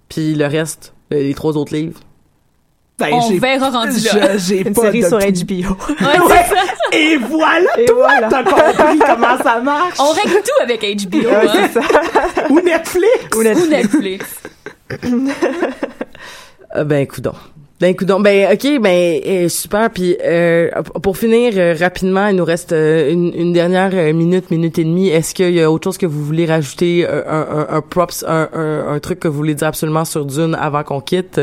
Puis 0.07 0.35
le 0.35 0.45
reste, 0.45 0.93
euh, 1.11 1.17
les 1.17 1.33
trois 1.33 1.57
autres 1.57 1.73
livres. 1.73 1.99
Ben, 2.99 3.09
On 3.13 3.37
verra 3.37 3.69
rendu 3.69 3.99
là. 3.99 4.37
J'ai 4.37 4.67
Une 4.67 4.73
série 4.73 5.03
sur. 5.03 5.19
HBO. 5.19 5.75
Ouais, 6.01 6.43
ça. 6.49 6.63
Et 6.97 7.17
voilà, 7.17 7.67
Et 7.77 7.85
toi, 7.85 8.07
voilà. 8.07 8.27
t'as 8.27 8.43
compris 8.43 8.99
comment 8.99 9.37
ça 9.43 9.59
marche. 9.61 9.99
On 9.99 10.09
règle 10.11 10.41
tout 10.43 10.63
avec 10.63 10.81
HBO. 10.81 11.17
Ouais, 11.29 11.35
hein. 11.35 11.69
c'est 11.73 11.79
ça. 11.79 12.47
Ou 12.49 12.59
Netflix. 12.61 13.35
Ou 13.35 13.43
Netflix. 13.43 13.67
Ou 13.69 13.69
Netflix. 13.69 14.25
Euh, 16.75 16.83
ben 16.83 17.05
coudon. 17.07 17.33
Ben 17.79 17.95
coudon. 17.95 18.19
Ben 18.19 18.51
ok, 18.53 18.81
ben 18.81 19.21
euh, 19.25 19.47
super. 19.49 19.89
Puis 19.91 20.17
euh, 20.23 20.69
pour 21.03 21.17
finir 21.17 21.53
euh, 21.55 21.75
rapidement, 21.79 22.27
il 22.27 22.35
nous 22.37 22.45
reste 22.45 22.71
euh, 22.71 23.11
une, 23.11 23.31
une 23.35 23.53
dernière 23.53 23.91
euh, 23.93 24.11
minute, 24.13 24.49
minute 24.49 24.79
et 24.79 24.83
demie. 24.83 25.09
Est-ce 25.09 25.35
qu'il 25.35 25.51
y 25.53 25.61
a 25.61 25.69
autre 25.69 25.83
chose 25.83 25.97
que 25.99 26.07
vous 26.07 26.23
voulez 26.25 26.45
rajouter, 26.47 27.05
un, 27.07 27.23
un, 27.29 27.67
un 27.69 27.81
props, 27.81 28.25
un, 28.27 28.49
un, 28.53 28.87
un 28.95 28.99
truc 28.99 29.19
que 29.19 29.27
vous 29.27 29.37
voulez 29.37 29.53
dire 29.55 29.67
absolument 29.67 30.05
sur 30.05 30.25
Dune 30.25 30.57
avant 30.59 30.83
qu'on 30.83 30.99
quitte? 31.01 31.39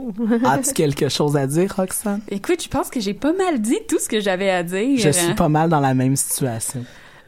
As-tu 0.44 0.72
quelque 0.72 1.08
chose 1.08 1.36
à 1.36 1.46
dire, 1.46 1.72
Roxane? 1.76 2.20
Écoute, 2.30 2.62
je 2.62 2.68
pense 2.68 2.90
que 2.90 3.00
j'ai 3.00 3.14
pas 3.14 3.32
mal 3.32 3.60
dit 3.60 3.78
tout 3.88 3.98
ce 3.98 4.08
que 4.08 4.20
j'avais 4.20 4.50
à 4.50 4.62
dire. 4.62 4.98
Je 4.98 5.10
suis 5.10 5.34
pas 5.34 5.48
mal 5.48 5.68
dans 5.68 5.80
la 5.80 5.94
même 5.94 6.16
situation. 6.16 6.84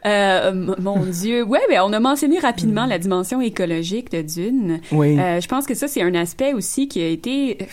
Euh, 0.06 0.52
mon 0.78 0.98
Dieu. 1.06 1.42
Ouais, 1.42 1.60
ben, 1.68 1.80
on 1.84 1.92
a 1.92 2.00
mentionné 2.00 2.38
rapidement 2.38 2.86
la 2.86 2.98
dimension 2.98 3.40
écologique 3.40 4.10
de 4.10 4.22
Dune. 4.22 4.80
Oui. 4.92 5.18
Euh, 5.18 5.40
je 5.40 5.48
pense 5.48 5.66
que 5.66 5.74
ça, 5.74 5.88
c'est 5.88 6.02
un 6.02 6.14
aspect 6.14 6.52
aussi 6.52 6.88
qui 6.88 7.00
a 7.00 7.08
été 7.08 7.58
euh, 7.60 7.64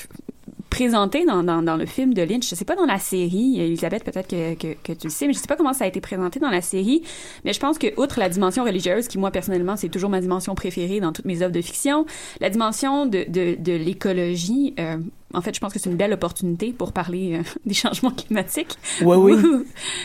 présenté 0.72 1.26
dans, 1.26 1.44
dans, 1.44 1.62
dans 1.62 1.76
le 1.78 1.86
film 1.86 2.16
de 2.16 2.24
Lynch. 2.24 2.50
Je 2.50 2.56
sais 2.56 2.66
pas 2.66 2.76
dans 2.76 2.86
la 2.86 2.98
série, 2.98 3.60
Elisabeth, 3.60 4.04
peut-être 4.04 4.28
que, 4.28 4.56
que, 4.56 4.74
que 4.82 4.94
tu 4.94 5.08
le 5.08 5.12
sais, 5.12 5.28
mais 5.28 5.34
je 5.34 5.38
sais 5.38 5.48
pas 5.48 5.58
comment 5.58 5.74
ça 5.74 5.84
a 5.84 5.88
été 5.88 6.02
présenté 6.02 6.40
dans 6.40 6.50
la 6.50 6.62
série. 6.62 7.04
Mais 7.46 7.54
je 7.54 7.60
pense 7.60 7.78
que, 7.78 7.88
outre 8.02 8.20
la 8.20 8.30
dimension 8.30 8.64
religieuse, 8.64 9.08
qui 9.08 9.20
moi, 9.20 9.30
personnellement, 9.30 9.76
c'est 9.76 9.90
toujours 9.90 10.10
ma 10.10 10.22
dimension 10.22 10.56
préférée 10.56 11.00
dans 11.00 11.12
toutes 11.12 11.26
mes 11.26 11.44
œuvres 11.44 11.54
de 11.54 11.62
fiction, 11.62 12.06
la 12.40 12.50
dimension 12.50 13.06
de, 13.06 13.26
de, 13.28 13.56
de 13.60 13.74
l'écologie, 13.74 14.74
euh, 14.80 14.98
en 15.34 15.42
fait, 15.42 15.56
je 15.56 15.60
pense 15.60 15.74
que 15.74 15.80
c'est 15.80 15.90
une 15.90 15.96
belle 15.98 16.14
opportunité 16.14 16.74
pour 16.78 16.92
parler 16.92 17.40
euh, 17.40 17.44
des 17.66 17.74
changements 17.74 18.12
climatiques. 18.12 18.78
Oui, 19.02 19.18
oui. 19.18 19.36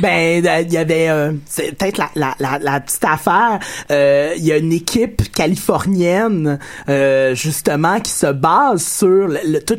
Ben, 0.00 0.44
euh, 0.46 0.60
il 0.62 0.72
y 0.72 0.76
avait, 0.76 1.08
euh, 1.08 1.32
c'est 1.46 1.76
peut-être 1.76 1.98
la, 1.98 2.10
la, 2.14 2.34
la, 2.38 2.58
la 2.58 2.80
petite 2.80 3.04
affaire. 3.04 3.58
euh, 3.90 4.34
Il 4.36 4.44
y 4.44 4.52
a 4.52 4.58
une 4.58 4.72
équipe 4.72 5.32
californienne, 5.32 6.58
euh, 6.88 7.34
justement, 7.34 8.00
qui 8.00 8.10
se 8.12 8.26
base 8.32 8.84
sur 8.86 9.06
le, 9.28 9.38
le- 9.46 9.60
tout 9.62 9.78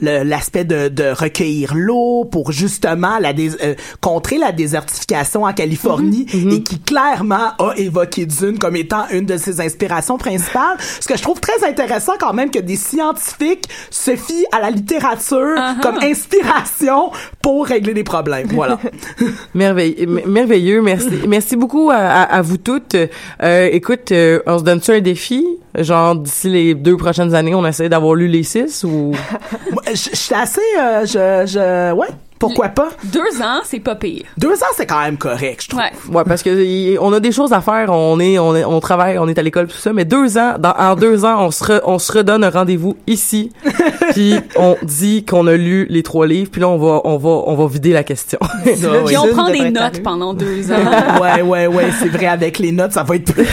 le- 0.00 0.22
l'aspect 0.24 0.64
de, 0.64 0.88
de 0.88 1.10
recueillir 1.10 1.74
l'eau 1.74 2.24
pour 2.24 2.52
justement 2.52 3.18
la 3.18 3.32
dés- 3.32 3.56
euh, 3.62 3.74
contrer 4.00 4.38
la 4.38 4.52
désertification 4.52 5.44
en 5.44 5.52
Californie 5.52 6.26
et 6.32 6.62
qui 6.62 6.80
clairement 6.80 7.52
a 7.58 7.74
évoqué 7.76 8.26
Dune 8.26 8.58
comme 8.58 8.76
étant 8.76 9.06
une 9.10 9.26
de 9.26 9.36
ses 9.36 9.60
inspirations 9.60 10.18
principales. 10.18 10.76
Ce 11.00 11.06
que 11.08 11.16
je 11.16 11.22
trouve 11.22 11.40
très 11.40 11.66
intéressant 11.68 12.12
quand 12.18 12.32
même 12.32 12.50
que 12.50 12.58
des 12.58 12.76
scientifiques 12.76 13.64
se 13.90 14.16
fient 14.16 14.46
à 14.52 14.60
la 14.60 14.70
littérature 14.70 14.87
littérature 14.88 15.54
comme 15.82 15.98
inspiration 16.02 17.10
pour 17.42 17.66
régler 17.66 17.94
des 17.94 18.04
problèmes. 18.04 18.48
Voilà. 18.48 18.78
Merveilleux, 19.54 20.06
merveilleux. 20.26 20.82
Merci, 20.82 21.10
merci 21.26 21.56
beaucoup 21.56 21.90
à, 21.90 21.96
à, 21.96 22.22
à 22.22 22.42
vous 22.42 22.56
toutes. 22.56 22.96
Euh, 23.42 23.68
écoute, 23.72 24.12
euh, 24.12 24.40
on 24.46 24.58
se 24.58 24.64
donne 24.64 24.80
ça 24.80 24.94
un 24.94 25.00
défi, 25.00 25.44
genre 25.76 26.16
d'ici 26.16 26.48
les 26.48 26.74
deux 26.74 26.96
prochaines 26.96 27.34
années, 27.34 27.54
on 27.54 27.66
essaie 27.66 27.88
d'avoir 27.88 28.14
lu 28.14 28.28
les 28.28 28.42
six 28.42 28.84
ou? 28.84 29.12
Je 29.88 29.94
suis 29.94 30.34
assez, 30.34 30.60
euh, 30.78 31.06
je, 31.06 31.46
je, 31.50 31.92
ouais, 31.94 32.08
pourquoi 32.38 32.68
pas? 32.68 32.88
Deux 33.04 33.42
ans, 33.42 33.60
c'est 33.64 33.80
pas 33.80 33.94
pire. 33.94 34.24
Deux 34.36 34.54
ans, 34.54 34.72
c'est 34.76 34.86
quand 34.86 35.00
même 35.00 35.16
correct, 35.18 35.62
je 35.64 35.68
trouve. 35.68 35.80
Ouais. 35.80 36.16
Ouais, 36.18 36.24
parce 36.26 36.42
que 36.42 36.50
y- 36.50 36.96
on 37.00 37.12
a 37.12 37.20
des 37.20 37.32
choses 37.32 37.52
à 37.52 37.60
faire. 37.60 37.90
On 37.92 38.18
est, 38.20 38.38
on 38.38 38.54
est, 38.54 38.64
on 38.64 38.80
travaille, 38.80 39.18
on 39.18 39.28
est 39.28 39.38
à 39.38 39.42
l'école 39.42 39.66
tout 39.66 39.76
ça. 39.76 39.92
Mais 39.92 40.04
deux 40.04 40.38
ans, 40.38 40.54
dans, 40.58 40.72
en 40.78 40.94
deux 40.94 41.24
ans, 41.24 41.44
on 41.46 41.50
se, 41.50 41.64
re- 41.64 41.80
on 41.84 41.98
se 41.98 42.12
redonne 42.12 42.44
un 42.44 42.50
rendez-vous 42.50 42.96
ici. 43.06 43.52
puis 44.12 44.34
on 44.56 44.76
dit 44.82 45.24
qu'on 45.24 45.46
a 45.46 45.54
lu 45.56 45.86
les 45.90 46.02
trois 46.02 46.26
livres. 46.26 46.50
Puis 46.50 46.60
là, 46.60 46.68
on 46.68 46.78
va, 46.78 47.00
on 47.04 47.16
va, 47.16 47.28
on 47.46 47.54
va 47.54 47.66
vider 47.66 47.92
la 47.92 48.04
question. 48.04 48.38
Puis 48.64 49.16
on 49.16 49.28
prend 49.28 49.50
des 49.50 49.70
notes 49.70 50.02
pendant 50.02 50.34
deux 50.34 50.70
ans. 50.72 50.76
ouais, 51.22 51.42
ouais, 51.42 51.66
ouais, 51.66 51.86
c'est 51.98 52.08
vrai, 52.08 52.26
avec 52.26 52.58
les 52.58 52.72
notes, 52.72 52.92
ça 52.92 53.02
va 53.02 53.16
être 53.16 53.32
plus 53.32 53.46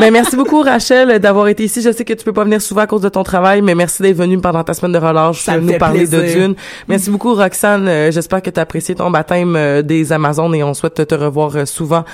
mais 0.00 0.10
merci 0.10 0.36
beaucoup, 0.36 0.60
Rachel, 0.62 1.18
d'avoir 1.18 1.48
été 1.48 1.64
ici. 1.64 1.80
Je 1.82 1.90
sais 1.92 2.04
que 2.04 2.12
tu 2.12 2.24
peux 2.24 2.32
pas 2.32 2.44
venir 2.44 2.60
souvent 2.60 2.82
à 2.82 2.86
cause 2.86 3.00
de 3.02 3.08
ton 3.08 3.22
travail, 3.22 3.62
mais 3.62 3.74
merci 3.74 4.02
d'être 4.02 4.16
venue 4.16 4.38
pendant 4.38 4.62
ta 4.64 4.74
semaine 4.74 4.92
de 4.92 4.98
relâche 4.98 5.42
Ça 5.42 5.58
nous 5.58 5.76
parler 5.78 6.06
de. 6.06 6.20
Dune. 6.20 6.54
Merci 6.88 7.10
beaucoup, 7.10 7.34
Roxane. 7.34 7.86
Euh, 7.94 8.10
J'espère 8.10 8.42
que 8.42 8.50
tu 8.50 8.58
as 8.58 8.62
apprécié 8.62 8.94
ton 8.94 9.10
baptême 9.10 9.56
euh, 9.56 9.82
des 9.82 10.12
Amazones 10.12 10.54
et 10.54 10.62
on 10.64 10.74
souhaite 10.74 10.94
te, 10.94 11.02
te 11.02 11.14
revoir 11.14 11.56
euh, 11.56 11.64
souvent. 11.64 12.04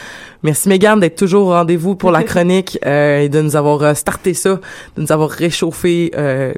Merci, 0.43 0.69
Megan, 0.69 1.01
d'être 1.01 1.17
toujours 1.17 1.49
au 1.49 1.51
rendez-vous 1.51 1.97
pour 1.97 2.11
la 2.13 2.23
chronique 2.31 2.79
et 2.87 3.29
de 3.29 3.41
nous 3.43 3.57
avoir 3.57 3.95
starté 3.97 4.33
ça, 4.35 4.59
de 4.97 5.03
nous 5.03 5.13
avoir 5.13 5.29
réchauffé 5.31 6.13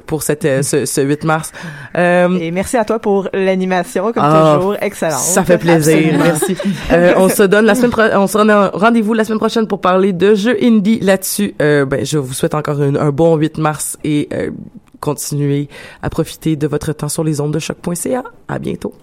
pour 0.05 0.23
cette, 0.23 0.63
ce, 0.63 0.85
ce 0.85 1.01
8 1.01 1.23
mars. 1.25 1.51
Et 1.95 2.51
merci 2.51 2.77
à 2.77 2.85
toi 2.85 2.99
pour 2.99 3.27
l'animation, 3.33 4.13
comme 4.13 4.23
Ah, 4.25 4.53
toujours, 4.57 4.75
excellente. 4.81 5.19
Ça 5.19 5.43
fait 5.43 5.57
plaisir, 5.57 5.97
Absolument. 5.97 6.23
merci. 6.23 6.57
On 7.17 7.27
se 7.27 7.43
donne 7.43 7.65
la 7.65 7.75
semaine 7.75 7.91
pro- 7.91 8.01
on 8.15 8.27
se 8.27 8.37
un 8.37 8.67
rendez-vous 8.69 9.13
la 9.13 9.25
semaine 9.25 9.39
prochaine 9.39 9.67
pour 9.67 9.81
parler 9.81 10.13
de 10.13 10.33
jeux 10.35 10.57
indie 10.63 10.99
là-dessus. 11.01 11.53
Ben, 11.59 12.05
je 12.05 12.17
vous 12.17 12.33
souhaite 12.33 12.55
encore 12.55 12.79
un, 12.81 12.95
un 12.95 13.11
bon 13.11 13.35
8 13.35 13.57
mars 13.57 13.97
et 14.05 14.29
continuez 15.01 15.67
à 16.01 16.09
profiter 16.09 16.55
de 16.55 16.67
votre 16.67 16.93
temps 16.93 17.09
sur 17.09 17.23
les 17.25 17.41
ondes 17.41 17.53
de 17.53 17.59
choc.ca. 17.59 18.23
À 18.47 18.59
bientôt. 18.59 18.93